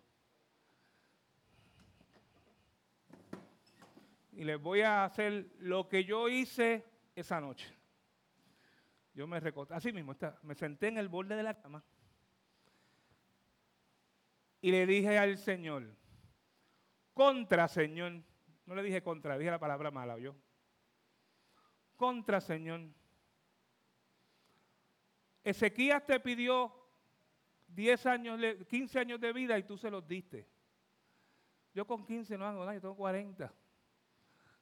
Y 4.34 4.44
les 4.44 4.62
voy 4.62 4.82
a 4.82 5.04
hacer 5.04 5.48
lo 5.58 5.90
que 5.90 6.04
yo 6.04 6.30
hice 6.30 6.86
esa 7.16 7.42
noche. 7.42 7.76
Yo 9.16 9.26
me 9.26 9.40
recosté, 9.40 9.74
así 9.74 9.92
mismo, 9.92 10.12
está, 10.12 10.40
me 10.44 10.54
senté 10.54 10.90
en 10.90 11.00
el 11.00 11.10
borde 11.10 11.36
de 11.36 11.44
la 11.44 11.60
cama 11.60 11.84
y 14.62 14.72
le 14.72 14.86
dije 14.86 15.18
al 15.18 15.38
Señor, 15.38 15.96
contra 17.14 17.68
Señor, 17.68 18.22
no 18.66 18.76
le 18.76 18.84
dije 18.84 19.02
contra, 19.02 19.38
dije 19.38 19.52
la 19.52 19.60
palabra 19.60 19.90
mala, 19.90 20.18
yo. 20.18 20.36
Contra 21.96 22.40
Señor. 22.40 22.82
Ezequías 25.44 26.06
te 26.06 26.20
pidió 26.20 26.79
10 27.70 28.06
años, 28.08 28.40
15 28.68 29.00
años 29.00 29.20
de 29.20 29.34
vida 29.34 29.58
y 29.58 29.64
tú 29.64 29.78
se 29.78 29.90
los 29.90 30.08
diste. 30.08 30.48
Yo 31.74 31.86
con 31.86 32.06
15 32.06 32.38
no 32.38 32.46
hago 32.46 32.60
nada, 32.62 32.74
yo 32.74 32.82
tengo 32.82 32.96
40. 32.96 33.54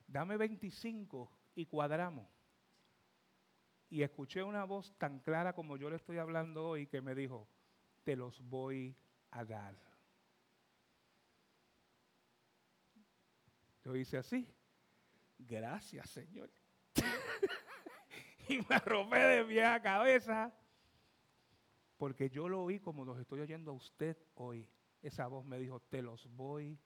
Dame 0.07 0.37
25 0.37 1.31
y 1.55 1.65
cuadramos. 1.65 2.27
Y 3.89 4.01
escuché 4.01 4.43
una 4.43 4.65
voz 4.65 4.93
tan 4.97 5.19
clara 5.19 5.53
como 5.53 5.77
yo 5.77 5.89
le 5.89 5.95
estoy 5.95 6.17
hablando 6.17 6.67
hoy 6.67 6.87
que 6.87 7.01
me 7.01 7.15
dijo, 7.15 7.47
te 8.03 8.15
los 8.15 8.41
voy 8.41 8.95
a 9.31 9.45
dar. 9.45 9.75
Yo 13.83 13.95
hice 13.95 14.17
así, 14.17 14.53
gracias 15.37 16.09
Señor. 16.09 16.49
y 18.49 18.57
me 18.57 18.75
arropé 18.75 19.19
de 19.19 19.43
mi 19.45 19.55
cabeza 19.81 20.53
porque 21.97 22.29
yo 22.29 22.47
lo 22.47 22.63
oí 22.63 22.79
como 22.79 23.03
los 23.03 23.19
estoy 23.19 23.41
oyendo 23.41 23.71
a 23.71 23.75
usted 23.75 24.17
hoy. 24.35 24.69
Esa 25.01 25.27
voz 25.27 25.45
me 25.45 25.59
dijo, 25.59 25.79
te 25.79 26.01
los 26.01 26.27
voy 26.35 26.79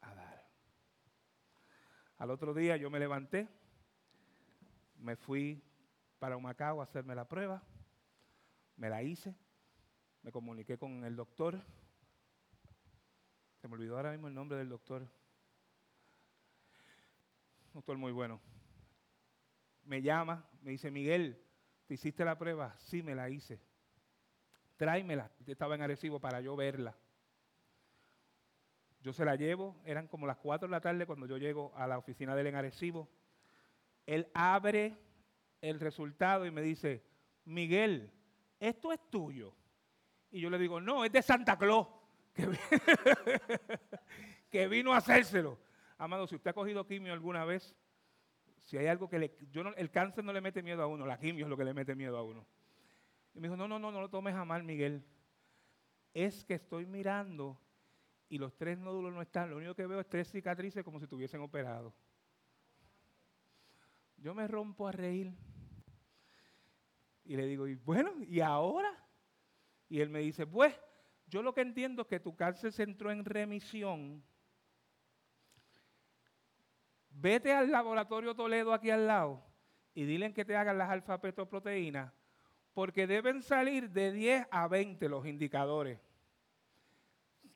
a 0.00 0.14
dar. 0.14 0.48
Al 2.18 2.30
otro 2.30 2.54
día 2.54 2.76
yo 2.76 2.90
me 2.90 2.98
levanté, 2.98 3.48
me 4.96 5.16
fui 5.16 5.62
para 6.18 6.36
Humacao 6.36 6.80
a 6.80 6.84
hacerme 6.84 7.14
la 7.14 7.26
prueba, 7.26 7.62
me 8.76 8.88
la 8.88 9.02
hice, 9.02 9.34
me 10.22 10.30
comuniqué 10.30 10.78
con 10.78 11.04
el 11.04 11.16
doctor, 11.16 11.60
se 13.60 13.66
me 13.66 13.74
olvidó 13.74 13.96
ahora 13.96 14.12
mismo 14.12 14.28
el 14.28 14.34
nombre 14.34 14.58
del 14.58 14.68
doctor, 14.68 15.08
doctor 17.72 17.98
muy 17.98 18.12
bueno, 18.12 18.40
me 19.82 20.00
llama, 20.00 20.48
me 20.60 20.70
dice, 20.70 20.92
Miguel, 20.92 21.44
¿te 21.86 21.94
hiciste 21.94 22.24
la 22.24 22.38
prueba? 22.38 22.76
Sí, 22.78 23.02
me 23.02 23.16
la 23.16 23.28
hice. 23.30 23.60
Tráemela. 24.82 25.30
Estaba 25.46 25.76
en 25.76 25.82
Arecibo 25.82 26.18
para 26.18 26.40
yo 26.40 26.56
verla. 26.56 26.96
Yo 29.00 29.12
se 29.12 29.24
la 29.24 29.36
llevo, 29.36 29.80
eran 29.84 30.08
como 30.08 30.26
las 30.26 30.38
4 30.38 30.66
de 30.66 30.72
la 30.72 30.80
tarde 30.80 31.06
cuando 31.06 31.24
yo 31.24 31.36
llego 31.36 31.72
a 31.76 31.86
la 31.86 31.98
oficina 31.98 32.34
de 32.34 32.40
él 32.40 32.48
en 32.48 32.56
Arecibo. 32.56 33.08
Él 34.06 34.26
abre 34.34 34.98
el 35.60 35.78
resultado 35.78 36.46
y 36.46 36.50
me 36.50 36.62
dice, 36.62 37.04
Miguel, 37.44 38.10
esto 38.58 38.90
es 38.90 38.98
tuyo. 39.08 39.54
Y 40.32 40.40
yo 40.40 40.50
le 40.50 40.58
digo, 40.58 40.80
no, 40.80 41.04
es 41.04 41.12
de 41.12 41.22
Santa 41.22 41.56
Claus, 41.56 41.86
que, 44.50 44.66
vino 44.66 44.94
a 44.94 44.96
hacérselo. 44.96 45.60
Amado, 45.96 46.26
si 46.26 46.34
usted 46.34 46.50
ha 46.50 46.54
cogido 46.54 46.88
quimio 46.88 47.12
alguna 47.12 47.44
vez, 47.44 47.72
si 48.58 48.78
hay 48.78 48.88
algo 48.88 49.08
que 49.08 49.20
le... 49.20 49.38
El 49.76 49.92
cáncer 49.92 50.24
no 50.24 50.32
le 50.32 50.40
mete 50.40 50.60
miedo 50.60 50.82
a 50.82 50.88
uno, 50.88 51.06
la 51.06 51.20
quimio 51.20 51.44
es 51.44 51.50
lo 51.50 51.56
que 51.56 51.66
le 51.66 51.72
mete 51.72 51.94
miedo 51.94 52.18
a 52.18 52.24
uno. 52.24 52.44
Y 53.34 53.40
me 53.40 53.48
dijo, 53.48 53.56
no, 53.56 53.66
no, 53.66 53.78
no, 53.78 53.90
no 53.90 54.00
lo 54.00 54.10
tomes 54.10 54.34
a 54.34 54.44
mal, 54.44 54.62
Miguel. 54.62 55.04
Es 56.12 56.44
que 56.44 56.54
estoy 56.54 56.86
mirando 56.86 57.58
y 58.28 58.38
los 58.38 58.56
tres 58.56 58.78
nódulos 58.78 59.12
no 59.12 59.22
están. 59.22 59.50
Lo 59.50 59.56
único 59.56 59.74
que 59.74 59.86
veo 59.86 60.00
es 60.00 60.08
tres 60.08 60.30
cicatrices 60.30 60.84
como 60.84 60.98
si 60.98 61.04
estuviesen 61.04 61.40
operados. 61.40 61.94
Yo 64.16 64.34
me 64.34 64.46
rompo 64.46 64.86
a 64.86 64.92
reír. 64.92 65.32
Y 67.24 67.36
le 67.36 67.46
digo, 67.46 67.66
y 67.66 67.74
bueno, 67.76 68.12
¿y 68.26 68.40
ahora? 68.40 68.92
Y 69.88 70.00
él 70.00 70.10
me 70.10 70.20
dice, 70.20 70.46
pues, 70.46 70.78
yo 71.26 71.42
lo 71.42 71.54
que 71.54 71.60
entiendo 71.60 72.02
es 72.02 72.08
que 72.08 72.20
tu 72.20 72.36
cáncer 72.36 72.72
se 72.72 72.82
entró 72.82 73.10
en 73.10 73.24
remisión 73.24 74.22
Vete 77.14 77.52
al 77.52 77.70
laboratorio 77.70 78.34
Toledo 78.34 78.72
aquí 78.72 78.90
al 78.90 79.06
lado 79.06 79.44
y 79.94 80.04
dile 80.04 80.32
que 80.32 80.44
te 80.44 80.56
hagan 80.56 80.78
las 80.78 80.90
alfa-petoproteínas, 80.90 82.12
porque 82.74 83.06
deben 83.06 83.42
salir 83.42 83.90
de 83.90 84.12
10 84.12 84.46
a 84.50 84.68
20 84.68 85.08
los 85.08 85.26
indicadores. 85.26 86.00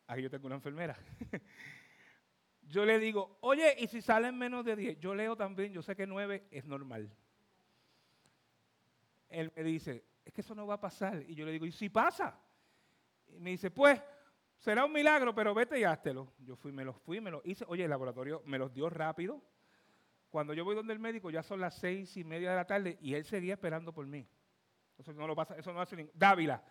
Aquí 0.06 0.22
yo 0.22 0.30
tengo 0.30 0.46
una 0.46 0.56
enfermera. 0.56 0.96
yo 2.62 2.84
le 2.84 2.98
digo, 2.98 3.38
oye, 3.40 3.74
¿y 3.78 3.86
si 3.88 4.00
salen 4.02 4.36
menos 4.36 4.64
de 4.64 4.76
10? 4.76 4.98
Yo 5.00 5.14
leo 5.14 5.36
también, 5.36 5.72
yo 5.72 5.82
sé 5.82 5.96
que 5.96 6.06
9 6.06 6.46
es 6.50 6.64
normal. 6.64 7.10
Él 9.28 9.52
me 9.56 9.64
dice, 9.64 10.04
es 10.24 10.32
que 10.32 10.42
eso 10.42 10.54
no 10.54 10.66
va 10.66 10.74
a 10.74 10.80
pasar. 10.80 11.24
Y 11.26 11.34
yo 11.34 11.44
le 11.44 11.52
digo, 11.52 11.66
¿y 11.66 11.72
si 11.72 11.88
pasa? 11.88 12.38
Y 13.28 13.40
me 13.40 13.50
dice, 13.50 13.70
pues, 13.70 14.00
será 14.58 14.84
un 14.84 14.92
milagro, 14.92 15.34
pero 15.34 15.54
vete 15.54 15.80
y 15.80 15.84
háztelo. 15.84 16.32
Yo 16.38 16.56
fui, 16.56 16.72
me 16.72 16.84
los 16.84 16.96
fui, 16.98 17.20
me 17.20 17.30
los 17.30 17.44
hice. 17.44 17.64
Oye, 17.68 17.84
el 17.84 17.90
laboratorio 17.90 18.42
me 18.44 18.58
los 18.58 18.72
dio 18.72 18.88
rápido. 18.88 19.42
Cuando 20.30 20.52
yo 20.52 20.64
voy 20.64 20.76
donde 20.76 20.92
el 20.92 20.98
médico, 20.98 21.30
ya 21.30 21.42
son 21.42 21.60
las 21.60 21.74
seis 21.78 22.16
y 22.16 22.24
media 22.24 22.50
de 22.50 22.56
la 22.56 22.66
tarde 22.66 22.98
y 23.00 23.14
él 23.14 23.24
seguía 23.24 23.54
esperando 23.54 23.92
por 23.92 24.06
mí. 24.06 24.28
Eso 24.98 25.12
no 25.12 25.26
lo 25.26 25.34
pasa, 25.34 25.56
eso 25.56 25.72
no 25.72 25.80
hace 25.80 25.96
ningún. 25.96 26.12
Dávila, 26.14 26.62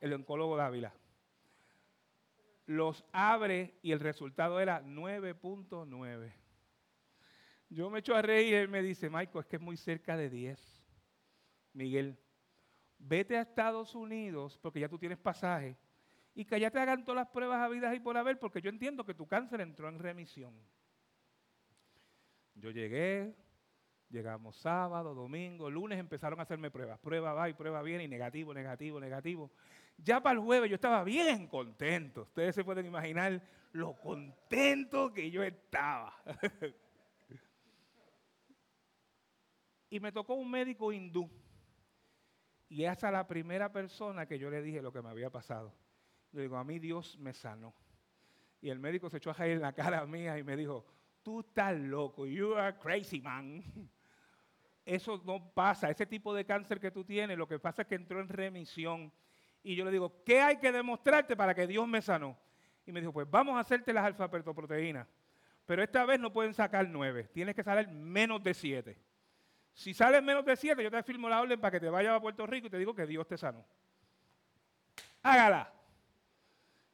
el 0.00 0.12
oncólogo 0.12 0.56
Dávila. 0.56 0.92
Los 2.66 3.04
abre 3.12 3.78
y 3.82 3.92
el 3.92 4.00
resultado 4.00 4.60
era 4.60 4.82
9.9. 4.82 6.32
Yo 7.68 7.90
me 7.90 8.00
echo 8.00 8.14
a 8.14 8.22
reír 8.22 8.52
y 8.52 8.54
él 8.54 8.68
me 8.68 8.82
dice, 8.82 9.10
Michael, 9.10 9.40
es 9.40 9.46
que 9.46 9.56
es 9.56 9.62
muy 9.62 9.76
cerca 9.76 10.16
de 10.16 10.30
10. 10.30 10.86
Miguel, 11.72 12.18
vete 12.98 13.36
a 13.36 13.42
Estados 13.42 13.94
Unidos 13.94 14.58
porque 14.62 14.80
ya 14.80 14.88
tú 14.88 14.98
tienes 14.98 15.18
pasaje 15.18 15.76
y 16.34 16.44
que 16.44 16.60
ya 16.60 16.70
te 16.70 16.78
hagan 16.78 17.04
todas 17.04 17.24
las 17.24 17.28
pruebas 17.28 17.60
habidas 17.60 17.94
y 17.94 18.00
por 18.00 18.16
haber, 18.16 18.38
porque 18.38 18.60
yo 18.60 18.68
entiendo 18.68 19.04
que 19.04 19.14
tu 19.14 19.26
cáncer 19.26 19.60
entró 19.60 19.88
en 19.88 19.98
remisión. 19.98 20.54
Yo 22.54 22.70
llegué, 22.70 23.34
llegamos 24.10 24.56
sábado, 24.56 25.14
domingo, 25.14 25.70
lunes 25.70 25.98
empezaron 25.98 26.38
a 26.40 26.42
hacerme 26.42 26.70
pruebas. 26.70 26.98
Prueba 26.98 27.32
va 27.32 27.48
y 27.48 27.54
prueba 27.54 27.82
viene 27.82 28.04
y 28.04 28.08
negativo, 28.08 28.54
negativo, 28.54 29.00
negativo. 29.00 29.50
Ya 29.98 30.22
para 30.22 30.38
el 30.38 30.44
jueves 30.44 30.70
yo 30.70 30.74
estaba 30.74 31.04
bien 31.04 31.46
contento. 31.46 32.22
Ustedes 32.22 32.54
se 32.54 32.64
pueden 32.64 32.86
imaginar 32.86 33.42
lo 33.72 33.94
contento 33.94 35.12
que 35.12 35.30
yo 35.30 35.42
estaba. 35.42 36.14
y 39.90 40.00
me 40.00 40.12
tocó 40.12 40.34
un 40.34 40.50
médico 40.50 40.92
hindú. 40.92 41.30
Y 42.68 42.84
esa 42.84 43.08
es 43.08 43.12
la 43.12 43.26
primera 43.26 43.72
persona 43.72 44.26
que 44.26 44.38
yo 44.38 44.50
le 44.50 44.60
dije 44.62 44.82
lo 44.82 44.92
que 44.92 45.02
me 45.02 45.08
había 45.08 45.30
pasado. 45.30 45.72
Le 46.32 46.42
digo, 46.42 46.56
a 46.56 46.64
mí 46.64 46.78
Dios 46.78 47.18
me 47.18 47.32
sanó. 47.32 47.74
Y 48.60 48.70
el 48.70 48.78
médico 48.78 49.08
se 49.08 49.18
echó 49.18 49.30
a 49.30 49.34
caer 49.34 49.52
en 49.52 49.62
la 49.62 49.72
cara 49.72 50.04
mía 50.06 50.38
y 50.38 50.42
me 50.42 50.56
dijo, 50.56 50.84
tú 51.22 51.40
estás 51.40 51.76
loco, 51.76 52.26
you 52.26 52.54
are 52.54 52.76
crazy 52.78 53.20
man. 53.20 53.62
Eso 54.86 55.20
no 55.24 55.52
pasa, 55.52 55.90
ese 55.90 56.06
tipo 56.06 56.32
de 56.32 56.44
cáncer 56.44 56.78
que 56.78 56.92
tú 56.92 57.04
tienes, 57.04 57.36
lo 57.36 57.48
que 57.48 57.58
pasa 57.58 57.82
es 57.82 57.88
que 57.88 57.96
entró 57.96 58.20
en 58.20 58.28
remisión. 58.28 59.12
Y 59.64 59.74
yo 59.74 59.84
le 59.84 59.90
digo, 59.90 60.22
¿qué 60.24 60.40
hay 60.40 60.58
que 60.58 60.70
demostrarte 60.70 61.36
para 61.36 61.56
que 61.56 61.66
Dios 61.66 61.88
me 61.88 62.00
sanó? 62.00 62.38
Y 62.86 62.92
me 62.92 63.00
dijo, 63.00 63.12
pues 63.12 63.28
vamos 63.28 63.56
a 63.56 63.60
hacerte 63.60 63.92
las 63.92 64.04
alfa-petoproteínas. 64.04 65.08
Pero 65.66 65.82
esta 65.82 66.06
vez 66.06 66.20
no 66.20 66.32
pueden 66.32 66.54
sacar 66.54 66.88
nueve, 66.88 67.24
tienes 67.34 67.56
que 67.56 67.64
salir 67.64 67.88
menos 67.88 68.40
de 68.44 68.54
siete. 68.54 68.96
Si 69.74 69.92
sales 69.92 70.22
menos 70.22 70.44
de 70.44 70.54
siete, 70.54 70.84
yo 70.84 70.90
te 70.90 71.02
firmo 71.02 71.28
la 71.28 71.40
orden 71.40 71.60
para 71.60 71.72
que 71.72 71.80
te 71.80 71.90
vayas 71.90 72.14
a 72.14 72.20
Puerto 72.20 72.46
Rico 72.46 72.68
y 72.68 72.70
te 72.70 72.78
digo 72.78 72.94
que 72.94 73.06
Dios 73.06 73.26
te 73.26 73.36
sanó. 73.36 73.66
Hágala 75.20 75.72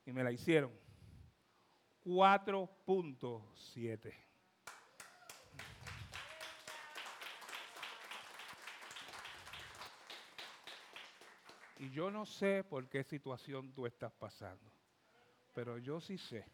y 0.06 0.12
me 0.12 0.24
la 0.24 0.32
hicieron. 0.32 0.72
4.7. 2.06 4.21
Y 11.82 11.90
yo 11.90 12.12
no 12.12 12.24
sé 12.24 12.62
por 12.62 12.88
qué 12.88 13.02
situación 13.02 13.72
tú 13.72 13.86
estás 13.86 14.12
pasando, 14.12 14.70
pero 15.52 15.78
yo 15.78 16.00
sí 16.00 16.16
sé 16.16 16.46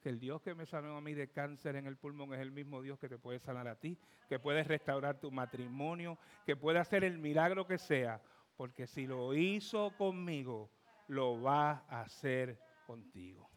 que 0.00 0.08
el 0.08 0.20
Dios 0.20 0.40
que 0.42 0.54
me 0.54 0.64
sanó 0.64 0.96
a 0.96 1.00
mí 1.00 1.12
de 1.12 1.28
cáncer 1.28 1.74
en 1.74 1.88
el 1.88 1.96
pulmón 1.96 2.32
es 2.34 2.38
el 2.38 2.52
mismo 2.52 2.80
Dios 2.80 2.96
que 3.00 3.08
te 3.08 3.18
puede 3.18 3.40
sanar 3.40 3.66
a 3.66 3.74
ti, 3.74 3.98
que 4.28 4.38
puede 4.38 4.62
restaurar 4.62 5.18
tu 5.18 5.32
matrimonio, 5.32 6.18
que 6.46 6.54
puede 6.54 6.78
hacer 6.78 7.02
el 7.02 7.18
milagro 7.18 7.66
que 7.66 7.78
sea, 7.78 8.22
porque 8.56 8.86
si 8.86 9.08
lo 9.08 9.34
hizo 9.34 9.90
conmigo, 9.98 10.70
lo 11.08 11.42
va 11.42 11.84
a 11.88 12.02
hacer 12.02 12.56
contigo. 12.86 13.50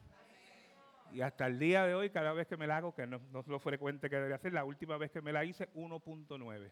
Y 1.12 1.22
hasta 1.22 1.46
el 1.46 1.60
día 1.60 1.86
de 1.86 1.94
hoy, 1.94 2.10
cada 2.10 2.34
vez 2.34 2.48
que 2.48 2.58
me 2.58 2.66
la 2.66 2.78
hago, 2.78 2.96
que 2.96 3.06
no, 3.06 3.22
es 3.40 3.48
lo 3.48 3.60
frecuente 3.60 4.10
que 4.10 4.16
debería 4.16 4.38
hacer, 4.38 4.52
la 4.52 4.66
última 4.66 4.98
vez 4.98 5.12
que 5.12 5.22
me 5.22 5.32
la 5.32 5.46
hice, 5.46 5.72
1.9. 5.76 6.72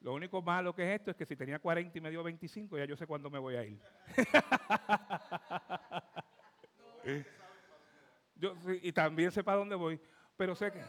Lo 0.00 0.14
único 0.14 0.40
malo 0.40 0.74
que 0.74 0.82
es 0.82 1.00
esto 1.00 1.10
es 1.10 1.16
que 1.16 1.26
si 1.26 1.34
tenía 1.34 1.58
40 1.58 1.98
y 1.98 2.00
me 2.00 2.10
dio 2.10 2.22
25, 2.22 2.78
ya 2.78 2.84
yo 2.84 2.96
sé 2.96 3.06
cuándo 3.06 3.30
me 3.30 3.38
voy 3.38 3.56
a 3.56 3.64
ir. 3.64 3.80
y 8.82 8.92
también 8.92 9.32
sé 9.32 9.42
para 9.42 9.56
dónde 9.56 9.74
voy, 9.74 9.98
pero 10.36 10.54
sé 10.54 10.70
que... 10.70 10.80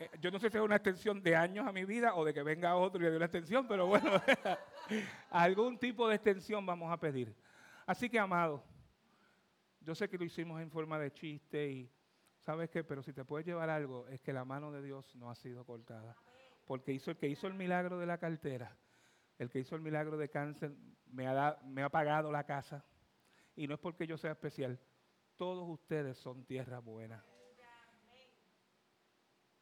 Eh, 0.00 0.10
yo 0.20 0.30
no 0.30 0.38
sé 0.38 0.48
si 0.48 0.56
es 0.56 0.62
una 0.62 0.76
extensión 0.76 1.22
de 1.22 1.36
años 1.36 1.66
a 1.66 1.72
mi 1.72 1.84
vida 1.84 2.14
o 2.14 2.24
de 2.24 2.32
que 2.32 2.42
venga 2.42 2.74
otro 2.74 3.00
y 3.00 3.04
le 3.04 3.10
dé 3.10 3.16
una 3.16 3.26
extensión, 3.26 3.68
pero 3.68 3.86
bueno, 3.86 4.10
algún 5.30 5.78
tipo 5.78 6.08
de 6.08 6.14
extensión 6.14 6.64
vamos 6.64 6.90
a 6.90 6.98
pedir. 6.98 7.34
Así 7.84 8.08
que, 8.08 8.18
amado, 8.18 8.64
yo 9.80 9.94
sé 9.94 10.08
que 10.08 10.16
lo 10.16 10.24
hicimos 10.24 10.60
en 10.62 10.70
forma 10.70 10.98
de 10.98 11.12
chiste 11.12 11.70
y, 11.70 11.90
¿sabes 12.50 12.68
qué? 12.68 12.82
Pero 12.82 13.00
si 13.00 13.12
te 13.12 13.24
puedes 13.24 13.46
llevar 13.46 13.70
algo, 13.70 14.08
es 14.08 14.20
que 14.20 14.32
la 14.32 14.44
mano 14.44 14.72
de 14.72 14.82
Dios 14.82 15.14
no 15.14 15.30
ha 15.30 15.36
sido 15.36 15.64
cortada. 15.64 16.16
Porque 16.66 16.92
hizo 16.92 17.12
el 17.12 17.16
que 17.16 17.28
hizo 17.28 17.46
el 17.46 17.54
milagro 17.54 18.00
de 18.00 18.06
la 18.06 18.18
cartera, 18.18 18.76
el 19.38 19.50
que 19.50 19.60
hizo 19.60 19.76
el 19.76 19.82
milagro 19.82 20.16
de 20.16 20.28
cáncer, 20.30 20.74
me 21.06 21.28
ha, 21.28 21.56
me 21.64 21.84
ha 21.84 21.88
pagado 21.88 22.32
la 22.32 22.42
casa. 22.42 22.84
Y 23.54 23.68
no 23.68 23.74
es 23.74 23.80
porque 23.80 24.04
yo 24.04 24.18
sea 24.18 24.32
especial. 24.32 24.80
Todos 25.36 25.68
ustedes 25.68 26.18
son 26.18 26.44
tierra 26.44 26.80
buena. 26.80 27.24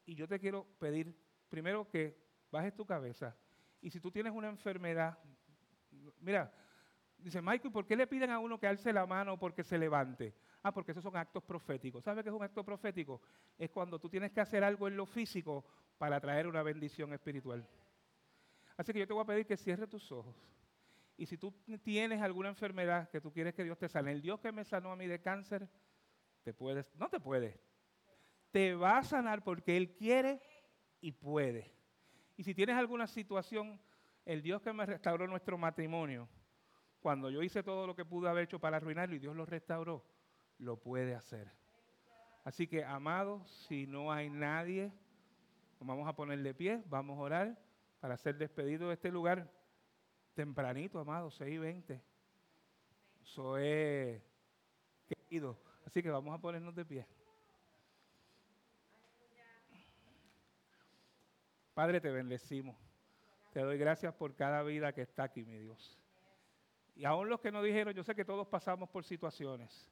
Y 0.07 0.15
yo 0.15 0.27
te 0.27 0.39
quiero 0.39 0.65
pedir, 0.79 1.15
primero, 1.47 1.87
que 1.87 2.17
bajes 2.49 2.75
tu 2.75 2.87
cabeza. 2.87 3.37
Y 3.81 3.91
si 3.91 3.99
tú 3.99 4.09
tienes 4.09 4.33
una 4.33 4.49
enfermedad, 4.49 5.19
mira, 6.21 6.51
dice 7.19 7.39
Michael, 7.39 7.71
¿por 7.71 7.85
qué 7.85 7.95
le 7.95 8.07
piden 8.07 8.31
a 8.31 8.39
uno 8.39 8.59
que 8.59 8.65
alce 8.65 8.91
la 8.91 9.05
mano 9.05 9.37
porque 9.37 9.63
se 9.63 9.77
levante? 9.77 10.33
Ah, 10.61 10.73
porque 10.73 10.91
esos 10.91 11.03
son 11.03 11.15
actos 11.15 11.43
proféticos. 11.43 12.03
¿Sabes 12.03 12.23
qué 12.23 12.29
es 12.29 12.35
un 12.35 12.43
acto 12.43 12.63
profético? 12.63 13.21
Es 13.57 13.69
cuando 13.69 13.97
tú 13.97 14.09
tienes 14.09 14.31
que 14.31 14.41
hacer 14.41 14.63
algo 14.63 14.87
en 14.87 14.97
lo 14.97 15.05
físico 15.05 15.65
para 15.97 16.19
traer 16.19 16.47
una 16.47 16.63
bendición 16.63 17.13
espiritual. 17.13 17.65
Así 18.75 18.91
que 18.91 18.99
yo 18.99 19.07
te 19.07 19.13
voy 19.13 19.23
a 19.23 19.25
pedir 19.25 19.45
que 19.45 19.57
cierre 19.57 19.87
tus 19.87 20.09
ojos 20.09 20.33
Y 21.17 21.25
si 21.25 21.37
tú 21.37 21.53
tienes 21.83 22.21
alguna 22.21 22.47
enfermedad 22.47 23.09
que 23.09 23.19
tú 23.19 23.31
quieres 23.31 23.53
que 23.53 23.63
Dios 23.63 23.77
te 23.77 23.89
sane, 23.89 24.11
el 24.11 24.21
Dios 24.21 24.39
que 24.39 24.51
me 24.51 24.63
sanó 24.63 24.91
a 24.91 24.95
mí 24.95 25.05
de 25.05 25.19
cáncer, 25.19 25.67
te 26.43 26.53
puedes, 26.53 26.93
no 26.95 27.09
te 27.09 27.19
puede, 27.19 27.59
te 28.51 28.75
va 28.75 28.97
a 28.97 29.03
sanar 29.03 29.43
porque 29.43 29.75
Él 29.75 29.95
quiere 29.95 30.41
y 31.01 31.11
puede. 31.11 31.71
Y 32.37 32.43
si 32.43 32.53
tienes 32.53 32.77
alguna 32.77 33.07
situación, 33.07 33.81
el 34.25 34.41
Dios 34.41 34.61
que 34.61 34.71
me 34.71 34.85
restauró 34.85 35.27
nuestro 35.27 35.57
matrimonio, 35.57 36.29
cuando 37.01 37.29
yo 37.29 37.43
hice 37.43 37.63
todo 37.63 37.85
lo 37.85 37.95
que 37.95 38.05
pude 38.05 38.29
haber 38.29 38.45
hecho 38.45 38.59
para 38.59 38.77
arruinarlo 38.77 39.15
y 39.15 39.19
Dios 39.19 39.35
lo 39.35 39.45
restauró, 39.45 40.05
lo 40.59 40.77
puede 40.77 41.15
hacer. 41.15 41.51
Así 42.43 42.67
que, 42.67 42.83
amados, 42.83 43.49
si 43.67 43.87
no 43.87 44.11
hay 44.11 44.29
nadie, 44.29 44.91
vamos 45.79 46.07
a 46.07 46.13
poner 46.13 46.41
de 46.41 46.53
pie, 46.53 46.83
vamos 46.87 47.17
a 47.17 47.21
orar 47.21 47.59
para 47.99 48.17
ser 48.17 48.37
despedido 48.37 48.89
de 48.89 48.93
este 48.93 49.11
lugar 49.11 49.51
tempranito, 50.33 50.99
amados, 50.99 51.35
6 51.35 51.53
y 51.53 51.57
20. 51.57 52.01
Eso 53.23 53.57
es 53.57 54.21
querido. 55.07 55.57
Así 55.85 56.01
que 56.01 56.09
vamos 56.09 56.33
a 56.33 56.39
ponernos 56.39 56.75
de 56.75 56.85
pie. 56.85 57.07
Padre, 61.73 62.01
te 62.01 62.09
bendecimos. 62.09 62.77
Te 63.53 63.61
doy 63.61 63.77
gracias 63.77 64.13
por 64.13 64.35
cada 64.35 64.63
vida 64.63 64.93
que 64.93 65.01
está 65.01 65.23
aquí, 65.23 65.45
mi 65.45 65.57
Dios. 65.57 65.97
Y 66.95 67.05
aún 67.05 67.29
los 67.29 67.39
que 67.39 67.51
no 67.51 67.63
dijeron, 67.63 67.93
yo 67.93 68.03
sé 68.03 68.13
que 68.13 68.25
todos 68.25 68.47
pasamos 68.47 68.89
por 68.89 69.05
situaciones. 69.05 69.89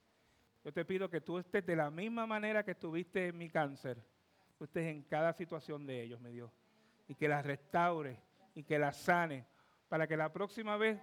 Yo 0.67 0.73
te 0.73 0.83
pido 0.83 1.09
que 1.09 1.21
tú 1.21 1.37
estés 1.37 1.65
de 1.65 1.77
la 1.77 1.89
misma 1.89 2.27
manera 2.27 2.61
que 2.61 2.71
estuviste 2.71 3.27
en 3.27 3.37
mi 3.37 3.49
cáncer, 3.49 4.03
tú 4.57 4.65
estés 4.65 4.85
en 4.87 5.01
cada 5.03 5.31
situación 5.31 5.87
de 5.87 6.03
ellos, 6.03 6.19
mi 6.19 6.29
Dios. 6.29 6.51
Y 7.07 7.15
que 7.15 7.29
las 7.29 7.45
restaure 7.45 8.19
y 8.53 8.63
que 8.63 8.77
las 8.77 8.97
sane, 8.97 9.45
para 9.87 10.07
que 10.07 10.17
la 10.17 10.33
próxima 10.33 10.75
vez 10.75 10.99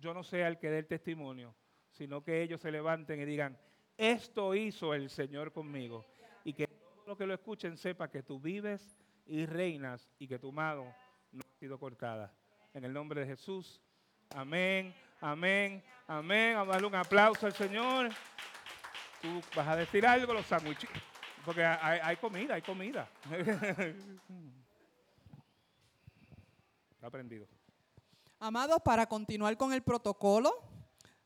yo 0.00 0.14
no 0.14 0.24
sea 0.24 0.48
el 0.48 0.58
que 0.58 0.68
dé 0.68 0.80
el 0.80 0.88
testimonio, 0.88 1.54
sino 1.92 2.24
que 2.24 2.42
ellos 2.42 2.60
se 2.60 2.72
levanten 2.72 3.20
y 3.20 3.24
digan, 3.24 3.56
esto 3.96 4.52
hizo 4.52 4.94
el 4.94 5.08
Señor 5.08 5.52
conmigo. 5.52 6.04
Y 6.42 6.52
que 6.52 6.66
todo 6.66 7.04
lo 7.06 7.16
que 7.16 7.26
lo 7.28 7.34
escuchen 7.34 7.76
sepa 7.76 8.10
que 8.10 8.24
tú 8.24 8.40
vives 8.40 8.98
y 9.26 9.46
reinas 9.46 10.10
y 10.18 10.26
que 10.26 10.40
tu 10.40 10.50
mano 10.50 10.92
no 11.30 11.40
ha 11.40 11.58
sido 11.60 11.78
cortada. 11.78 12.34
En 12.72 12.84
el 12.84 12.92
nombre 12.92 13.20
de 13.20 13.28
Jesús. 13.28 13.80
Amén, 14.34 14.92
amén, 15.20 15.84
amén. 16.08 16.56
Vamos 16.56 16.70
a 16.70 16.72
darle 16.72 16.88
un 16.88 16.96
aplauso 16.96 17.46
al 17.46 17.52
Señor. 17.52 18.10
Tú 19.24 19.40
vas 19.56 19.66
a 19.68 19.76
decir 19.76 20.06
algo, 20.06 20.34
los 20.34 20.44
sándwiches. 20.44 20.90
Porque 21.46 21.64
hay, 21.64 21.98
hay, 22.02 22.16
comida, 22.18 22.56
hay 22.56 22.60
comida. 22.60 23.08
aprendido. 27.00 27.46
Amados, 28.38 28.82
para 28.84 29.06
continuar 29.06 29.56
con 29.56 29.72
el 29.72 29.82
protocolo, 29.82 30.52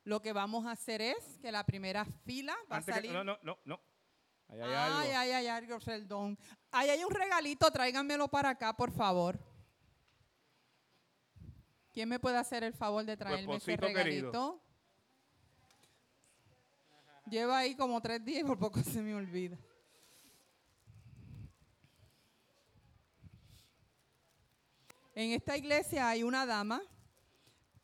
lo 0.05 0.23
que 0.23 0.33
vamos 0.33 0.65
a 0.67 0.71
hacer 0.71 1.03
es 1.03 1.41
que 1.43 1.51
la 1.51 1.65
primera 1.67 2.05
fila 2.25 2.57
va 2.71 2.77
a 2.77 2.83
salir. 2.83 3.11
no, 3.11 3.25
no, 3.25 3.37
no, 3.43 3.59
no. 3.65 3.81
Ahí 4.49 4.61
hay 4.61 4.73
algo. 4.75 4.99
Ay, 4.99 5.11
ay, 5.11 5.31
ay, 5.33 5.47
algo, 5.49 5.81
perdón. 5.81 6.39
Ahí 6.71 6.91
hay 6.91 7.03
un 7.03 7.11
regalito, 7.11 7.69
tráiganmelo 7.69 8.29
para 8.29 8.51
acá, 8.51 8.77
por 8.77 8.93
favor. 8.93 9.41
¿Quién 11.93 12.09
me 12.09 12.21
puede 12.21 12.37
hacer 12.37 12.63
el 12.63 12.75
favor 12.75 13.05
de 13.05 13.17
traerme 13.17 13.57
ese 13.57 13.77
regalito? 13.77 14.63
Lleva 17.31 17.59
ahí 17.59 17.75
como 17.75 18.01
tres 18.01 18.25
días 18.25 18.43
y 18.43 18.45
por 18.45 18.59
poco 18.59 18.81
se 18.83 19.03
me 19.03 19.15
olvida. 19.15 19.59
En 25.15 25.33
esta 25.33 25.57
iglesia 25.57 26.09
hay 26.09 26.23
una 26.23 26.47
dama 26.47 26.81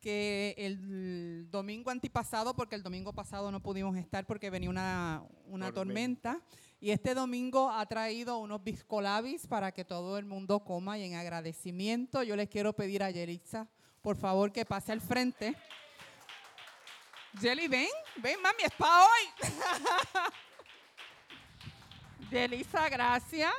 que 0.00 0.54
el 0.56 1.50
domingo 1.50 1.90
antipasado, 1.90 2.54
porque 2.54 2.76
el 2.76 2.82
domingo 2.82 3.12
pasado 3.12 3.50
no 3.50 3.60
pudimos 3.60 3.96
estar 3.96 4.24
porque 4.26 4.50
venía 4.50 4.70
una, 5.46 5.72
tormenta. 5.72 6.40
y 6.78 6.90
este 6.90 7.14
domingo 7.14 7.70
ha 7.70 7.84
traído 7.86 8.38
unos 8.38 8.62
biscolabis 8.62 9.46
para 9.46 9.72
que 9.72 9.84
todo 9.84 10.16
el 10.18 10.26
mundo 10.26 10.60
coma 10.60 10.98
y 10.98 11.04
en 11.04 11.14
agradecimiento 11.14 12.22
yo 12.22 12.36
les 12.36 12.48
quiero 12.48 12.74
pedir 12.74 13.02
a 13.02 13.10
Yelitza, 13.10 13.66
por 14.00 14.16
favor, 14.16 14.52
que 14.52 14.64
pase 14.64 14.92
al 14.92 15.00
frente. 15.00 15.56
Jelly, 17.40 17.68
ven, 17.68 17.88
ven, 18.16 18.40
mami, 18.40 18.62
es 18.62 18.72
para 18.72 19.04
hoy. 19.04 19.28
Yelitza, 22.30 22.88
gracias. 22.88 23.52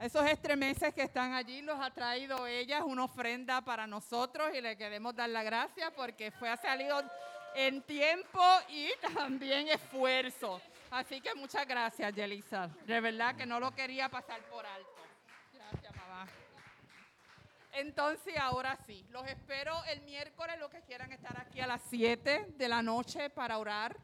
Esos 0.00 0.24
estremeces 0.26 0.94
que 0.94 1.02
están 1.02 1.32
allí 1.32 1.62
los 1.62 1.78
ha 1.80 1.90
traído 1.90 2.46
ella, 2.46 2.84
una 2.84 3.04
ofrenda 3.04 3.60
para 3.60 3.86
nosotros 3.86 4.50
y 4.54 4.60
le 4.60 4.76
queremos 4.76 5.14
dar 5.14 5.30
la 5.30 5.42
gracia 5.42 5.92
porque 5.94 6.30
fue 6.32 6.48
ha 6.48 6.56
salido 6.56 7.02
en 7.54 7.82
tiempo 7.82 8.40
y 8.68 8.90
también 9.14 9.68
esfuerzo. 9.68 10.60
Así 10.90 11.20
que 11.20 11.34
muchas 11.34 11.66
gracias, 11.66 12.14
Yelisa. 12.14 12.68
De 12.86 13.00
verdad 13.00 13.36
que 13.36 13.46
no 13.46 13.60
lo 13.60 13.70
quería 13.72 14.08
pasar 14.08 14.40
por 14.42 14.66
alto. 14.66 14.91
Entonces, 17.72 18.36
ahora 18.36 18.78
sí, 18.86 19.06
los 19.10 19.26
espero 19.26 19.82
el 19.84 20.02
miércoles, 20.02 20.58
los 20.58 20.70
que 20.70 20.82
quieran 20.82 21.12
estar 21.12 21.40
aquí 21.40 21.60
a 21.60 21.66
las 21.66 21.82
7 21.88 22.54
de 22.56 22.68
la 22.68 22.82
noche 22.82 23.30
para 23.30 23.58
orar 23.58 23.96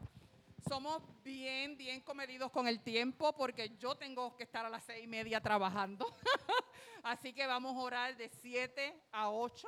somos 0.69 1.03
bien, 1.23 1.77
bien 1.77 2.01
comedidos 2.01 2.51
con 2.51 2.69
el 2.69 2.83
tiempo 2.83 3.35
porque 3.35 3.77
yo 3.79 3.95
tengo 3.95 4.37
que 4.37 4.43
estar 4.43 4.67
a 4.67 4.69
las 4.69 4.85
seis 4.85 5.05
y 5.05 5.07
media 5.07 5.41
trabajando. 5.41 6.15
Así 7.03 7.33
que 7.33 7.47
vamos 7.47 7.75
a 7.77 7.81
orar 7.81 8.17
de 8.17 8.29
7 8.29 9.03
a 9.13 9.31
8 9.31 9.67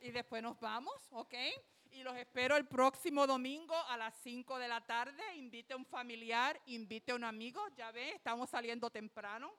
y 0.00 0.10
después 0.10 0.42
nos 0.42 0.58
vamos, 0.58 0.94
¿ok? 1.10 1.34
Y 1.90 2.02
los 2.02 2.16
espero 2.16 2.56
el 2.56 2.66
próximo 2.66 3.26
domingo 3.26 3.74
a 3.74 3.96
las 3.96 4.14
5 4.22 4.58
de 4.58 4.68
la 4.68 4.80
tarde. 4.86 5.22
Invite 5.36 5.74
a 5.74 5.76
un 5.76 5.84
familiar, 5.84 6.58
invite 6.66 7.12
a 7.12 7.16
un 7.16 7.24
amigo. 7.24 7.60
Ya 7.76 7.90
ve, 7.90 8.10
estamos 8.12 8.48
saliendo 8.50 8.90
temprano. 8.90 9.52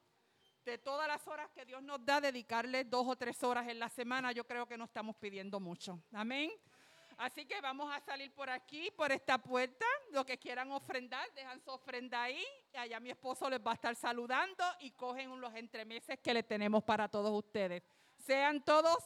De 0.69 0.77
todas 0.77 1.07
las 1.07 1.27
horas 1.27 1.49
que 1.49 1.65
Dios 1.65 1.81
nos 1.81 2.05
da, 2.05 2.21
dedicarle 2.21 2.83
dos 2.83 3.07
o 3.07 3.15
tres 3.15 3.41
horas 3.43 3.67
en 3.67 3.79
la 3.79 3.89
semana, 3.89 4.31
yo 4.33 4.45
creo 4.45 4.67
que 4.67 4.77
no 4.77 4.85
estamos 4.85 5.15
pidiendo 5.15 5.59
mucho. 5.59 5.99
Amén. 6.13 6.51
Así 7.17 7.43
que 7.47 7.59
vamos 7.59 7.91
a 7.91 7.99
salir 8.01 8.31
por 8.35 8.51
aquí, 8.51 8.91
por 8.91 9.11
esta 9.11 9.39
puerta. 9.39 9.83
Los 10.11 10.25
que 10.25 10.37
quieran 10.37 10.71
ofrendar, 10.71 11.27
dejan 11.33 11.59
su 11.59 11.71
ofrenda 11.71 12.21
ahí. 12.21 12.45
Allá 12.75 12.99
mi 12.99 13.09
esposo 13.09 13.49
les 13.49 13.59
va 13.59 13.71
a 13.71 13.73
estar 13.73 13.95
saludando 13.95 14.63
y 14.81 14.91
cogen 14.91 15.41
los 15.41 15.55
entremeses 15.55 16.19
que 16.19 16.35
le 16.35 16.43
tenemos 16.43 16.83
para 16.83 17.07
todos 17.07 17.31
ustedes. 17.31 17.81
Sean 18.19 18.61
todos 18.61 18.99